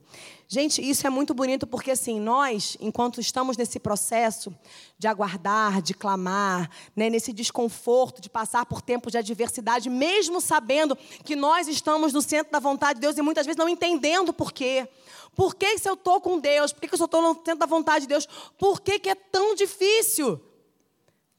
Gente, 0.50 0.82
isso 0.82 1.06
é 1.06 1.10
muito 1.10 1.34
bonito 1.34 1.68
porque 1.68 1.92
assim, 1.92 2.22
nós, 2.22 2.78
enquanto 2.80 3.20
estamos 3.20 3.58
nesse 3.58 3.80
processo 3.80 4.56
de 4.98 5.06
aguardar, 5.06 5.82
de 5.82 5.94
clamar, 5.94 6.70
né, 6.96 7.10
nesse 7.10 7.34
desconforto 7.34 8.22
de 8.22 8.30
passar 8.30 8.66
por 8.66 8.82
tempos 8.82 9.12
de 9.12 9.18
adversidade, 9.18 9.90
mesmo 9.90 10.40
sabendo 10.40 10.96
que 11.26 11.36
nós 11.36 11.68
estamos 11.68 12.14
no 12.14 12.22
centro 12.22 12.50
da 12.50 12.60
vontade 12.60 12.96
de 12.96 13.02
Deus 13.02 13.18
e 13.18 13.22
muitas 13.22 13.46
vezes 13.46 13.58
não 13.58 13.68
entendendo 13.68 14.32
por 14.32 14.54
quê. 14.54 14.88
Por 15.36 15.54
que 15.54 15.78
se 15.78 15.90
eu 15.90 15.96
estou 15.96 16.22
com 16.22 16.40
Deus? 16.40 16.72
Por 16.72 16.80
que, 16.80 16.88
que 16.88 16.96
eu 16.96 17.06
estou 17.06 17.22
no 17.22 17.34
centro 17.36 17.58
da 17.58 17.66
vontade 17.66 18.04
de 18.04 18.08
Deus? 18.08 18.26
Por 18.58 18.80
que, 18.80 19.00
que 19.00 19.10
é 19.10 19.16
tão 19.16 19.54
difícil? 19.54 20.42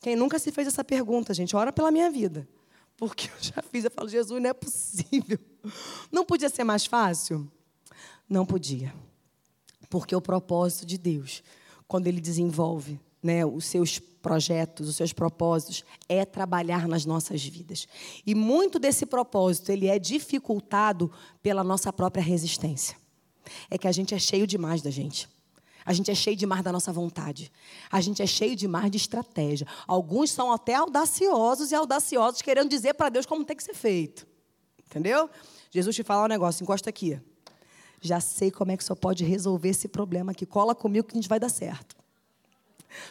Quem 0.01 0.15
nunca 0.15 0.39
se 0.39 0.53
fez 0.53 0.69
essa 0.69 0.85
pergunta, 0.85 1.33
gente, 1.33 1.57
ora 1.57 1.73
pela 1.73 1.91
minha 1.91 2.11
vida. 2.11 2.47
Porque 2.95 3.29
eu 3.29 3.37
já 3.41 3.63
fiz, 3.63 3.85
eu 3.85 3.91
falo, 3.91 4.09
Jesus, 4.09 4.41
não 4.41 4.51
é 4.51 4.53
possível. 4.53 5.39
Não 6.13 6.25
podia 6.25 6.49
ser 6.49 6.63
mais 6.63 6.85
fácil? 6.85 7.51
Não 8.29 8.45
podia. 8.45 8.95
Porque 9.89 10.15
o 10.15 10.21
propósito 10.21 10.85
de 10.85 10.99
Deus, 10.99 11.43
quando 11.87 12.07
Ele 12.07 12.21
desenvolve 12.21 13.01
né, 13.23 13.45
os 13.45 13.65
seus 13.65 13.99
projetos, 13.99 14.89
os 14.89 14.97
seus 14.97 15.13
propósitos, 15.13 15.85
é 16.09 16.25
trabalhar 16.25 16.87
nas 16.87 17.05
nossas 17.05 17.45
vidas. 17.45 17.89
E 18.27 18.35
muito 18.35 18.79
desse 18.79 19.07
propósito, 19.07 19.73
ele 19.73 19.87
é 19.87 19.99
dificultado 19.99 21.11
pela 21.43 21.65
nossa 21.65 21.93
própria 21.93 22.23
resistência 22.23 22.97
é 23.71 23.79
que 23.79 23.89
a 23.89 23.93
gente 23.93 24.15
é 24.15 24.19
cheio 24.19 24.47
demais 24.47 24.83
da 24.83 24.91
gente. 24.91 25.29
A 25.85 25.93
gente 25.93 26.11
é 26.11 26.15
cheio 26.15 26.37
demais 26.37 26.63
da 26.63 26.71
nossa 26.71 26.93
vontade. 26.93 27.51
A 27.91 28.01
gente 28.01 28.23
é 28.23 28.27
cheio 28.27 28.55
demais 28.55 28.91
de 28.91 28.99
estratégia. 28.99 29.67
Alguns 29.87 30.31
são 30.31 30.53
até 30.53 30.75
audaciosos 30.75 31.73
e 31.73 31.75
audaciosos 31.75 32.43
querendo 32.43 32.69
dizer 32.69 32.95
para 32.95 33.09
Deus 33.09 33.25
como 33.25 33.45
tem 33.45 33.57
que 33.57 33.63
ser 33.63 33.75
feito. 33.75 34.27
Entendeu? 34.87 35.31
Jesus 35.71 35.97
te 35.97 36.03
fala 36.03 36.25
um 36.25 36.29
negócio, 36.29 36.63
encosta 36.63 36.91
aqui. 36.91 37.19
Já 38.01 38.21
sei 38.21 38.51
como 38.51 38.71
é 38.71 38.77
que 38.77 38.85
senhor 38.85 38.97
pode 38.97 39.25
resolver 39.25 39.71
esse 39.71 39.89
problema 39.89 40.33
aqui. 40.33 40.47
Cola 40.47 40.75
comigo 40.75 41.09
que 41.09 41.15
a 41.15 41.21
gente 41.21 41.29
vai 41.29 41.41
dar 41.41 41.49
certo. 41.49 41.97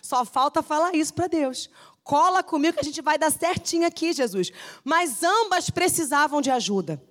Só 0.02 0.26
falta 0.26 0.62
falar 0.62 0.96
isso 0.96 1.14
para 1.14 1.28
Deus. 1.28 1.70
Cola 2.04 2.42
comigo 2.42 2.76
que 2.76 2.82
a 2.82 2.84
gente 2.84 3.02
vai 3.02 3.18
dar 3.18 3.32
certinho 3.32 3.86
aqui, 3.86 4.14
Jesus. 4.14 4.52
Mas 4.84 5.24
ambas 5.24 5.70
precisavam 5.70 6.42
de 6.42 6.50
ajuda. 6.50 7.02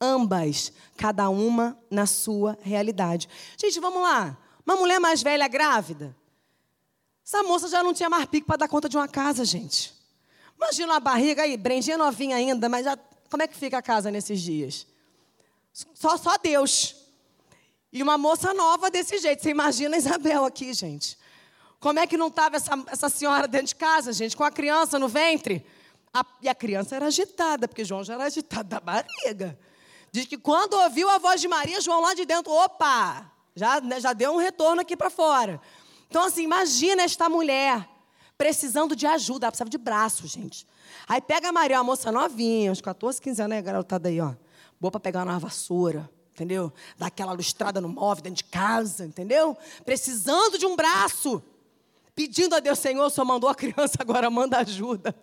Ambas, 0.00 0.72
cada 0.96 1.28
uma 1.30 1.78
na 1.90 2.04
sua 2.04 2.58
realidade. 2.60 3.28
Gente, 3.58 3.80
vamos 3.80 4.02
lá. 4.02 4.36
Uma 4.64 4.76
mulher 4.76 5.00
mais 5.00 5.22
velha 5.22 5.48
grávida. 5.48 6.14
Essa 7.24 7.42
moça 7.42 7.68
já 7.68 7.82
não 7.82 7.94
tinha 7.94 8.10
mais 8.10 8.26
pique 8.26 8.46
para 8.46 8.58
dar 8.58 8.68
conta 8.68 8.88
de 8.88 8.96
uma 8.96 9.08
casa, 9.08 9.44
gente. 9.44 9.94
Imagina 10.56 10.92
uma 10.92 11.00
barriga 11.00 11.42
aí, 11.42 11.56
Brendinha 11.56 11.98
novinha 11.98 12.36
ainda, 12.36 12.68
mas 12.68 12.84
já, 12.84 12.96
como 13.30 13.42
é 13.42 13.46
que 13.46 13.56
fica 13.56 13.78
a 13.78 13.82
casa 13.82 14.10
nesses 14.10 14.40
dias? 14.40 14.86
Só, 15.72 16.16
só 16.16 16.36
Deus. 16.38 17.05
E 17.96 18.02
uma 18.02 18.18
moça 18.18 18.52
nova 18.52 18.90
desse 18.90 19.16
jeito. 19.16 19.42
Você 19.42 19.48
imagina 19.48 19.96
a 19.96 19.98
Isabel 19.98 20.44
aqui, 20.44 20.70
gente. 20.74 21.16
Como 21.80 21.98
é 21.98 22.06
que 22.06 22.18
não 22.18 22.26
estava 22.26 22.56
essa, 22.56 22.72
essa 22.88 23.08
senhora 23.08 23.48
dentro 23.48 23.68
de 23.68 23.74
casa, 23.74 24.12
gente, 24.12 24.36
com 24.36 24.44
a 24.44 24.50
criança 24.50 24.98
no 24.98 25.08
ventre? 25.08 25.64
A, 26.12 26.22
e 26.42 26.46
a 26.46 26.54
criança 26.54 26.94
era 26.94 27.06
agitada, 27.06 27.66
porque 27.66 27.86
João 27.86 28.04
já 28.04 28.12
era 28.12 28.24
agitado 28.24 28.68
da 28.68 28.80
barriga. 28.80 29.58
Diz 30.12 30.26
que 30.26 30.36
quando 30.36 30.74
ouviu 30.74 31.08
a 31.08 31.16
voz 31.16 31.40
de 31.40 31.48
Maria, 31.48 31.80
João 31.80 32.02
lá 32.02 32.12
de 32.12 32.26
dentro, 32.26 32.52
opa, 32.52 33.32
já, 33.54 33.80
né, 33.80 33.98
já 33.98 34.12
deu 34.12 34.34
um 34.34 34.36
retorno 34.36 34.82
aqui 34.82 34.94
para 34.94 35.08
fora. 35.08 35.58
Então, 36.06 36.22
assim, 36.22 36.42
imagina 36.42 37.02
esta 37.02 37.30
mulher 37.30 37.88
precisando 38.36 38.94
de 38.94 39.06
ajuda, 39.06 39.46
ela 39.46 39.52
precisava 39.52 39.70
de 39.70 39.78
braço, 39.78 40.26
gente. 40.26 40.66
Aí 41.08 41.22
pega 41.22 41.48
a 41.48 41.52
Maria, 41.52 41.78
uma 41.78 41.84
moça 41.84 42.12
novinha, 42.12 42.70
uns 42.70 42.82
14, 42.82 43.22
15 43.22 43.40
anos, 43.40 43.56
né, 43.56 43.62
garotada 43.62 44.10
aí, 44.10 44.20
ó. 44.20 44.34
Boa 44.78 44.90
para 44.90 45.00
pegar 45.00 45.24
uma 45.24 45.38
vassoura, 45.38 46.10
entendeu? 46.36 46.70
Dar 46.98 47.06
aquela 47.06 47.32
lustrada 47.32 47.80
no 47.80 47.88
móvel 47.88 48.24
dentro 48.24 48.44
de 48.44 48.50
casa, 48.50 49.06
entendeu? 49.06 49.56
Precisando 49.84 50.58
de 50.58 50.66
um 50.66 50.76
braço. 50.76 51.42
Pedindo 52.14 52.54
a 52.54 52.60
Deus, 52.60 52.78
Senhor, 52.78 53.08
só 53.10 53.24
mandou 53.24 53.48
a 53.48 53.54
criança, 53.54 53.96
agora 53.98 54.28
manda 54.30 54.58
ajuda. 54.58 55.14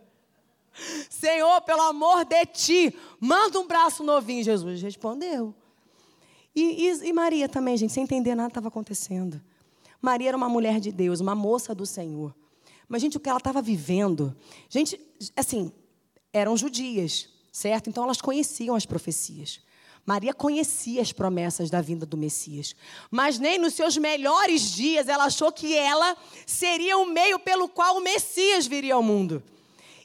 Senhor, 1.09 1.61
pelo 1.61 1.81
amor 1.83 2.25
de 2.25 2.45
ti, 2.47 2.95
manda 3.19 3.59
um 3.59 3.67
braço 3.67 4.03
novinho. 4.03 4.43
Jesus 4.43 4.81
respondeu. 4.81 5.53
E, 6.55 6.87
e, 6.87 7.09
e 7.09 7.13
Maria 7.13 7.47
também, 7.47 7.77
gente, 7.77 7.93
sem 7.93 8.03
entender 8.03 8.33
nada 8.33 8.49
estava 8.49 8.67
acontecendo. 8.67 9.39
Maria 10.01 10.29
era 10.29 10.37
uma 10.37 10.49
mulher 10.49 10.79
de 10.79 10.91
Deus, 10.91 11.19
uma 11.19 11.35
moça 11.35 11.75
do 11.75 11.85
Senhor. 11.85 12.35
Mas, 12.89 13.01
gente, 13.01 13.17
o 13.17 13.19
que 13.19 13.29
ela 13.29 13.37
estava 13.37 13.61
vivendo. 13.61 14.35
Gente, 14.67 14.99
assim, 15.35 15.71
eram 16.31 16.57
judias, 16.57 17.29
certo? 17.51 17.89
Então 17.89 18.03
elas 18.03 18.19
conheciam 18.19 18.75
as 18.75 18.85
profecias. 18.85 19.61
Maria 20.05 20.33
conhecia 20.33 21.01
as 21.01 21.13
promessas 21.13 21.69
da 21.69 21.79
vinda 21.79 22.05
do 22.05 22.17
Messias, 22.17 22.75
mas 23.09 23.39
nem 23.39 23.57
nos 23.57 23.73
seus 23.73 23.97
melhores 23.97 24.71
dias 24.71 25.07
ela 25.07 25.25
achou 25.25 25.51
que 25.51 25.73
ela 25.75 26.17
seria 26.45 26.97
o 26.97 27.05
meio 27.05 27.39
pelo 27.39 27.69
qual 27.69 27.97
o 27.97 28.01
Messias 28.01 28.67
viria 28.67 28.95
ao 28.95 29.03
mundo. 29.03 29.41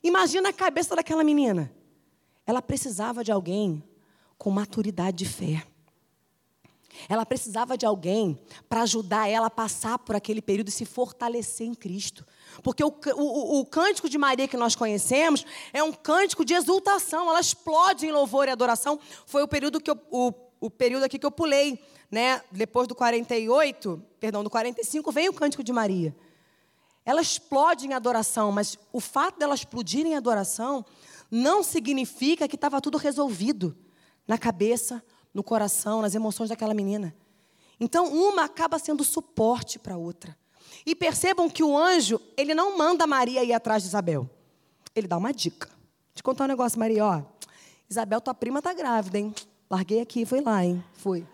Imagina 0.03 0.51
a 0.51 0.53
cabeça 0.53 0.95
daquela 0.95 1.25
menina. 1.25 1.73
Ela 2.47 2.63
precisava 2.63 3.25
de 3.25 3.33
alguém 3.33 3.83
com 4.39 4.51
maturidade 4.51 5.19
de 5.19 5.25
fé. 5.27 5.67
Ela 7.09 7.27
precisava 7.27 7.77
de 7.77 7.85
alguém 7.85 8.39
para 8.69 8.83
ajudar 8.83 9.29
ela 9.29 9.47
a 9.47 9.51
passar 9.51 9.99
por 9.99 10.17
aquele 10.17 10.41
período 10.41 10.69
e 10.69 10.73
se 10.73 10.85
fortalecer 10.85 11.67
em 11.67 11.75
Cristo. 11.75 12.25
Porque 12.63 12.83
o, 12.83 12.89
o, 12.89 13.61
o, 13.61 13.67
cântico 13.67 14.09
de 14.09 14.19
Maria 14.19 14.49
que 14.49 14.57
nós 14.57 14.75
conhecemos 14.75 15.45
é 15.73 15.83
um 15.83 15.93
cântico 15.93 16.45
de 16.45 16.55
exultação, 16.55 17.29
ela 17.29 17.41
explode 17.41 18.07
em 18.07 18.13
louvor 18.13 18.49
e 18.49 18.51
adoração. 18.51 18.99
Foi 19.27 19.43
o 19.43 19.49
período, 19.49 19.81
que 19.81 19.91
eu, 19.91 19.99
o, 20.11 20.33
o 20.61 20.71
período 20.71 21.05
aqui 21.05 21.19
que 21.19 21.27
eu 21.27 21.31
pulei. 21.31 21.81
Né? 22.11 22.43
Depois 22.51 22.89
do 22.89 22.95
48, 22.95 24.03
perdão, 24.19 24.43
do 24.43 24.51
45, 24.51 25.13
vem 25.13 25.29
o 25.29 25.33
cântico 25.33 25.63
de 25.63 25.73
Maria. 25.73 26.15
Ela 27.05 27.21
explode 27.21 27.87
em 27.87 27.95
adoração, 27.95 28.53
mas 28.53 28.79
o 28.93 29.01
fato 29.01 29.39
dela 29.39 29.55
explodir 29.55 30.07
em 30.07 30.15
adoração 30.15 30.85
não 31.31 31.63
significa 31.63 32.49
que 32.49 32.55
estava 32.55 32.81
tudo 32.81 32.99
resolvido 32.99 33.77
na 34.27 34.37
cabeça, 34.37 35.03
no 35.33 35.43
coração, 35.43 36.03
nas 36.03 36.15
emoções 36.15 36.49
daquela 36.49 36.75
menina. 36.75 37.15
Então, 37.81 38.13
uma 38.13 38.45
acaba 38.45 38.79
sendo 38.79 39.05
suporte 39.05 39.79
para 39.79 39.95
a 39.95 39.99
outra. 39.99 40.37
E 40.85 40.95
percebam 40.95 41.49
que 41.49 41.63
o 41.63 41.77
anjo, 41.77 42.21
ele 42.37 42.55
não 42.55 42.77
manda 42.77 43.07
Maria 43.07 43.45
ir 43.45 43.53
atrás 43.53 43.83
de 43.83 43.89
Isabel. 43.89 44.29
Ele 44.95 45.07
dá 45.07 45.17
uma 45.17 45.33
dica. 45.33 45.69
Te 46.15 46.23
contar 46.23 46.45
um 46.45 46.49
negócio, 46.49 46.79
Maria, 46.79 47.05
ó. 47.05 47.23
Isabel, 47.89 48.21
tua 48.21 48.35
prima 48.35 48.61
tá 48.61 48.73
grávida, 48.73 49.19
hein? 49.19 49.35
Larguei 49.71 50.01
aqui, 50.01 50.25
fui 50.25 50.41
lá, 50.41 50.65
hein? 50.65 50.83
Fui. 50.95 51.27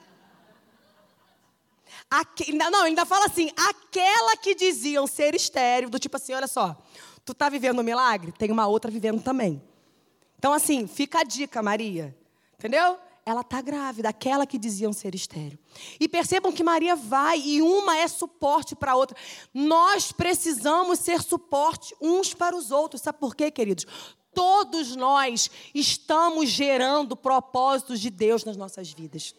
Aqu... 2.11 2.44
Não, 2.52 2.85
ainda 2.85 3.07
fala 3.07 3.26
assim, 3.26 3.50
aquela 3.57 4.37
que 4.37 4.54
diziam 4.54 5.07
ser 5.07 5.35
estéreo, 5.35 5.88
do 5.88 5.98
tipo 5.98 6.16
assim, 6.16 6.35
olha 6.35 6.46
só, 6.46 6.76
tu 7.24 7.33
está 7.33 7.48
vivendo 7.48 7.80
um 7.80 7.83
milagre? 7.83 8.33
Tem 8.33 8.50
uma 8.50 8.66
outra 8.66 8.90
vivendo 8.90 9.22
também. 9.22 9.62
Então, 10.38 10.52
assim, 10.52 10.87
fica 10.87 11.20
a 11.20 11.24
dica, 11.24 11.62
Maria. 11.62 12.14
Entendeu? 12.59 12.98
Ela 13.26 13.40
está 13.40 13.62
grávida, 13.62 14.08
aquela 14.10 14.46
que 14.46 14.58
diziam 14.58 14.92
ser 14.92 15.14
estéreo. 15.14 15.58
E 15.98 16.06
percebam 16.08 16.52
que 16.52 16.62
Maria 16.62 16.94
vai 16.94 17.40
e 17.40 17.62
uma 17.62 17.96
é 17.96 18.06
suporte 18.06 18.76
para 18.76 18.92
a 18.92 18.96
outra. 18.96 19.16
Nós 19.52 20.12
precisamos 20.12 20.98
ser 20.98 21.22
suporte 21.22 21.94
uns 22.00 22.34
para 22.34 22.54
os 22.54 22.70
outros. 22.70 23.00
Sabe 23.00 23.18
por 23.18 23.34
quê, 23.34 23.50
queridos? 23.50 23.87
Todos 24.34 24.94
nós 24.94 25.50
estamos 25.74 26.50
gerando 26.50 27.16
propósitos 27.16 28.00
de 28.00 28.10
Deus 28.10 28.44
nas 28.44 28.56
nossas 28.56 28.92
vidas. 28.92 29.34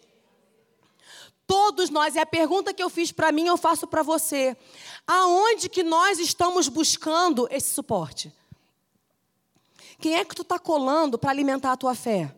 Todos 1.45 1.91
nós, 1.91 2.15
e 2.15 2.19
a 2.19 2.25
pergunta 2.25 2.73
que 2.73 2.81
eu 2.81 2.89
fiz 2.89 3.11
para 3.11 3.31
mim, 3.31 3.45
eu 3.45 3.57
faço 3.57 3.85
para 3.85 4.01
você. 4.01 4.57
Aonde 5.05 5.69
que 5.69 5.83
nós 5.83 6.17
estamos 6.17 6.67
buscando 6.67 7.47
esse 7.51 7.71
suporte? 7.71 8.33
Quem 9.99 10.15
é 10.15 10.25
que 10.25 10.35
tu 10.35 10.41
está 10.41 10.57
colando 10.57 11.19
para 11.19 11.29
alimentar 11.29 11.71
a 11.71 11.77
tua 11.77 11.93
fé? 11.93 12.35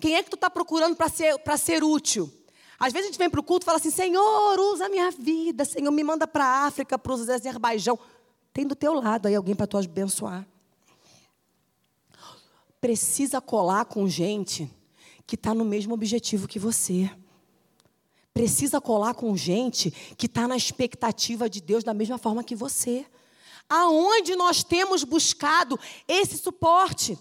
Quem 0.00 0.16
é 0.16 0.22
que 0.22 0.30
tu 0.30 0.34
está 0.34 0.50
procurando 0.50 0.96
para 0.96 1.08
ser, 1.08 1.34
ser 1.58 1.84
útil? 1.84 2.32
Às 2.78 2.92
vezes 2.92 3.08
a 3.08 3.10
gente 3.12 3.18
vem 3.18 3.30
para 3.30 3.40
o 3.40 3.42
culto 3.42 3.64
e 3.64 3.66
fala 3.66 3.78
assim, 3.78 3.90
Senhor, 3.90 4.58
usa 4.58 4.86
a 4.86 4.88
minha 4.88 5.10
vida, 5.10 5.64
Senhor, 5.64 5.90
me 5.90 6.02
manda 6.02 6.26
para 6.26 6.44
a 6.44 6.66
África, 6.66 6.98
para 6.98 7.12
o 7.12 7.14
Azerbaijão. 7.14 7.98
Tem 8.52 8.66
do 8.66 8.74
teu 8.74 8.92
lado 8.94 9.26
aí 9.26 9.34
alguém 9.34 9.54
para 9.54 9.66
tu 9.66 9.76
abençoar. 9.76 10.46
Precisa 12.80 13.40
colar 13.40 13.84
com 13.86 14.06
gente 14.08 14.70
que 15.26 15.36
está 15.36 15.54
no 15.54 15.64
mesmo 15.64 15.94
objetivo 15.94 16.46
que 16.46 16.58
você 16.58 17.10
precisa 18.34 18.80
colar 18.80 19.14
com 19.14 19.36
gente 19.36 19.92
que 20.18 20.26
está 20.26 20.48
na 20.48 20.56
expectativa 20.56 21.48
de 21.48 21.60
Deus 21.60 21.84
da 21.84 21.94
mesma 21.94 22.18
forma 22.18 22.42
que 22.42 22.56
você. 22.56 23.06
Aonde 23.68 24.34
nós 24.34 24.64
temos 24.64 25.04
buscado 25.04 25.78
esse 26.08 26.36
suporte? 26.36 27.16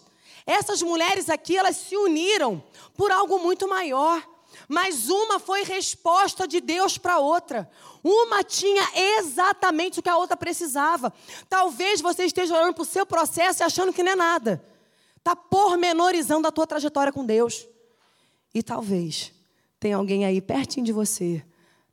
Essas 0.46 0.82
mulheres 0.82 1.30
aqui, 1.30 1.58
elas 1.58 1.78
se 1.78 1.96
uniram 1.96 2.64
por 2.96 3.12
algo 3.12 3.40
muito 3.40 3.68
maior. 3.68 4.22
Mas 4.68 5.10
uma 5.10 5.40
foi 5.40 5.64
resposta 5.64 6.48
de 6.48 6.62
Deus 6.62 6.98
para 6.98 7.20
outra. 7.20 7.70
Uma 8.04 8.44
tinha 8.44 8.84
exatamente 9.18 10.00
o 10.00 10.04
que 10.04 10.10
a 10.10 10.18
outra 10.18 10.38
precisava. 10.38 11.12
Talvez 11.50 12.02
você 12.02 12.26
esteja 12.26 12.56
olhando 12.56 12.74
para 12.74 12.84
o 12.84 12.86
seu 12.86 13.06
processo 13.06 13.62
e 13.62 13.66
achando 13.66 13.94
que 13.94 14.04
não 14.04 14.12
é 14.12 14.16
nada. 14.16 14.64
Está 15.18 15.36
pormenorizando 15.36 16.48
a 16.48 16.52
tua 16.52 16.68
trajetória 16.68 17.12
com 17.12 17.26
Deus. 17.26 17.68
E 18.54 18.62
talvez 18.62 19.32
tem 19.80 19.94
alguém 19.94 20.26
aí 20.26 20.40
pertinho 20.40 20.86
de 20.86 20.94
você, 20.94 21.44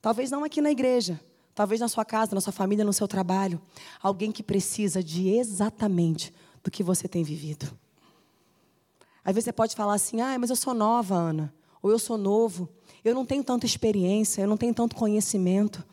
talvez 0.00 0.30
não 0.30 0.44
aqui 0.44 0.60
na 0.60 0.70
igreja, 0.70 1.20
talvez 1.54 1.80
na 1.80 1.88
sua 1.88 2.04
casa, 2.04 2.34
na 2.34 2.40
sua 2.40 2.52
família, 2.52 2.84
no 2.84 2.92
seu 2.92 3.08
trabalho, 3.08 3.60
alguém 4.00 4.30
que 4.30 4.44
precisa 4.44 5.02
de 5.02 5.28
exatamente 5.28 6.32
do 6.62 6.70
que 6.70 6.84
você 6.84 7.08
tem 7.08 7.24
vivido. 7.24 7.66
Às 9.24 9.34
vezes 9.34 9.44
você 9.44 9.52
pode 9.52 9.74
falar 9.74 9.94
assim: 9.94 10.20
ah, 10.20 10.38
mas 10.38 10.50
eu 10.50 10.56
sou 10.56 10.74
nova, 10.74 11.14
Ana, 11.14 11.54
ou 11.82 11.90
eu 11.90 11.98
sou 11.98 12.16
novo, 12.16 12.68
eu 13.04 13.14
não 13.14 13.24
tenho 13.24 13.44
tanta 13.44 13.66
experiência, 13.66 14.42
eu 14.42 14.48
não 14.48 14.56
tenho 14.56 14.74
tanto 14.74 14.96
conhecimento. 14.96 15.84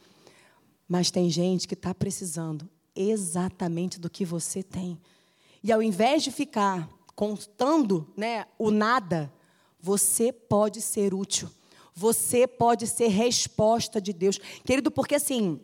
Mas 0.87 1.11
tem 1.11 1.29
gente 1.29 1.67
que 1.67 1.73
está 1.73 1.93
precisando 1.93 2.69
exatamente 2.95 3.99
do 3.99 4.09
que 4.09 4.25
você 4.25 4.63
tem. 4.63 4.99
E 5.63 5.71
ao 5.71 5.81
invés 5.81 6.23
de 6.23 6.31
ficar 6.31 6.89
contando 7.15 8.07
né, 8.15 8.45
o 8.57 8.71
nada, 8.71 9.31
você 9.79 10.31
pode 10.31 10.81
ser 10.81 11.13
útil. 11.13 11.49
Você 11.93 12.47
pode 12.47 12.85
ser 12.87 13.07
resposta 13.07 13.99
de 13.99 14.13
Deus. 14.13 14.37
Querido, 14.63 14.91
porque 14.91 15.15
assim, 15.15 15.59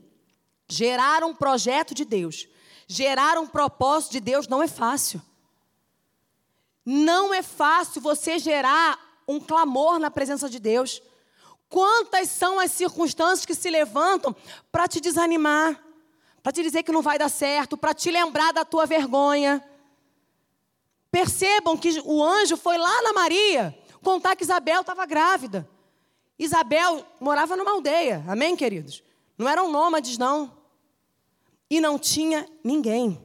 gerar 0.67 1.23
um 1.23 1.36
projeto 1.36 1.93
de 1.93 2.04
Deus, 2.04 2.47
gerar 2.88 3.38
um 3.38 3.47
propósito 3.47 4.13
de 4.13 4.19
Deus 4.19 4.47
não 4.47 4.62
é 4.62 4.67
fácil. 4.67 5.21
Não 6.86 7.34
é 7.34 7.41
fácil 7.41 8.02
você 8.02 8.38
gerar 8.38 9.00
um 9.28 9.39
clamor 9.39 10.00
na 10.00 10.12
presença 10.12 10.50
de 10.50 10.60
Deus. 10.60 11.02
Quantas 11.69 12.30
são 12.30 12.60
as 12.60 12.72
circunstâncias 12.72 13.46
que 13.46 13.56
se 13.56 13.69
levantam 13.69 14.36
para 14.72 14.88
te 14.88 15.00
desanimar, 15.00 15.82
para 16.41 16.52
te 16.52 16.62
dizer 16.62 16.84
que 16.84 16.91
não 16.91 17.02
vai 17.02 17.17
dar 17.17 17.30
certo, 17.30 17.78
para 17.78 17.93
te 17.93 18.12
lembrar 18.12 18.52
da 18.52 18.65
tua 18.65 18.86
vergonha. 18.86 19.63
Percebam 21.10 21.78
que 21.78 22.02
o 22.04 22.22
anjo 22.22 22.58
foi 22.58 22.78
lá 22.78 23.02
na 23.02 23.13
Maria 23.13 23.78
contar 24.04 24.36
que 24.36 24.43
Isabel 24.43 24.82
estava 24.82 25.06
grávida. 25.06 25.67
Isabel 26.38 27.06
morava 27.19 27.56
numa 27.56 27.72
aldeia, 27.72 28.24
amém, 28.28 28.56
queridos? 28.56 29.02
Não 29.38 29.48
eram 29.48 29.72
nômades, 29.72 30.17
não. 30.17 30.52
E 31.69 31.80
não 31.80 31.98
tinha 31.98 32.46
ninguém. 32.63 33.23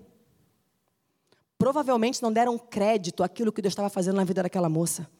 Provavelmente 1.58 2.22
não 2.22 2.32
deram 2.32 2.56
crédito 2.56 3.24
àquilo 3.24 3.52
que 3.52 3.60
Deus 3.60 3.72
estava 3.72 3.90
fazendo 3.90 4.16
na 4.16 4.24
vida 4.24 4.42
daquela 4.44 4.68
moça. 4.68 5.10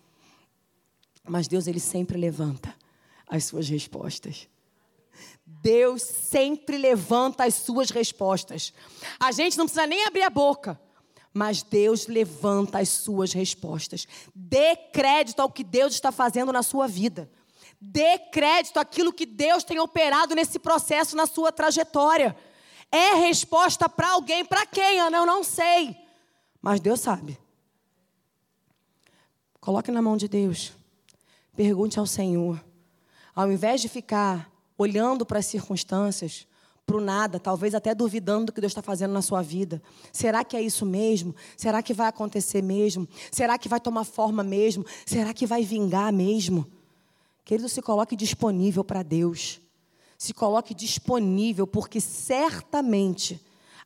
Mas 1.28 1.48
Deus, 1.48 1.66
Ele 1.66 1.80
sempre 1.80 2.16
levanta 2.16 2.74
as 3.26 3.44
suas 3.44 3.68
respostas. 3.68 4.48
Deus 5.44 6.02
sempre 6.02 6.78
levanta 6.78 7.44
as 7.44 7.54
suas 7.54 7.90
respostas. 7.90 8.72
A 9.18 9.32
gente 9.32 9.58
não 9.58 9.66
precisa 9.66 9.86
nem 9.86 10.06
abrir 10.06 10.22
a 10.22 10.30
boca, 10.30 10.80
mas 11.34 11.62
Deus 11.62 12.06
levanta 12.06 12.78
as 12.78 12.88
suas 12.88 13.32
respostas. 13.32 14.06
Dê 14.34 14.76
crédito 14.76 15.40
ao 15.40 15.50
que 15.50 15.64
Deus 15.64 15.94
está 15.94 16.12
fazendo 16.12 16.52
na 16.52 16.62
sua 16.62 16.86
vida. 16.86 17.30
Dê 17.80 18.18
crédito 18.18 18.78
àquilo 18.78 19.12
que 19.12 19.26
Deus 19.26 19.64
tem 19.64 19.78
operado 19.78 20.34
nesse 20.34 20.58
processo, 20.58 21.16
na 21.16 21.26
sua 21.26 21.50
trajetória. 21.50 22.36
É 22.90 23.14
resposta 23.14 23.88
para 23.88 24.10
alguém, 24.10 24.44
para 24.44 24.64
quem, 24.66 25.00
Ana? 25.00 25.18
Eu 25.18 25.26
não 25.26 25.42
sei. 25.42 26.07
Mas 26.60 26.80
Deus 26.80 27.00
sabe. 27.00 27.38
Coloque 29.60 29.90
na 29.90 30.02
mão 30.02 30.16
de 30.16 30.28
Deus. 30.28 30.72
Pergunte 31.56 31.98
ao 31.98 32.06
Senhor. 32.06 32.62
Ao 33.34 33.50
invés 33.50 33.80
de 33.80 33.88
ficar 33.88 34.50
olhando 34.76 35.26
para 35.26 35.38
as 35.38 35.46
circunstâncias, 35.46 36.46
para 36.88 36.96
o 36.96 37.00
nada, 37.00 37.38
talvez 37.38 37.74
até 37.74 37.94
duvidando 37.94 38.46
do 38.46 38.52
que 38.52 38.62
Deus 38.62 38.70
está 38.70 38.80
fazendo 38.80 39.12
na 39.12 39.20
sua 39.20 39.42
vida. 39.42 39.82
Será 40.10 40.42
que 40.42 40.56
é 40.56 40.62
isso 40.62 40.86
mesmo? 40.86 41.34
Será 41.54 41.82
que 41.82 41.92
vai 41.92 42.08
acontecer 42.08 42.62
mesmo? 42.62 43.06
Será 43.30 43.58
que 43.58 43.68
vai 43.68 43.78
tomar 43.78 44.04
forma 44.04 44.42
mesmo? 44.42 44.86
Será 45.04 45.34
que 45.34 45.46
vai 45.46 45.62
vingar 45.64 46.10
mesmo? 46.10 46.66
Querido, 47.44 47.68
se 47.68 47.82
coloque 47.82 48.16
disponível 48.16 48.82
para 48.82 49.02
Deus. 49.02 49.60
Se 50.16 50.32
coloque 50.32 50.74
disponível, 50.74 51.66
porque 51.66 52.00
certamente 52.00 53.38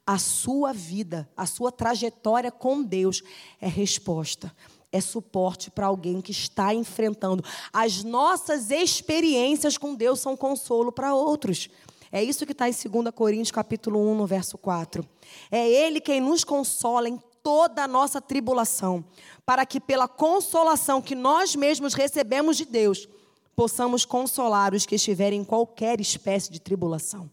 a 0.06 0.18
sua 0.18 0.72
vida, 0.72 1.28
a 1.36 1.46
sua 1.46 1.70
trajetória 1.70 2.50
com 2.50 2.82
Deus 2.82 3.22
é 3.60 3.68
resposta, 3.68 4.54
é 4.90 5.00
suporte 5.00 5.70
para 5.70 5.86
alguém 5.86 6.20
que 6.20 6.32
está 6.32 6.74
enfrentando. 6.74 7.44
As 7.72 8.02
nossas 8.02 8.70
experiências 8.70 9.78
com 9.78 9.94
Deus 9.94 10.20
são 10.20 10.36
consolo 10.36 10.92
para 10.92 11.14
outros. 11.14 11.68
É 12.10 12.22
isso 12.22 12.44
que 12.44 12.52
está 12.52 12.68
em 12.68 12.72
2 12.72 13.14
Coríntios 13.14 13.50
capítulo 13.50 13.98
1, 14.12 14.14
no 14.14 14.26
verso 14.26 14.58
4. 14.58 15.06
É 15.50 15.66
Ele 15.66 16.00
quem 16.00 16.20
nos 16.20 16.44
consola 16.44 17.08
em 17.08 17.18
toda 17.42 17.84
a 17.84 17.88
nossa 17.88 18.20
tribulação, 18.20 19.04
para 19.46 19.64
que 19.64 19.80
pela 19.80 20.06
consolação 20.06 21.00
que 21.00 21.14
nós 21.14 21.56
mesmos 21.56 21.94
recebemos 21.94 22.56
de 22.56 22.64
Deus, 22.64 23.08
possamos 23.56 24.04
consolar 24.04 24.74
os 24.74 24.86
que 24.86 24.94
estiverem 24.94 25.40
em 25.40 25.44
qualquer 25.44 26.00
espécie 26.00 26.52
de 26.52 26.60
tribulação. 26.60 27.30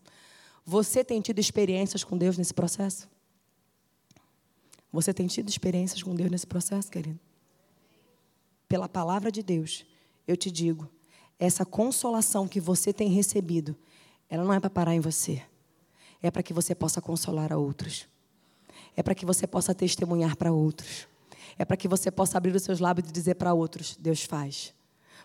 Você 0.69 1.03
tem 1.03 1.19
tido 1.19 1.39
experiências 1.39 2.03
com 2.03 2.15
Deus 2.15 2.37
nesse 2.37 2.53
processo? 2.53 3.09
Você 4.93 5.11
tem 5.11 5.25
tido 5.25 5.49
experiências 5.49 6.03
com 6.03 6.13
Deus 6.13 6.29
nesse 6.29 6.45
processo, 6.45 6.91
querido? 6.91 7.19
Pela 8.67 8.87
palavra 8.87 9.31
de 9.31 9.41
Deus, 9.41 9.83
eu 10.27 10.37
te 10.37 10.51
digo, 10.51 10.87
essa 11.39 11.65
consolação 11.65 12.47
que 12.47 12.61
você 12.61 12.93
tem 12.93 13.09
recebido, 13.09 13.75
ela 14.29 14.43
não 14.43 14.53
é 14.53 14.59
para 14.59 14.69
parar 14.69 14.93
em 14.93 14.99
você. 14.99 15.41
É 16.21 16.29
para 16.29 16.43
que 16.43 16.53
você 16.53 16.75
possa 16.75 17.01
consolar 17.01 17.51
a 17.51 17.57
outros. 17.57 18.07
É 18.95 19.01
para 19.01 19.15
que 19.15 19.25
você 19.25 19.47
possa 19.47 19.73
testemunhar 19.73 20.37
para 20.37 20.51
outros. 20.51 21.07
É 21.57 21.65
para 21.65 21.77
que 21.77 21.87
você 21.87 22.11
possa 22.11 22.37
abrir 22.37 22.55
os 22.55 22.61
seus 22.61 22.79
lábios 22.79 23.09
e 23.09 23.11
dizer 23.11 23.33
para 23.33 23.55
outros: 23.55 23.97
Deus 23.99 24.23
faz 24.23 24.71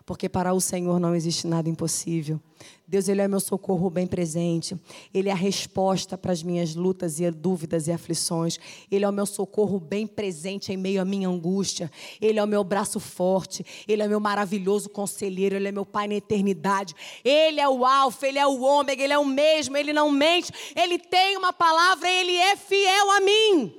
porque 0.06 0.28
para 0.28 0.52
o 0.52 0.60
Senhor 0.60 1.00
não 1.00 1.14
existe 1.14 1.46
nada 1.46 1.68
impossível. 1.68 2.38
Deus, 2.86 3.08
Ele 3.08 3.22
é 3.22 3.28
meu 3.28 3.40
socorro 3.40 3.88
bem 3.88 4.06
presente. 4.06 4.78
Ele 5.12 5.30
é 5.30 5.32
a 5.32 5.36
resposta 5.36 6.18
para 6.18 6.30
as 6.30 6.42
minhas 6.42 6.74
lutas 6.74 7.18
e 7.18 7.30
dúvidas 7.30 7.88
e 7.88 7.92
aflições. 7.92 8.58
Ele 8.90 9.04
é 9.04 9.08
o 9.08 9.12
meu 9.12 9.24
socorro 9.24 9.80
bem 9.80 10.06
presente 10.06 10.70
em 10.70 10.76
meio 10.76 11.00
à 11.00 11.04
minha 11.04 11.26
angústia. 11.26 11.90
Ele 12.20 12.38
é 12.38 12.44
o 12.44 12.46
meu 12.46 12.62
braço 12.62 13.00
forte. 13.00 13.64
Ele 13.88 14.02
é 14.02 14.06
o 14.06 14.08
meu 14.08 14.20
maravilhoso 14.20 14.90
conselheiro. 14.90 15.56
Ele 15.56 15.68
é 15.68 15.72
meu 15.72 15.86
Pai 15.86 16.06
na 16.06 16.14
eternidade. 16.14 16.94
Ele 17.24 17.58
é 17.58 17.68
o 17.68 17.86
Alfa, 17.86 18.28
Ele 18.28 18.38
é 18.38 18.46
o 18.46 18.60
Ômega, 18.60 19.02
Ele 19.02 19.12
é 19.14 19.18
o 19.18 19.24
mesmo. 19.24 19.76
Ele 19.76 19.92
não 19.94 20.10
mente. 20.10 20.52
Ele 20.76 20.98
tem 20.98 21.38
uma 21.38 21.52
palavra, 21.52 22.08
Ele 22.08 22.36
é 22.36 22.56
fiel 22.56 23.10
a 23.10 23.20
mim. 23.20 23.74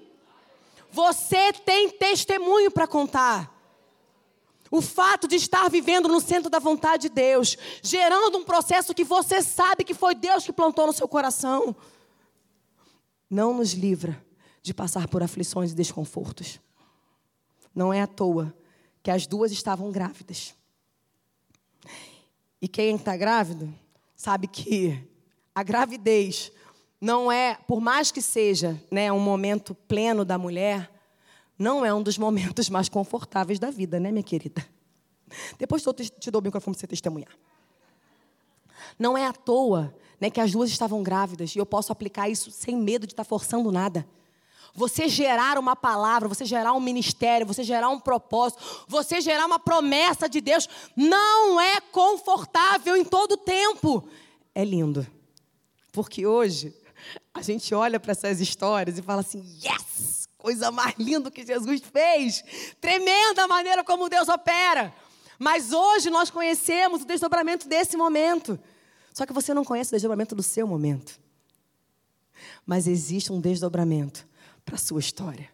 Você 0.92 1.54
tem 1.54 1.90
testemunho 1.90 2.72
para 2.72 2.88
contar. 2.88 3.55
O 4.71 4.82
fato 4.82 5.28
de 5.28 5.36
estar 5.36 5.69
vivendo 5.69 6.08
no 6.08 6.19
centro 6.19 6.49
da 6.49 6.60
vontade 6.60 7.04
de 7.04 7.10
Deus, 7.10 7.58
gerando 7.82 8.38
um 8.38 8.43
processo 8.43 8.93
que 8.93 9.04
você 9.04 9.41
sabe 9.41 9.84
que 9.84 9.93
foi 9.93 10.15
Deus 10.15 10.45
que 10.45 10.51
plantou 10.51 10.88
no 10.88 10.93
seu 10.93 11.08
coração, 11.08 11.75
não 13.30 13.54
nos 13.54 13.73
livra 13.73 14.23
de 14.62 14.73
passar 14.73 15.08
por 15.08 15.21
aflições 15.21 15.71
e 15.71 15.75
desconfortos. 15.75 16.60
Não 17.73 17.93
é 17.93 18.01
à 18.01 18.08
toa 18.08 18.54
que 19.04 19.12
as 19.12 19.28
duas 19.28 19.51
estavam 19.51 19.91
grávidas. 19.91 20.56
E 22.62 22.67
quem 22.67 22.95
está 22.95 23.15
grávido 23.15 23.71
sabe 24.15 24.47
que 24.47 24.99
a 25.54 25.62
gravidez 25.62 26.51
não 26.99 27.32
é, 27.32 27.56
por 27.67 27.80
mais 27.80 28.12
que 28.12 28.21
seja 28.21 28.82
né, 28.89 29.12
um 29.12 29.19
momento 29.19 29.75
pleno 29.75 30.25
da 30.25 30.38
mulher, 30.38 30.89
não 31.58 31.86
é 31.86 31.94
um 31.94 32.04
dos 32.04 32.18
momentos 32.18 32.70
mais 32.70 32.89
confortáveis 32.89 33.60
da 33.60 33.72
vida, 33.72 34.00
né, 34.00 34.12
minha 34.12 34.24
querida? 34.24 34.65
Depois 35.58 35.86
eu 35.86 35.94
te 35.94 36.32
dou 36.32 36.41
o 36.41 36.44
microfone 36.44 36.76
para 36.76 36.82
você 36.82 36.88
testemunhar. 36.88 37.32
Não 38.98 39.18
é 39.18 39.26
à 39.26 39.34
toa 39.34 39.94
né, 40.20 40.30
que 40.30 40.39
as 40.39 40.52
duas 40.52 40.70
estavam 40.70 41.02
grávidas 41.04 41.56
e 41.56 41.60
eu 41.60 41.65
posso 41.65 41.91
aplicar 41.91 42.30
isso 42.30 42.52
sem 42.52 42.78
medo 42.78 43.06
de 43.06 43.13
estar 43.13 43.24
forçando 43.24 43.72
nada. 43.72 44.08
Você 44.74 45.08
gerar 45.08 45.58
uma 45.58 45.76
palavra, 45.76 46.28
você 46.28 46.44
gerar 46.44 46.74
um 46.74 46.82
ministério, 46.82 47.48
você 47.48 47.63
gerar 47.63 47.89
um 47.89 48.00
propósito, 48.00 48.62
você 48.88 49.22
gerar 49.22 49.46
uma 49.46 49.58
promessa 49.58 50.28
de 50.28 50.41
Deus, 50.41 50.68
não 50.96 51.60
é 51.60 51.80
confortável 51.80 52.96
em 52.98 53.06
todo 53.06 53.38
tempo. 53.38 54.06
É 54.54 54.65
lindo. 54.65 55.08
Porque 55.94 56.28
hoje 56.28 56.76
a 57.34 57.41
gente 57.41 57.74
olha 57.74 58.00
para 58.02 58.12
essas 58.12 58.41
histórias 58.41 58.98
e 58.98 59.02
fala 59.02 59.22
assim: 59.22 59.39
yes! 59.63 60.25
Coisa 60.45 60.69
mais 60.69 60.93
linda 60.99 61.31
que 61.31 61.43
Jesus 61.43 61.81
fez. 61.81 62.43
Tremenda 62.79 63.47
maneira 63.47 63.84
como 63.84 64.08
Deus 64.08 64.29
opera. 64.29 64.93
Mas 65.39 65.73
hoje 65.73 66.12
nós 66.12 66.29
conhecemos 66.29 67.01
o 67.01 67.05
desdobramento 67.05 67.67
desse 67.67 67.97
momento. 67.97 68.60
Só 69.12 69.25
que 69.25 69.34
você 69.34 69.55
não 69.55 69.65
conhece 69.65 69.89
o 69.89 69.95
desdobramento 69.95 70.36
do 70.36 70.43
seu 70.43 70.67
momento. 70.67 71.19
Mas 72.63 72.86
existe 72.86 73.34
um 73.34 73.41
desdobramento 73.41 74.27
para 74.63 74.75
a 74.75 74.77
sua 74.77 74.99
história. 74.99 75.49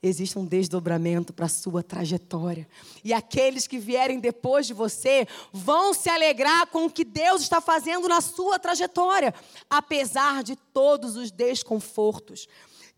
Existe 0.00 0.38
um 0.38 0.46
desdobramento 0.46 1.32
para 1.32 1.46
a 1.46 1.48
sua 1.48 1.82
trajetória. 1.82 2.68
E 3.02 3.12
aqueles 3.12 3.66
que 3.66 3.80
vierem 3.80 4.20
depois 4.20 4.68
de 4.68 4.72
você 4.72 5.26
vão 5.52 5.92
se 5.92 6.08
alegrar 6.08 6.68
com 6.68 6.86
o 6.86 6.90
que 6.90 7.04
Deus 7.04 7.42
está 7.42 7.60
fazendo 7.60 8.06
na 8.06 8.20
sua 8.20 8.56
trajetória, 8.56 9.34
apesar 9.68 10.44
de 10.44 10.54
todos 10.54 11.16
os 11.16 11.32
desconfortos. 11.32 12.46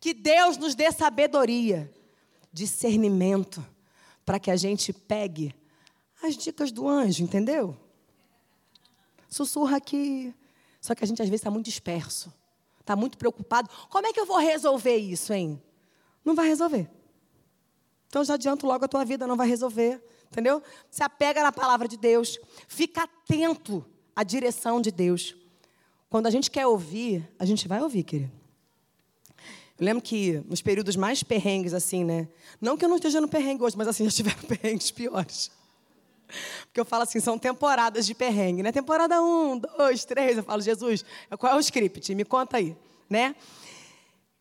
Que 0.01 0.15
Deus 0.15 0.57
nos 0.57 0.75
dê 0.75 0.91
sabedoria, 0.91 1.93
discernimento, 2.51 3.65
para 4.25 4.41
que 4.41 4.51
a 4.51 4.57
gente 4.57 4.93
pegue 4.93 5.55
as 6.23 6.37
dicas 6.37 6.73
do 6.73 6.89
anjo, 6.89 7.23
entendeu? 7.23 7.77
Sussurra 9.29 9.77
aqui. 9.77 10.35
Só 10.81 10.95
que 10.95 11.05
a 11.05 11.07
gente 11.07 11.21
às 11.21 11.29
vezes 11.29 11.41
está 11.41 11.51
muito 11.51 11.67
disperso, 11.67 12.33
está 12.81 12.97
muito 12.97 13.19
preocupado. 13.19 13.69
Como 13.91 14.07
é 14.07 14.13
que 14.13 14.19
eu 14.19 14.25
vou 14.25 14.39
resolver 14.39 14.97
isso, 14.97 15.33
hein? 15.35 15.63
Não 16.25 16.35
vai 16.35 16.49
resolver. 16.49 16.91
Então 18.09 18.25
já 18.25 18.35
adianto 18.35 18.67
logo 18.67 18.85
a 18.85 18.89
tua 18.89 19.05
vida, 19.05 19.27
não 19.27 19.37
vai 19.37 19.47
resolver. 19.47 20.03
Entendeu? 20.31 20.63
Se 20.91 21.03
apega 21.03 21.43
na 21.43 21.53
palavra 21.53 21.87
de 21.87 21.97
Deus. 21.97 22.39
Fica 22.67 23.03
atento 23.03 23.85
à 24.17 24.23
direção 24.23 24.81
de 24.81 24.91
Deus. 24.91 25.37
Quando 26.09 26.27
a 26.27 26.31
gente 26.31 26.51
quer 26.51 26.66
ouvir, 26.66 27.29
a 27.39 27.45
gente 27.45 27.68
vai 27.68 27.83
ouvir, 27.83 28.05
querido. 28.05 28.39
Eu 29.81 29.87
lembro 29.87 30.03
que 30.03 30.43
nos 30.47 30.61
períodos 30.61 30.95
mais 30.95 31.22
perrengues, 31.22 31.72
assim, 31.72 32.05
né? 32.05 32.28
Não 32.61 32.76
que 32.76 32.85
eu 32.85 32.89
não 32.89 32.97
esteja 32.97 33.18
no 33.18 33.26
perrengue 33.26 33.62
hoje, 33.62 33.78
mas 33.78 33.89
assim, 33.89 34.05
já 34.09 34.11
tiveram 34.11 34.43
perrengues 34.43 34.91
piores. 34.91 35.51
Porque 36.66 36.78
eu 36.78 36.85
falo 36.85 37.05
assim, 37.05 37.18
são 37.18 37.39
temporadas 37.39 38.05
de 38.05 38.14
perrengue, 38.14 38.62
né? 38.62 38.70
Temporada 38.70 39.22
1, 39.22 39.59
2, 39.78 40.05
3, 40.05 40.37
eu 40.37 40.43
falo, 40.45 40.61
Jesus, 40.61 41.03
qual 41.39 41.55
é 41.55 41.57
o 41.57 41.61
script? 41.61 42.14
Me 42.14 42.26
conta 42.26 42.59
aí, 42.59 42.76
né? 43.09 43.35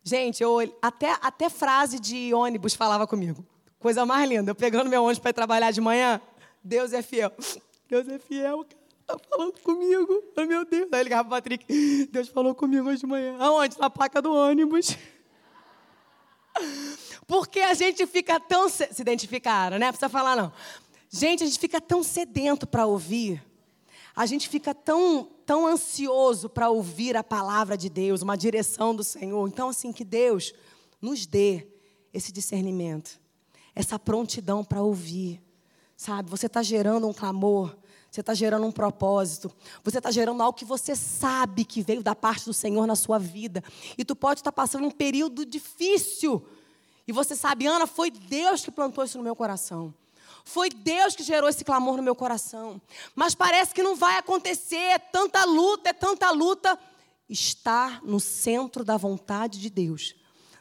Gente, 0.03 0.43
eu, 0.43 0.57
até, 0.81 1.17
até 1.21 1.49
frase 1.49 2.01
de 2.01 2.33
ônibus 2.33 2.73
falava 2.73 3.07
comigo. 3.07 3.45
Coisa 3.79 4.05
mais 4.05 4.27
linda. 4.27 4.51
Eu 4.51 4.55
pegando 4.55 4.89
meu 4.89 5.03
ônibus 5.03 5.19
para 5.19 5.31
trabalhar 5.31 5.71
de 5.71 5.79
manhã, 5.79 6.21
Deus 6.61 6.91
é 6.91 7.01
fiel. 7.01 7.31
Deus 7.87 8.09
é 8.09 8.19
fiel, 8.19 8.65
cara. 8.65 8.79
Tá 9.07 9.17
falando 9.29 9.59
comigo. 9.61 10.21
Oh, 10.37 10.45
meu 10.45 10.65
Deus. 10.65 10.87
Aí 10.91 11.03
ligava 11.03 11.23
pro 11.23 11.37
Patrick. 11.37 12.07
Deus 12.11 12.27
falou 12.27 12.53
comigo 12.53 12.89
hoje 12.89 12.99
de 12.99 13.07
manhã. 13.07 13.37
Aonde? 13.39 13.79
Na 13.79 13.89
placa 13.89 14.21
do 14.21 14.31
ônibus. 14.31 14.95
Porque 17.27 17.59
a 17.59 17.73
gente 17.73 18.05
fica 18.07 18.39
tão. 18.39 18.69
Se 18.69 18.87
identificaram, 18.99 19.77
né? 19.77 19.87
Precisa 19.91 20.09
falar, 20.09 20.35
não. 20.35 20.51
Gente, 21.09 21.43
a 21.43 21.47
gente 21.47 21.59
fica 21.59 21.81
tão 21.81 22.03
sedento 22.03 22.67
para 22.67 22.85
ouvir 22.85 23.43
a 24.19 24.25
gente 24.25 24.49
fica 24.49 24.75
tão, 24.75 25.29
tão 25.45 25.65
ansioso 25.65 26.49
para 26.49 26.69
ouvir 26.69 27.15
a 27.15 27.23
palavra 27.23 27.77
de 27.77 27.87
Deus, 27.87 28.21
uma 28.21 28.35
direção 28.35 28.93
do 28.93 29.01
Senhor. 29.01 29.47
Então, 29.47 29.69
assim, 29.69 29.93
que 29.93 30.03
Deus 30.03 30.53
nos 31.01 31.25
dê 31.25 31.65
esse 32.13 32.29
discernimento, 32.29 33.17
essa 33.73 33.97
prontidão 33.97 34.61
para 34.61 34.81
ouvir. 34.81 35.41
Sabe, 35.95 36.29
você 36.29 36.47
está 36.47 36.61
gerando 36.61 37.07
um 37.07 37.13
clamor, 37.13 37.77
você 38.11 38.21
está 38.21 38.33
gerando 38.33 38.65
um 38.65 38.71
propósito, 38.71 39.51
você 39.83 39.99
está 39.99 40.09
gerando 40.09 40.41
algo 40.41 40.57
que 40.57 40.65
você 40.65 40.95
sabe 40.95 41.63
que 41.63 41.81
veio 41.81 42.01
da 42.01 42.15
parte 42.15 42.45
do 42.45 42.53
Senhor 42.53 42.87
na 42.87 42.95
sua 42.95 43.19
vida. 43.19 43.63
E 43.97 44.03
tu 44.03 44.15
pode 44.15 44.39
estar 44.39 44.51
tá 44.51 44.55
passando 44.55 44.87
um 44.87 44.91
período 44.91 45.45
difícil. 45.45 46.45
E 47.07 47.11
você 47.11 47.35
sabe, 47.35 47.67
Ana, 47.67 47.85
foi 47.85 48.09
Deus 48.09 48.63
que 48.63 48.71
plantou 48.71 49.03
isso 49.03 49.17
no 49.17 49.23
meu 49.23 49.35
coração. 49.35 49.93
Foi 50.43 50.69
Deus 50.69 51.15
que 51.15 51.23
gerou 51.23 51.49
esse 51.49 51.63
clamor 51.63 51.97
no 51.97 52.03
meu 52.03 52.15
coração. 52.15 52.81
Mas 53.15 53.35
parece 53.35 53.73
que 53.73 53.83
não 53.83 53.95
vai 53.95 54.17
acontecer. 54.17 54.75
É 54.75 54.97
tanta 54.97 55.43
luta, 55.45 55.89
é 55.89 55.93
tanta 55.93 56.31
luta. 56.31 56.77
Estar 57.27 58.03
no 58.03 58.19
centro 58.19 58.83
da 58.83 58.97
vontade 58.97 59.59
de 59.59 59.69
Deus 59.69 60.15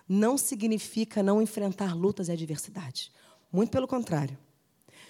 não 0.07 0.37
significa 0.37 1.23
não 1.23 1.41
enfrentar 1.41 1.95
lutas 1.95 2.29
e 2.29 2.33
adversidades. 2.33 3.11
Muito 3.51 3.71
pelo 3.71 3.89
contrário. 3.89 4.39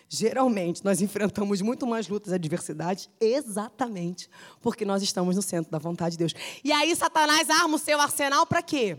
Geralmente, 0.08 0.82
nós 0.84 1.02
enfrentamos 1.02 1.60
muito 1.60 1.86
mais 1.86 2.08
lutas 2.08 2.32
e 2.32 2.34
adversidades 2.34 3.10
exatamente 3.20 4.30
porque 4.62 4.84
nós 4.84 5.02
estamos 5.02 5.36
no 5.36 5.42
centro 5.42 5.70
da 5.70 5.78
vontade 5.78 6.12
de 6.12 6.18
Deus. 6.18 6.34
E 6.64 6.72
aí, 6.72 6.96
Satanás 6.96 7.50
arma 7.50 7.76
o 7.76 7.78
seu 7.78 8.00
arsenal 8.00 8.46
para 8.46 8.62
quê? 8.62 8.96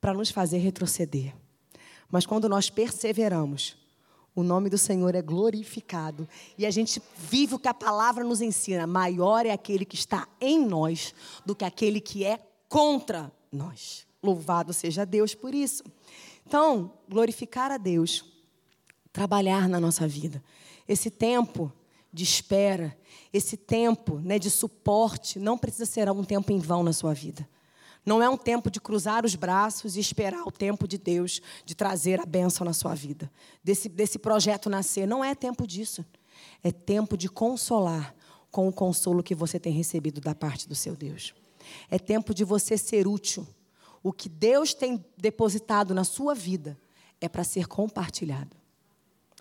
Para 0.00 0.12
nos 0.12 0.30
fazer 0.30 0.58
retroceder. 0.58 1.34
Mas 2.10 2.26
quando 2.26 2.48
nós 2.48 2.68
perseveramos, 2.68 3.78
o 4.34 4.42
nome 4.42 4.68
do 4.68 4.76
Senhor 4.76 5.14
é 5.14 5.22
glorificado 5.22 6.28
e 6.58 6.66
a 6.66 6.70
gente 6.70 7.02
vive 7.16 7.54
o 7.54 7.58
que 7.58 7.68
a 7.68 7.74
palavra 7.74 8.22
nos 8.22 8.42
ensina. 8.42 8.86
Maior 8.86 9.46
é 9.46 9.50
aquele 9.50 9.86
que 9.86 9.96
está 9.96 10.28
em 10.38 10.64
nós 10.66 11.14
do 11.46 11.54
que 11.54 11.64
aquele 11.64 11.98
que 11.98 12.22
é 12.22 12.38
contra 12.68 13.32
nós. 13.50 14.06
Louvado 14.22 14.74
seja 14.74 15.06
Deus 15.06 15.34
por 15.34 15.54
isso. 15.54 15.82
Então, 16.46 16.92
glorificar 17.08 17.70
a 17.70 17.78
Deus, 17.78 18.24
trabalhar 19.16 19.66
na 19.66 19.80
nossa 19.80 20.06
vida. 20.06 20.44
Esse 20.86 21.10
tempo 21.10 21.72
de 22.12 22.22
espera, 22.22 22.94
esse 23.32 23.56
tempo 23.56 24.18
né, 24.18 24.38
de 24.38 24.50
suporte, 24.50 25.38
não 25.38 25.56
precisa 25.56 25.86
ser 25.86 26.10
um 26.10 26.22
tempo 26.22 26.52
em 26.52 26.58
vão 26.58 26.82
na 26.82 26.92
sua 26.92 27.14
vida. 27.14 27.48
Não 28.04 28.22
é 28.22 28.28
um 28.28 28.36
tempo 28.36 28.70
de 28.70 28.78
cruzar 28.78 29.24
os 29.24 29.34
braços 29.34 29.96
e 29.96 30.00
esperar 30.00 30.42
o 30.46 30.52
tempo 30.52 30.86
de 30.86 30.98
Deus 30.98 31.40
de 31.64 31.74
trazer 31.74 32.20
a 32.20 32.26
bênção 32.26 32.62
na 32.62 32.74
sua 32.74 32.94
vida, 32.94 33.32
desse, 33.64 33.88
desse 33.88 34.18
projeto 34.18 34.68
nascer. 34.68 35.08
Não 35.08 35.24
é 35.24 35.34
tempo 35.34 35.66
disso. 35.66 36.04
É 36.62 36.70
tempo 36.70 37.16
de 37.16 37.30
consolar 37.30 38.14
com 38.50 38.68
o 38.68 38.72
consolo 38.72 39.22
que 39.22 39.34
você 39.34 39.58
tem 39.58 39.72
recebido 39.72 40.20
da 40.20 40.34
parte 40.34 40.68
do 40.68 40.74
seu 40.74 40.94
Deus. 40.94 41.34
É 41.90 41.98
tempo 41.98 42.34
de 42.34 42.44
você 42.44 42.76
ser 42.76 43.08
útil. 43.08 43.48
O 44.02 44.12
que 44.12 44.28
Deus 44.28 44.74
tem 44.74 45.02
depositado 45.16 45.94
na 45.94 46.04
sua 46.04 46.34
vida 46.34 46.78
é 47.18 47.30
para 47.30 47.44
ser 47.44 47.66
compartilhado. 47.66 48.65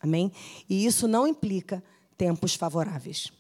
Amém? 0.02 0.32
E 0.70 0.86
isso 0.86 1.08
não 1.08 1.28
implica 1.28 1.84
tempos 2.18 2.56
favoráveis. 2.56 3.32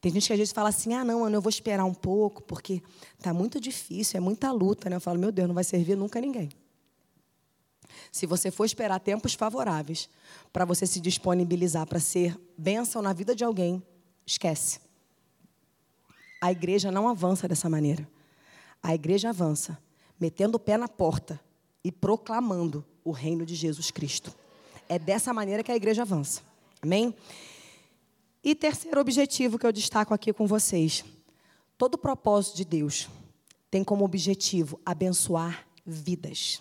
Tem 0.00 0.10
gente 0.10 0.26
que 0.26 0.32
às 0.32 0.38
vezes 0.38 0.52
fala 0.52 0.68
assim: 0.68 0.94
ah, 0.94 1.04
não, 1.04 1.28
eu 1.28 1.40
vou 1.40 1.48
esperar 1.48 1.84
um 1.84 1.94
pouco, 1.94 2.42
porque 2.42 2.82
está 3.16 3.32
muito 3.32 3.60
difícil, 3.60 4.18
é 4.18 4.20
muita 4.20 4.50
luta. 4.50 4.90
Né? 4.90 4.96
Eu 4.96 5.00
falo: 5.00 5.18
meu 5.18 5.30
Deus, 5.30 5.46
não 5.46 5.54
vai 5.54 5.64
servir 5.64 5.96
nunca 5.96 6.20
ninguém. 6.20 6.50
Se 8.10 8.26
você 8.26 8.50
for 8.50 8.64
esperar 8.64 8.98
tempos 8.98 9.34
favoráveis 9.34 10.08
para 10.52 10.64
você 10.64 10.86
se 10.86 11.00
disponibilizar 11.00 11.86
para 11.86 12.00
ser 12.00 12.38
bênção 12.58 13.00
na 13.00 13.12
vida 13.12 13.34
de 13.34 13.44
alguém, 13.44 13.82
esquece. 14.26 14.80
A 16.40 16.50
igreja 16.50 16.90
não 16.90 17.08
avança 17.08 17.46
dessa 17.46 17.70
maneira. 17.70 18.08
A 18.82 18.94
igreja 18.94 19.28
avança 19.28 19.78
metendo 20.18 20.56
o 20.56 20.60
pé 20.60 20.76
na 20.76 20.88
porta 20.88 21.40
e 21.84 21.92
proclamando 21.92 22.84
o 23.04 23.12
reino 23.12 23.46
de 23.46 23.54
Jesus 23.54 23.90
Cristo. 23.90 24.34
É 24.92 24.98
dessa 24.98 25.32
maneira 25.32 25.62
que 25.62 25.72
a 25.72 25.74
igreja 25.74 26.02
avança. 26.02 26.42
Amém? 26.82 27.16
E 28.44 28.54
terceiro 28.54 29.00
objetivo 29.00 29.58
que 29.58 29.66
eu 29.66 29.72
destaco 29.72 30.12
aqui 30.12 30.34
com 30.34 30.46
vocês: 30.46 31.02
todo 31.78 31.96
propósito 31.96 32.58
de 32.58 32.66
Deus 32.66 33.08
tem 33.70 33.82
como 33.82 34.04
objetivo 34.04 34.78
abençoar 34.84 35.66
vidas. 35.82 36.60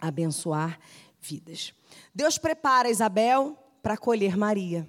Abençoar 0.00 0.80
vidas. 1.20 1.74
Deus 2.14 2.38
prepara 2.38 2.88
Isabel 2.88 3.54
para 3.82 3.92
acolher 3.92 4.34
Maria. 4.34 4.88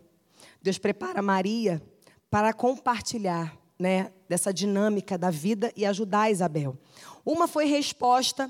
Deus 0.61 0.77
prepara 0.77 1.21
Maria 1.21 1.85
para 2.29 2.53
compartilhar 2.53 3.57
né, 3.77 4.13
dessa 4.29 4.53
dinâmica 4.53 5.17
da 5.17 5.29
vida 5.29 5.69
e 5.75 5.85
ajudar 5.85 6.31
Isabel. 6.31 6.77
Uma 7.25 7.45
foi 7.45 7.65
resposta 7.65 8.49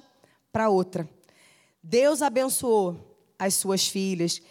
para 0.52 0.70
outra. 0.70 1.10
Deus 1.82 2.22
abençoou 2.22 3.15
as 3.38 3.54
suas 3.54 3.88
filhas 3.88 4.42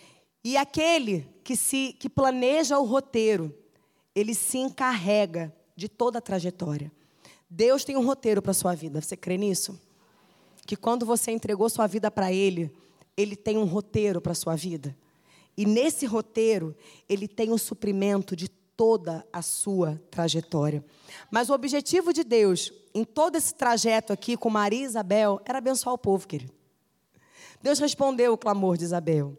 e 0.44 0.56
aquele 0.56 1.26
que 1.42 1.56
se 1.56 1.94
que 1.98 2.08
planeja 2.08 2.78
o 2.78 2.84
roteiro, 2.84 3.54
ele 4.14 4.34
se 4.34 4.58
encarrega 4.58 5.54
de 5.74 5.88
toda 5.88 6.18
a 6.18 6.22
trajetória. 6.22 6.92
Deus 7.48 7.84
tem 7.84 7.96
um 7.96 8.04
roteiro 8.04 8.42
para 8.42 8.50
a 8.50 8.54
sua 8.54 8.74
vida. 8.74 9.00
Você 9.00 9.16
crê 9.16 9.36
nisso? 9.36 9.80
Que 10.66 10.76
quando 10.76 11.06
você 11.06 11.30
entregou 11.30 11.68
sua 11.68 11.86
vida 11.86 12.10
para 12.10 12.32
ele, 12.32 12.70
ele 13.16 13.36
tem 13.36 13.56
um 13.56 13.64
roteiro 13.64 14.20
para 14.20 14.32
a 14.32 14.34
sua 14.34 14.56
vida. 14.56 14.96
E 15.56 15.64
nesse 15.64 16.04
roteiro, 16.04 16.76
ele 17.08 17.28
tem 17.28 17.52
o 17.52 17.58
suprimento 17.58 18.34
de 18.34 18.48
toda 18.48 19.26
a 19.32 19.40
sua 19.40 20.00
trajetória. 20.10 20.84
Mas 21.30 21.48
o 21.48 21.54
objetivo 21.54 22.12
de 22.12 22.24
Deus, 22.24 22.72
em 22.92 23.04
todo 23.04 23.36
esse 23.36 23.54
trajeto 23.54 24.12
aqui 24.12 24.36
com 24.36 24.50
Maria 24.50 24.80
e 24.80 24.84
Isabel, 24.84 25.40
era 25.44 25.58
abençoar 25.58 25.94
o 25.94 25.98
povo, 25.98 26.26
querido. 26.26 26.52
Deus 27.64 27.78
respondeu 27.78 28.34
o 28.34 28.36
clamor 28.36 28.76
de 28.76 28.84
Isabel. 28.84 29.34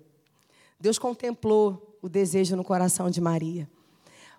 Deus 0.80 0.97
contemplou 0.97 1.95
o 2.01 2.09
desejo 2.09 2.55
no 2.55 2.63
coração 2.63 3.07
de 3.07 3.21
Maria. 3.21 3.69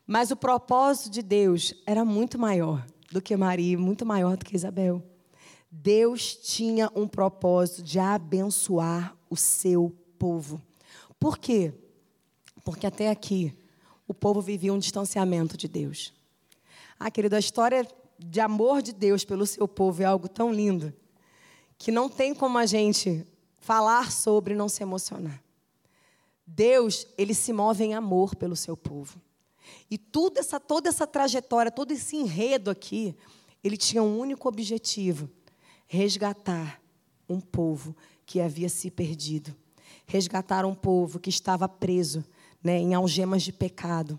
Mas 0.05 0.33
o 0.33 0.37
propósito 0.37 1.09
de 1.09 1.23
Deus 1.23 1.73
era 1.87 2.05
muito 2.05 2.37
maior 2.37 2.85
do 3.13 3.23
que 3.23 3.37
Maria, 3.37 3.79
muito 3.79 4.05
maior 4.05 4.37
do 4.37 4.45
que 4.45 4.57
Isabel. 4.57 5.01
Deus 5.71 6.35
tinha 6.35 6.91
um 6.97 7.07
propósito 7.07 7.81
de 7.81 8.01
abençoar 8.01 9.17
o 9.31 9.37
seu 9.37 9.97
povo. 10.19 10.61
Por 11.17 11.39
quê? 11.39 11.73
Porque 12.65 12.89
até 12.89 13.09
aqui 13.09 13.57
o 14.09 14.13
povo 14.13 14.41
vivia 14.41 14.75
um 14.75 14.81
distanciamento 14.81 15.57
de 15.57 15.69
Deus. 15.69 16.13
Ah, 16.99 17.09
querido, 17.09 17.37
a 17.37 17.39
história 17.39 17.87
de 18.19 18.41
amor 18.41 18.83
de 18.83 18.93
Deus 18.93 19.25
pelo 19.25 19.47
seu 19.47 19.69
povo 19.69 20.03
é 20.03 20.07
algo 20.07 20.29
tão 20.29 20.53
lindo 20.53 20.93
que 21.79 21.93
não 21.93 22.09
tem 22.09 22.35
como 22.35 22.59
a 22.59 22.67
gente 22.67 23.25
falar 23.67 24.13
sobre 24.13 24.55
não 24.55 24.69
se 24.69 24.81
emocionar. 24.81 25.43
Deus, 26.47 27.05
ele 27.19 27.35
se 27.35 27.53
move 27.53 27.83
em 27.83 27.95
amor 27.95 28.37
pelo 28.37 28.55
seu 28.55 28.77
povo. 28.77 29.21
E 29.91 30.01
essa, 30.37 30.61
toda 30.61 30.89
essa 30.89 31.05
trajetória, 31.05 31.73
todo 31.73 31.91
esse 31.91 32.15
enredo 32.15 32.71
aqui, 32.71 33.17
ele 33.65 33.77
tinha 33.77 34.05
um 34.05 34.21
único 34.21 34.49
objetivo: 34.49 35.29
resgatar 35.89 36.81
um 37.29 37.41
povo 37.41 37.97
que 38.25 38.41
havia 38.41 38.69
se 38.69 38.89
perdido. 38.89 39.53
Resgatar 40.07 40.65
um 40.65 40.75
povo 40.75 41.19
que 41.19 41.29
estava 41.29 41.69
preso 41.69 42.25
né, 42.63 42.79
em 42.79 42.95
algemas 42.95 43.43
de 43.43 43.53
pecado. 43.53 44.17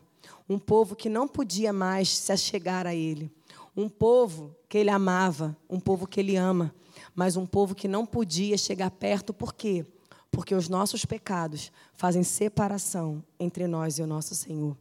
Um 0.50 0.60
povo 0.60 0.94
que 0.94 1.08
não 1.08 1.26
podia 1.26 1.72
mais 1.72 2.10
se 2.10 2.34
achegar 2.34 2.86
a 2.86 2.94
ele. 2.94 3.32
Um 3.78 3.88
povo 3.88 4.54
que 4.68 4.78
ele 4.78 4.90
amava, 4.90 5.56
um 5.70 5.80
povo 5.80 6.06
que 6.06 6.20
ele 6.20 6.36
ama, 6.36 6.76
mas 7.18 7.36
um 7.36 7.46
povo 7.46 7.76
que 7.76 7.90
não 7.90 8.06
podia 8.06 8.58
chegar 8.58 8.92
perto, 8.92 9.34
por 9.34 9.54
quê? 9.54 9.86
porque 10.32 10.54
os 10.54 10.70
nossos 10.70 11.06
pecados 11.06 11.72
fazem 11.94 12.24
separação 12.24 13.24
entre 13.40 13.68
nós 13.68 13.98
e 13.98 14.02
o 14.02 14.08
nosso 14.08 14.36
Senhor. 14.36 14.78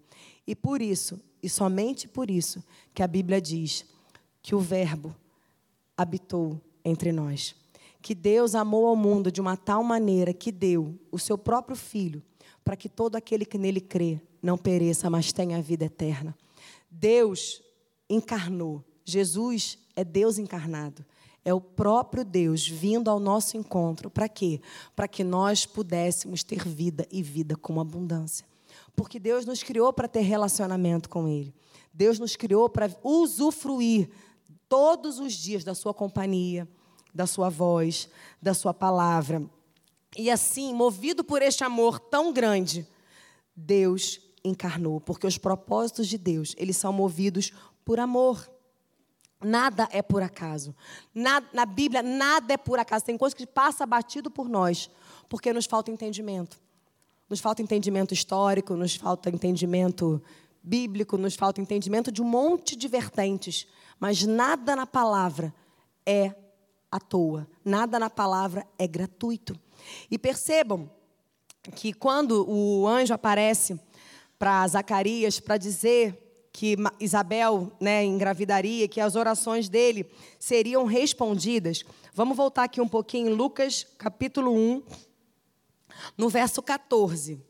E 0.47 0.55
por 0.55 0.83
isso, 0.83 1.21
e 1.43 1.49
somente 1.49 2.09
por 2.09 2.31
isso, 2.31 2.63
que 2.95 3.03
a 3.03 3.07
Bíblia 3.07 3.41
diz 3.41 3.85
que 4.43 4.55
o 4.55 4.61
Verbo 4.61 5.15
habitou 5.97 6.61
entre 6.85 7.13
nós. 7.13 7.55
Que 8.03 8.15
Deus 8.15 8.55
amou 8.55 8.87
ao 8.87 8.95
mundo 8.95 9.33
de 9.33 9.41
uma 9.41 9.57
tal 9.57 9.83
maneira 9.83 10.33
que 10.33 10.53
deu 10.53 10.99
o 11.11 11.19
seu 11.19 11.37
próprio 11.37 11.77
Filho, 11.77 12.23
para 12.65 12.77
que 12.77 12.89
todo 12.89 13.17
aquele 13.17 13.45
que 13.45 13.59
nele 13.59 13.81
crê 13.81 14.21
não 14.43 14.59
pereça, 14.59 15.09
mas 15.09 15.33
tenha 15.33 15.59
a 15.59 15.63
vida 15.63 15.85
eterna. 15.85 16.37
Deus 16.91 17.63
encarnou. 18.09 18.85
Jesus 19.05 19.79
é 19.95 20.05
Deus 20.05 20.39
encarnado. 20.39 21.05
É 21.47 21.55
o 21.55 21.61
próprio 21.61 22.25
Deus 22.25 22.67
vindo 22.67 23.09
ao 23.09 23.21
nosso 23.21 23.57
encontro. 23.57 24.11
Para 24.11 24.29
quê? 24.29 24.61
Para 24.97 25.07
que 25.07 25.23
nós 25.23 25.65
pudéssemos 25.65 26.43
ter 26.43 26.67
vida 26.67 27.07
e 27.09 27.23
vida 27.23 27.55
com 27.55 27.81
abundância. 27.81 28.45
Porque 28.97 29.21
Deus 29.21 29.47
nos 29.47 29.63
criou 29.63 29.93
para 29.93 30.09
ter 30.09 30.23
relacionamento 30.23 31.09
com 31.09 31.29
Ele. 31.29 31.55
Deus 31.95 32.19
nos 32.19 32.35
criou 32.35 32.69
para 32.69 32.91
usufruir 33.01 34.11
todos 34.69 35.21
os 35.21 35.35
dias 35.35 35.63
da 35.63 35.73
Sua 35.73 35.95
companhia, 35.95 36.67
da 37.15 37.29
Sua 37.29 37.49
voz, 37.49 38.09
da 38.43 38.53
Sua 38.53 38.75
palavra. 38.75 39.49
E 40.17 40.29
assim, 40.29 40.75
movido 40.75 41.23
por 41.23 41.43
este 41.43 41.63
amor 41.63 42.01
tão 42.01 42.33
grande, 42.33 42.85
Deus 43.55 44.21
encarnou, 44.43 45.01
porque 45.01 45.29
os 45.29 45.39
propósitos 45.39 46.09
de 46.09 46.19
Deus, 46.19 46.57
eles 46.59 46.77
são 46.77 46.93
movidos 46.93 47.53
por 47.85 48.01
amor. 48.01 48.51
Nada 49.47 49.89
é 49.93 50.03
por 50.03 50.25
acaso. 50.25 50.75
Na, 51.15 51.41
na 51.53 51.65
Bíblia, 51.65 52.03
nada 52.03 52.55
é 52.55 52.57
por 52.57 52.81
acaso. 52.81 53.05
Tem 53.05 53.17
coisa 53.17 53.37
que 53.37 53.47
passa 53.47 53.87
batido 53.87 54.29
por 54.29 54.49
nós, 54.49 54.91
porque 55.29 55.53
nos 55.53 55.67
falta 55.67 55.89
entendimento. 55.89 56.59
Nos 57.31 57.39
falta 57.39 57.63
entendimento 57.63 58.13
histórico, 58.13 58.75
nos 58.75 58.97
falta 58.97 59.31
entendimento 59.31 60.21
bíblico, 60.61 61.17
nos 61.17 61.37
falta 61.37 61.61
entendimento 61.61 62.11
de 62.11 62.21
um 62.21 62.25
monte 62.25 62.75
de 62.75 62.89
vertentes. 62.89 63.69
Mas 64.01 64.25
nada 64.25 64.75
na 64.75 64.85
palavra 64.85 65.55
é 66.05 66.35
à 66.91 66.99
toa. 66.99 67.47
Nada 67.65 68.01
na 68.01 68.11
palavra 68.11 68.67
é 68.77 68.89
gratuito. 68.89 69.57
E 70.11 70.19
percebam 70.19 70.91
que 71.77 71.93
quando 71.93 72.45
o 72.51 72.89
anjo 72.89 73.15
aparece 73.15 73.79
para 74.41 74.67
Zacarias 74.67 75.39
para 75.39 75.57
dizer 75.57 76.26
que 76.57 76.75
Isabel 76.99 77.71
né, 77.79 78.03
engravidaria, 78.03 78.89
que 78.89 78.99
as 78.99 79.15
orações 79.15 79.69
dele 79.69 80.11
seriam 80.39 80.87
respondidas. 80.87 81.85
Vamos 82.15 82.35
voltar 82.35 82.65
aqui 82.65 82.81
um 82.81 82.89
pouquinho, 82.89 83.35
Lucas 83.35 83.87
capítulo 83.99 84.55
1, 84.55 84.83
no 86.17 86.31
verso 86.31 86.63
14. 86.63 87.45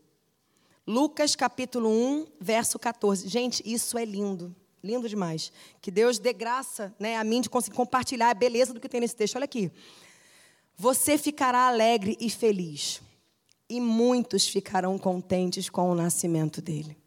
Lucas 0.85 1.37
capítulo 1.37 1.89
1, 1.89 2.27
verso 2.37 2.77
14. 2.77 3.29
Gente, 3.29 3.63
isso 3.65 3.97
é 3.97 4.03
lindo. 4.03 4.53
Lindo 4.83 5.07
demais. 5.07 5.53
Que 5.79 5.89
Deus 5.89 6.19
dê 6.19 6.33
graça 6.33 6.93
né, 6.99 7.15
a 7.15 7.23
mim 7.23 7.39
de 7.39 7.49
conseguir 7.49 7.77
compartilhar 7.77 8.29
a 8.29 8.33
beleza 8.33 8.73
do 8.73 8.79
que 8.81 8.89
tem 8.89 8.99
nesse 8.99 9.15
texto. 9.15 9.37
Olha 9.37 9.45
aqui. 9.45 9.71
Você 10.75 11.17
ficará 11.17 11.69
alegre 11.69 12.17
e 12.19 12.29
feliz, 12.29 13.01
e 13.69 13.79
muitos 13.79 14.49
ficarão 14.49 14.97
contentes 14.97 15.69
com 15.69 15.89
o 15.89 15.95
nascimento 15.95 16.61
dele. 16.61 17.06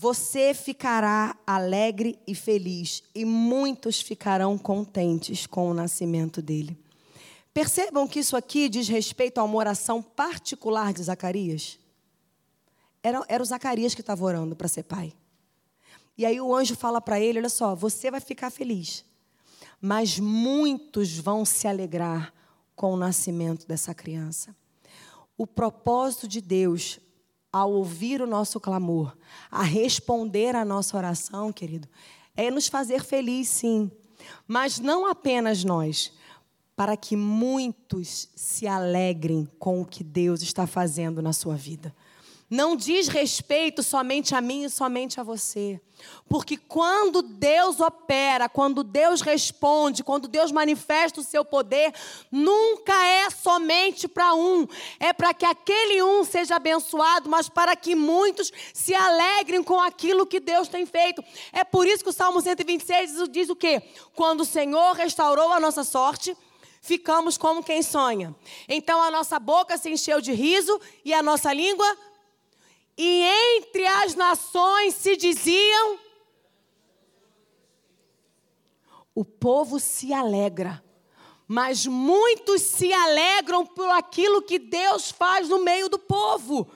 Você 0.00 0.54
ficará 0.54 1.36
alegre 1.44 2.20
e 2.24 2.32
feliz, 2.32 3.02
e 3.12 3.24
muitos 3.24 4.00
ficarão 4.00 4.56
contentes 4.56 5.44
com 5.44 5.68
o 5.68 5.74
nascimento 5.74 6.40
dele. 6.40 6.78
Percebam 7.52 8.06
que 8.06 8.20
isso 8.20 8.36
aqui 8.36 8.68
diz 8.68 8.86
respeito 8.86 9.38
a 9.38 9.42
uma 9.42 9.56
oração 9.56 10.00
particular 10.00 10.92
de 10.92 11.02
Zacarias. 11.02 11.80
Era, 13.02 13.24
era 13.26 13.42
o 13.42 13.46
Zacarias 13.46 13.92
que 13.92 14.00
estava 14.00 14.24
orando 14.24 14.54
para 14.54 14.68
ser 14.68 14.84
pai. 14.84 15.12
E 16.16 16.24
aí 16.24 16.40
o 16.40 16.54
anjo 16.54 16.76
fala 16.76 17.00
para 17.00 17.18
ele: 17.18 17.40
Olha 17.40 17.48
só, 17.48 17.74
você 17.74 18.08
vai 18.08 18.20
ficar 18.20 18.50
feliz, 18.50 19.04
mas 19.80 20.20
muitos 20.20 21.18
vão 21.18 21.44
se 21.44 21.66
alegrar 21.66 22.32
com 22.76 22.92
o 22.92 22.96
nascimento 22.96 23.66
dessa 23.66 23.92
criança. 23.92 24.54
O 25.36 25.44
propósito 25.44 26.28
de 26.28 26.40
Deus, 26.40 27.00
ao 27.52 27.72
ouvir 27.72 28.20
o 28.20 28.26
nosso 28.26 28.60
clamor, 28.60 29.16
a 29.50 29.62
responder 29.62 30.54
à 30.54 30.64
nossa 30.64 30.96
oração, 30.96 31.52
querido, 31.52 31.88
é 32.36 32.50
nos 32.50 32.68
fazer 32.68 33.02
feliz, 33.02 33.48
sim, 33.48 33.90
mas 34.46 34.78
não 34.78 35.06
apenas 35.06 35.64
nós, 35.64 36.12
para 36.76 36.96
que 36.96 37.16
muitos 37.16 38.28
se 38.36 38.66
alegrem 38.66 39.48
com 39.58 39.80
o 39.80 39.86
que 39.86 40.04
Deus 40.04 40.42
está 40.42 40.66
fazendo 40.66 41.20
na 41.20 41.32
sua 41.32 41.56
vida 41.56 41.94
não 42.50 42.74
diz 42.74 43.08
respeito 43.08 43.82
somente 43.82 44.34
a 44.34 44.40
mim 44.40 44.64
e 44.64 44.70
somente 44.70 45.20
a 45.20 45.22
você. 45.22 45.80
Porque 46.28 46.56
quando 46.56 47.22
Deus 47.22 47.80
opera, 47.80 48.48
quando 48.48 48.82
Deus 48.84 49.20
responde, 49.20 50.04
quando 50.04 50.28
Deus 50.28 50.52
manifesta 50.52 51.20
o 51.20 51.24
seu 51.24 51.44
poder, 51.44 51.92
nunca 52.30 52.94
é 53.04 53.28
somente 53.30 54.06
para 54.06 54.34
um, 54.34 54.66
é 55.00 55.12
para 55.12 55.34
que 55.34 55.44
aquele 55.44 56.02
um 56.02 56.24
seja 56.24 56.56
abençoado, 56.56 57.28
mas 57.28 57.48
para 57.48 57.74
que 57.74 57.94
muitos 57.94 58.52
se 58.72 58.94
alegrem 58.94 59.62
com 59.62 59.80
aquilo 59.80 60.26
que 60.26 60.40
Deus 60.40 60.68
tem 60.68 60.86
feito. 60.86 61.22
É 61.52 61.64
por 61.64 61.86
isso 61.86 62.04
que 62.04 62.10
o 62.10 62.12
Salmo 62.12 62.40
126 62.40 63.28
diz, 63.30 63.50
o 63.50 63.56
quê? 63.56 63.82
Quando 64.14 64.42
o 64.42 64.46
Senhor 64.46 64.94
restaurou 64.94 65.52
a 65.52 65.60
nossa 65.60 65.82
sorte, 65.82 66.36
ficamos 66.80 67.36
como 67.36 67.62
quem 67.62 67.82
sonha. 67.82 68.34
Então 68.68 69.02
a 69.02 69.10
nossa 69.10 69.38
boca 69.38 69.76
se 69.76 69.90
encheu 69.90 70.20
de 70.20 70.32
riso 70.32 70.80
e 71.04 71.12
a 71.12 71.22
nossa 71.22 71.52
língua 71.52 71.86
e 72.98 73.22
entre 73.56 73.86
as 73.86 74.16
nações 74.16 74.94
se 74.94 75.16
diziam: 75.16 76.00
o 79.14 79.24
povo 79.24 79.78
se 79.78 80.12
alegra, 80.12 80.82
mas 81.46 81.86
muitos 81.86 82.60
se 82.62 82.92
alegram 82.92 83.64
por 83.64 83.88
aquilo 83.90 84.42
que 84.42 84.58
Deus 84.58 85.12
faz 85.12 85.48
no 85.48 85.60
meio 85.60 85.88
do 85.88 85.98
povo. 85.98 86.68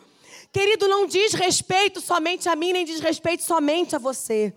Querido, 0.52 0.86
não 0.86 1.06
diz 1.06 1.32
respeito 1.32 2.00
somente 2.00 2.48
a 2.48 2.54
mim, 2.54 2.72
nem 2.72 2.84
diz 2.84 3.00
respeito 3.00 3.42
somente 3.42 3.96
a 3.96 3.98
você. 3.98 4.54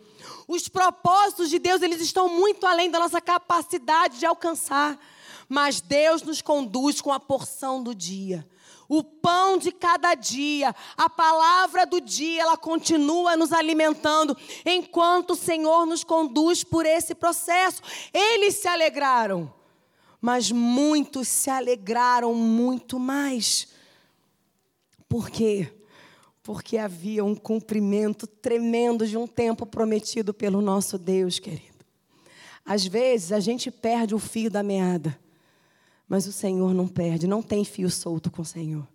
Os 0.47 0.68
propósitos 0.68 1.49
de 1.49 1.57
Deus, 1.57 1.82
eles 1.82 2.01
estão 2.01 2.30
muito 2.30 2.68
além 2.68 2.91
da 2.91 2.99
nossa 2.99 3.20
capacidade 3.20 4.20
de 4.20 4.26
alcançar. 4.26 4.99
Mas 5.47 5.80
Deus 5.80 6.22
nos 6.22 6.41
conduz 6.41 6.99
com 6.99 7.13
a 7.13 7.20
porção 7.20 7.82
do 7.82 7.95
dia 7.95 8.45
o 8.88 9.04
pão 9.04 9.58
de 9.58 9.72
cada 9.72 10.14
dia, 10.16 10.74
a 10.96 11.10
palavra 11.10 11.86
do 11.86 12.00
dia, 12.00 12.44
ela 12.44 12.58
continua 12.58 13.36
nos 13.36 13.52
alimentando, 13.52 14.38
enquanto 14.66 15.32
o 15.32 15.36
Senhor 15.36 15.86
nos 15.86 16.04
conduz 16.04 16.64
por 16.64 16.86
esse 16.86 17.16
processo. 17.16 17.82
Eles 18.14 18.56
se 18.56 18.68
alegraram, 18.68 19.52
mas 20.22 20.52
muitos 20.52 21.28
se 21.28 21.50
alegraram 21.50 22.34
muito 22.34 23.00
mais. 23.00 23.68
Por 25.08 25.30
quê? 25.30 25.72
Porque 26.44 26.78
havia 26.78 27.26
um 27.26 27.36
cumprimento 27.36 28.28
tremendo 28.28 29.08
de 29.08 29.18
um 29.18 29.26
tempo 29.26 29.66
prometido 29.66 30.34
pelo 30.34 30.62
nosso 30.62 30.98
Deus, 30.98 31.40
querido. 31.40 31.74
Às 32.64 32.86
vezes 32.86 33.32
a 33.32 33.40
gente 33.40 33.70
perde 33.70 34.16
o 34.16 34.20
fio 34.20 34.50
da 34.50 34.64
meada. 34.64 35.18
Mas 36.08 36.28
o 36.28 36.32
Senhor 36.32 36.74
não 36.74 36.88
perde, 36.88 37.28
não 37.28 37.41
tem 37.41 37.66
fio 37.66 37.89
solto 37.89 38.30
com 38.30 38.41
o 38.41 38.45
Senhor. 38.45 38.88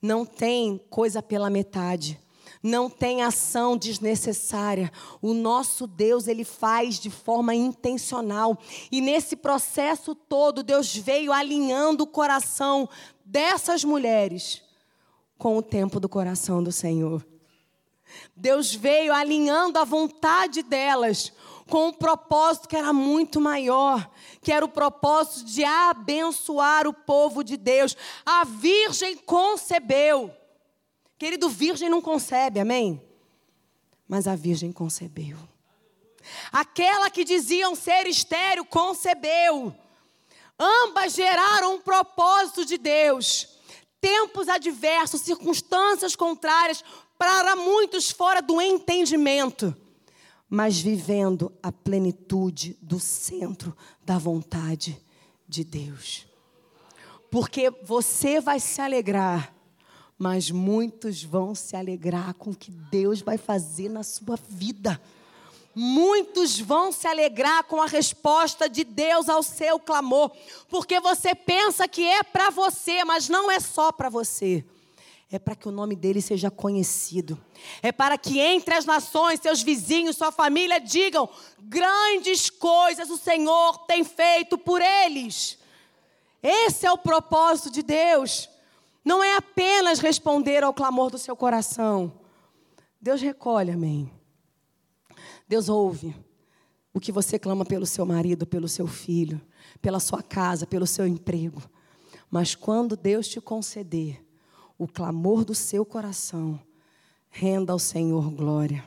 Não 0.00 0.24
tem 0.24 0.80
coisa 0.88 1.22
pela 1.22 1.50
metade. 1.50 2.18
Não 2.62 2.90
tem 2.90 3.22
ação 3.22 3.76
desnecessária. 3.76 4.90
O 5.20 5.32
nosso 5.32 5.86
Deus, 5.86 6.26
ele 6.26 6.44
faz 6.44 6.98
de 6.98 7.10
forma 7.10 7.54
intencional. 7.54 8.58
E 8.90 9.00
nesse 9.00 9.36
processo 9.36 10.14
todo, 10.14 10.62
Deus 10.62 10.94
veio 10.94 11.32
alinhando 11.32 12.04
o 12.04 12.06
coração 12.06 12.88
dessas 13.24 13.84
mulheres 13.84 14.62
com 15.38 15.56
o 15.56 15.62
tempo 15.62 15.98
do 15.98 16.08
coração 16.08 16.62
do 16.62 16.70
Senhor. 16.70 17.26
Deus 18.36 18.74
veio 18.74 19.12
alinhando 19.12 19.78
a 19.78 19.84
vontade 19.84 20.62
delas 20.62 21.32
com 21.70 21.86
um 21.86 21.92
propósito 21.92 22.68
que 22.68 22.76
era 22.76 22.92
muito 22.92 23.40
maior, 23.40 24.10
que 24.42 24.52
era 24.52 24.64
o 24.64 24.68
propósito 24.68 25.44
de 25.44 25.64
abençoar 25.64 26.86
o 26.86 26.92
povo 26.92 27.44
de 27.44 27.56
Deus. 27.56 27.96
A 28.26 28.44
virgem 28.44 29.16
concebeu. 29.16 30.34
Querido, 31.16 31.48
virgem 31.48 31.88
não 31.88 32.02
concebe, 32.02 32.58
amém? 32.58 33.00
Mas 34.06 34.26
a 34.26 34.34
virgem 34.34 34.72
concebeu. 34.72 35.38
Aquela 36.50 37.08
que 37.08 37.24
diziam 37.24 37.74
ser 37.74 38.06
estéreo 38.06 38.64
concebeu. 38.64 39.74
Ambas 40.58 41.14
geraram 41.14 41.76
um 41.76 41.80
propósito 41.80 42.66
de 42.66 42.76
Deus. 42.76 43.48
Tempos 44.00 44.48
adversos, 44.48 45.20
circunstâncias 45.20 46.16
contrárias, 46.16 46.82
para 47.16 47.54
muitos 47.54 48.10
fora 48.10 48.42
do 48.42 48.60
entendimento 48.60 49.76
mas 50.50 50.80
vivendo 50.80 51.52
a 51.62 51.70
plenitude 51.70 52.76
do 52.82 52.98
centro 52.98 53.76
da 54.04 54.18
vontade 54.18 55.00
de 55.48 55.62
Deus. 55.62 56.26
Porque 57.30 57.70
você 57.84 58.40
vai 58.40 58.58
se 58.58 58.80
alegrar, 58.80 59.54
mas 60.18 60.50
muitos 60.50 61.22
vão 61.22 61.54
se 61.54 61.76
alegrar 61.76 62.34
com 62.34 62.50
o 62.50 62.56
que 62.56 62.72
Deus 62.72 63.20
vai 63.20 63.38
fazer 63.38 63.88
na 63.88 64.02
sua 64.02 64.36
vida. 64.48 65.00
Muitos 65.72 66.58
vão 66.58 66.90
se 66.90 67.06
alegrar 67.06 67.62
com 67.62 67.80
a 67.80 67.86
resposta 67.86 68.68
de 68.68 68.82
Deus 68.82 69.28
ao 69.28 69.44
seu 69.44 69.78
clamor, 69.78 70.32
porque 70.68 70.98
você 70.98 71.32
pensa 71.32 71.86
que 71.86 72.04
é 72.04 72.24
para 72.24 72.50
você, 72.50 73.04
mas 73.04 73.28
não 73.28 73.48
é 73.48 73.60
só 73.60 73.92
para 73.92 74.08
você 74.08 74.64
é 75.30 75.38
para 75.38 75.54
que 75.54 75.68
o 75.68 75.72
nome 75.72 75.94
dele 75.94 76.20
seja 76.20 76.50
conhecido. 76.50 77.38
É 77.80 77.92
para 77.92 78.18
que 78.18 78.40
entre 78.40 78.74
as 78.74 78.84
nações, 78.84 79.38
seus 79.40 79.62
vizinhos, 79.62 80.16
sua 80.16 80.32
família 80.32 80.80
digam: 80.80 81.28
grandes 81.60 82.50
coisas 82.50 83.08
o 83.10 83.16
Senhor 83.16 83.78
tem 83.86 84.02
feito 84.02 84.58
por 84.58 84.82
eles. 84.82 85.58
Esse 86.42 86.84
é 86.84 86.90
o 86.90 86.98
propósito 86.98 87.70
de 87.70 87.82
Deus. 87.82 88.48
Não 89.04 89.22
é 89.22 89.36
apenas 89.36 90.00
responder 90.00 90.64
ao 90.64 90.74
clamor 90.74 91.10
do 91.10 91.18
seu 91.18 91.36
coração. 91.36 92.12
Deus 93.00 93.20
recolhe, 93.20 93.70
amém. 93.70 94.10
Deus 95.46 95.68
ouve 95.68 96.14
o 96.92 97.00
que 97.00 97.12
você 97.12 97.38
clama 97.38 97.64
pelo 97.64 97.86
seu 97.86 98.04
marido, 98.04 98.46
pelo 98.46 98.68
seu 98.68 98.86
filho, 98.86 99.40
pela 99.80 100.00
sua 100.00 100.22
casa, 100.22 100.66
pelo 100.66 100.86
seu 100.86 101.06
emprego. 101.06 101.62
Mas 102.30 102.54
quando 102.54 102.96
Deus 102.96 103.28
te 103.28 103.40
conceder, 103.40 104.24
o 104.80 104.88
clamor 104.88 105.44
do 105.44 105.54
seu 105.54 105.84
coração, 105.84 106.58
Renda 107.28 107.72
ao 107.72 107.78
Senhor 107.78 108.28
glória. 108.30 108.82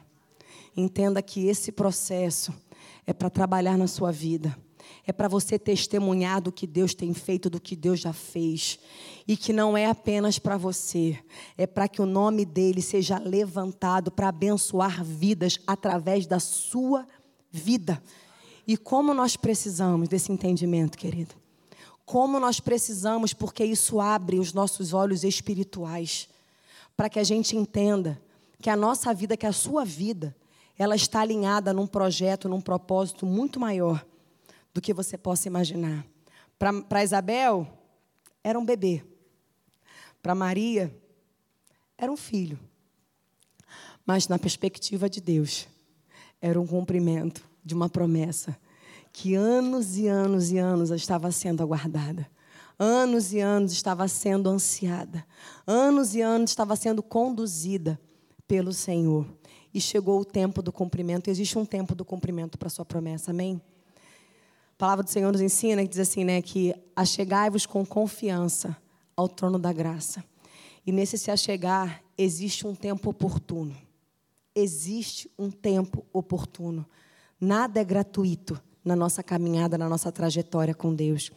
Entenda 0.75 1.21
que 1.21 1.47
esse 1.47 1.71
processo 1.71 2.51
é 3.05 3.13
para 3.13 3.29
trabalhar 3.29 3.77
na 3.77 3.87
sua 3.87 4.11
vida. 4.11 4.57
É 5.05 5.13
para 5.13 5.29
você 5.29 5.57
testemunhar 5.57 6.41
do 6.41 6.51
que 6.51 6.65
Deus 6.65 6.93
tem 6.95 7.13
feito, 7.13 7.49
do 7.49 7.61
que 7.61 7.75
Deus 7.75 8.01
já 8.01 8.11
fez. 8.11 8.79
E 9.25 9.37
que 9.37 9.53
não 9.53 9.77
é 9.77 9.85
apenas 9.85 10.39
para 10.39 10.57
você, 10.57 11.17
é 11.55 11.67
para 11.67 11.87
que 11.87 12.01
o 12.01 12.07
nome 12.07 12.43
dele 12.43 12.81
seja 12.81 13.19
levantado 13.19 14.11
para 14.11 14.27
abençoar 14.29 15.03
vidas 15.03 15.59
através 15.65 16.25
da 16.25 16.39
sua 16.39 17.07
vida. 17.49 18.03
E 18.67 18.75
como 18.75 19.13
nós 19.13 19.37
precisamos 19.37 20.09
desse 20.09 20.31
entendimento, 20.31 20.97
querido. 20.97 21.42
Como 22.13 22.39
nós 22.39 22.59
precisamos, 22.59 23.33
porque 23.33 23.65
isso 23.65 23.99
abre 23.99 24.37
os 24.37 24.53
nossos 24.53 24.93
olhos 24.93 25.23
espirituais, 25.23 26.29
para 26.95 27.09
que 27.09 27.17
a 27.17 27.23
gente 27.23 27.57
entenda 27.57 28.21
que 28.61 28.69
a 28.69 28.77
nossa 28.77 29.11
vida, 29.15 29.35
que 29.35 29.47
a 29.47 29.51
sua 29.51 29.83
vida, 29.83 30.35
ela 30.77 30.95
está 30.95 31.21
alinhada 31.21 31.73
num 31.73 31.87
projeto, 31.87 32.47
num 32.47 32.61
propósito 32.61 33.25
muito 33.25 33.59
maior 33.59 34.05
do 34.71 34.79
que 34.79 34.93
você 34.93 35.17
possa 35.17 35.47
imaginar. 35.47 36.05
Para 36.87 37.03
Isabel, 37.03 37.67
era 38.43 38.59
um 38.59 38.63
bebê. 38.63 39.03
Para 40.21 40.35
Maria, 40.35 40.95
era 41.97 42.11
um 42.11 42.17
filho. 42.17 42.59
Mas 44.05 44.27
na 44.27 44.37
perspectiva 44.37 45.09
de 45.09 45.19
Deus, 45.19 45.67
era 46.39 46.61
um 46.61 46.67
cumprimento 46.67 47.43
de 47.65 47.73
uma 47.73 47.89
promessa 47.89 48.55
que 49.13 49.35
anos 49.35 49.95
e 49.95 50.07
anos 50.07 50.51
e 50.51 50.57
anos 50.57 50.89
estava 50.89 51.31
sendo 51.31 51.61
aguardada. 51.61 52.27
Anos 52.79 53.31
e 53.31 53.39
anos 53.39 53.71
estava 53.71 54.07
sendo 54.07 54.49
ansiada. 54.49 55.23
Anos 55.67 56.15
e 56.15 56.21
anos 56.21 56.49
estava 56.49 56.75
sendo 56.75 57.03
conduzida 57.03 58.01
pelo 58.47 58.73
Senhor. 58.73 59.27
E 59.71 59.79
chegou 59.79 60.19
o 60.19 60.25
tempo 60.25 60.63
do 60.63 60.71
cumprimento. 60.71 61.29
Existe 61.29 61.57
um 61.59 61.63
tempo 61.63 61.93
do 61.93 62.03
cumprimento 62.03 62.57
para 62.57 62.67
a 62.67 62.71
sua 62.71 62.83
promessa. 62.83 63.29
Amém? 63.29 63.61
A 64.75 64.77
palavra 64.79 65.03
do 65.03 65.09
Senhor 65.11 65.31
nos 65.31 65.41
ensina 65.41 65.83
que 65.83 65.89
diz 65.89 65.99
assim, 65.99 66.23
né, 66.23 66.41
que 66.41 66.73
achegai-vos 66.95 67.67
com 67.67 67.85
confiança 67.85 68.75
ao 69.15 69.29
trono 69.29 69.59
da 69.59 69.71
graça. 69.71 70.23
E 70.85 70.91
nesse 70.91 71.19
se 71.19 71.29
achegar 71.29 72.03
existe 72.17 72.65
um 72.65 72.73
tempo 72.73 73.11
oportuno. 73.11 73.77
Existe 74.55 75.29
um 75.37 75.51
tempo 75.51 76.03
oportuno. 76.11 76.85
Nada 77.39 77.79
é 77.79 77.83
gratuito 77.83 78.59
na 78.83 78.95
nossa 78.95 79.23
caminhada, 79.23 79.77
na 79.77 79.87
nossa 79.87 80.11
trajetória 80.11 80.73
com 80.73 80.93
Deus. 80.93 81.31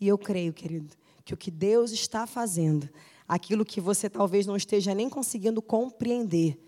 E 0.00 0.08
eu 0.08 0.16
creio, 0.16 0.52
querido, 0.52 0.94
que 1.24 1.34
o 1.34 1.36
que 1.36 1.50
Deus 1.50 1.92
está 1.92 2.26
fazendo, 2.26 2.88
aquilo 3.26 3.64
que 3.64 3.80
você 3.80 4.08
talvez 4.08 4.46
não 4.46 4.56
esteja 4.56 4.94
nem 4.94 5.08
conseguindo 5.08 5.60
compreender, 5.60 6.58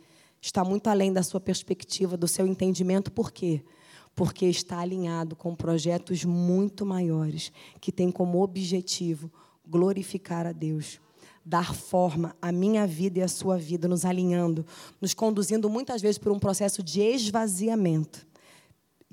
está 0.41 0.65
muito 0.65 0.89
além 0.89 1.13
da 1.13 1.23
sua 1.23 1.41
perspectiva, 1.41 2.17
do 2.17 2.29
seu 2.29 2.47
entendimento. 2.47 3.11
Por 3.11 3.33
quê? 3.33 3.63
Porque 4.15 4.47
está 4.47 4.79
alinhado 4.79 5.35
com 5.35 5.55
projetos 5.55 6.25
muito 6.25 6.85
maiores, 6.85 7.53
que 7.81 7.91
têm 7.91 8.11
como 8.11 8.43
objetivo 8.43 9.31
glorificar 9.67 10.47
a 10.47 10.53
Deus 10.53 11.01
dar 11.47 11.75
forma 11.75 12.35
à 12.41 12.51
minha 12.51 12.87
vida 12.87 13.19
e 13.19 13.23
à 13.23 13.29
sua 13.29 13.59
vida, 13.59 13.87
nos 13.87 14.07
alinhando, 14.07 14.65
nos 14.99 15.13
conduzindo 15.13 15.69
muitas 15.69 16.01
vezes 16.01 16.17
por 16.17 16.33
um 16.33 16.39
processo 16.39 16.83
de 16.83 17.03
esvaziamento 17.03 18.27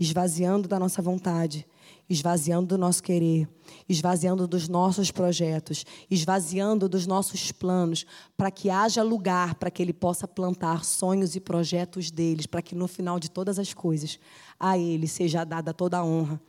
esvaziando 0.02 0.68
da 0.68 0.80
nossa 0.80 1.00
vontade, 1.00 1.64
esvaziando 2.10 2.66
do 2.66 2.78
nosso 2.78 3.04
querer, 3.04 3.48
esvaziando 3.88 4.48
dos 4.48 4.68
nossos 4.68 5.12
projetos, 5.12 5.86
esvaziando 6.10 6.90
dos 6.90 7.06
nossos 7.06 7.52
planos, 7.52 8.04
para 8.36 8.50
que 8.50 8.72
haja 8.72 9.04
lugar 9.04 9.54
para 9.54 9.70
que 9.70 9.80
Ele 9.80 9.94
possa 9.94 10.28
plantar 10.28 10.84
sonhos 10.84 11.36
e 11.36 11.40
projetos 11.40 12.10
deles, 12.10 12.48
para 12.48 12.64
que 12.64 12.74
no 12.74 12.88
final 12.88 13.20
de 13.20 13.30
todas 13.30 13.60
as 13.60 13.76
coisas 13.76 14.20
a 14.60 14.76
Ele 14.76 15.08
seja 15.08 15.44
dada 15.44 15.72
toda 15.72 16.00
a 16.00 16.04
honra, 16.04 16.42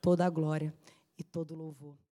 toda 0.00 0.24
a 0.24 0.30
glória 0.30 0.72
e 1.18 1.24
todo 1.24 1.54
o 1.54 1.56
louvor. 1.56 2.02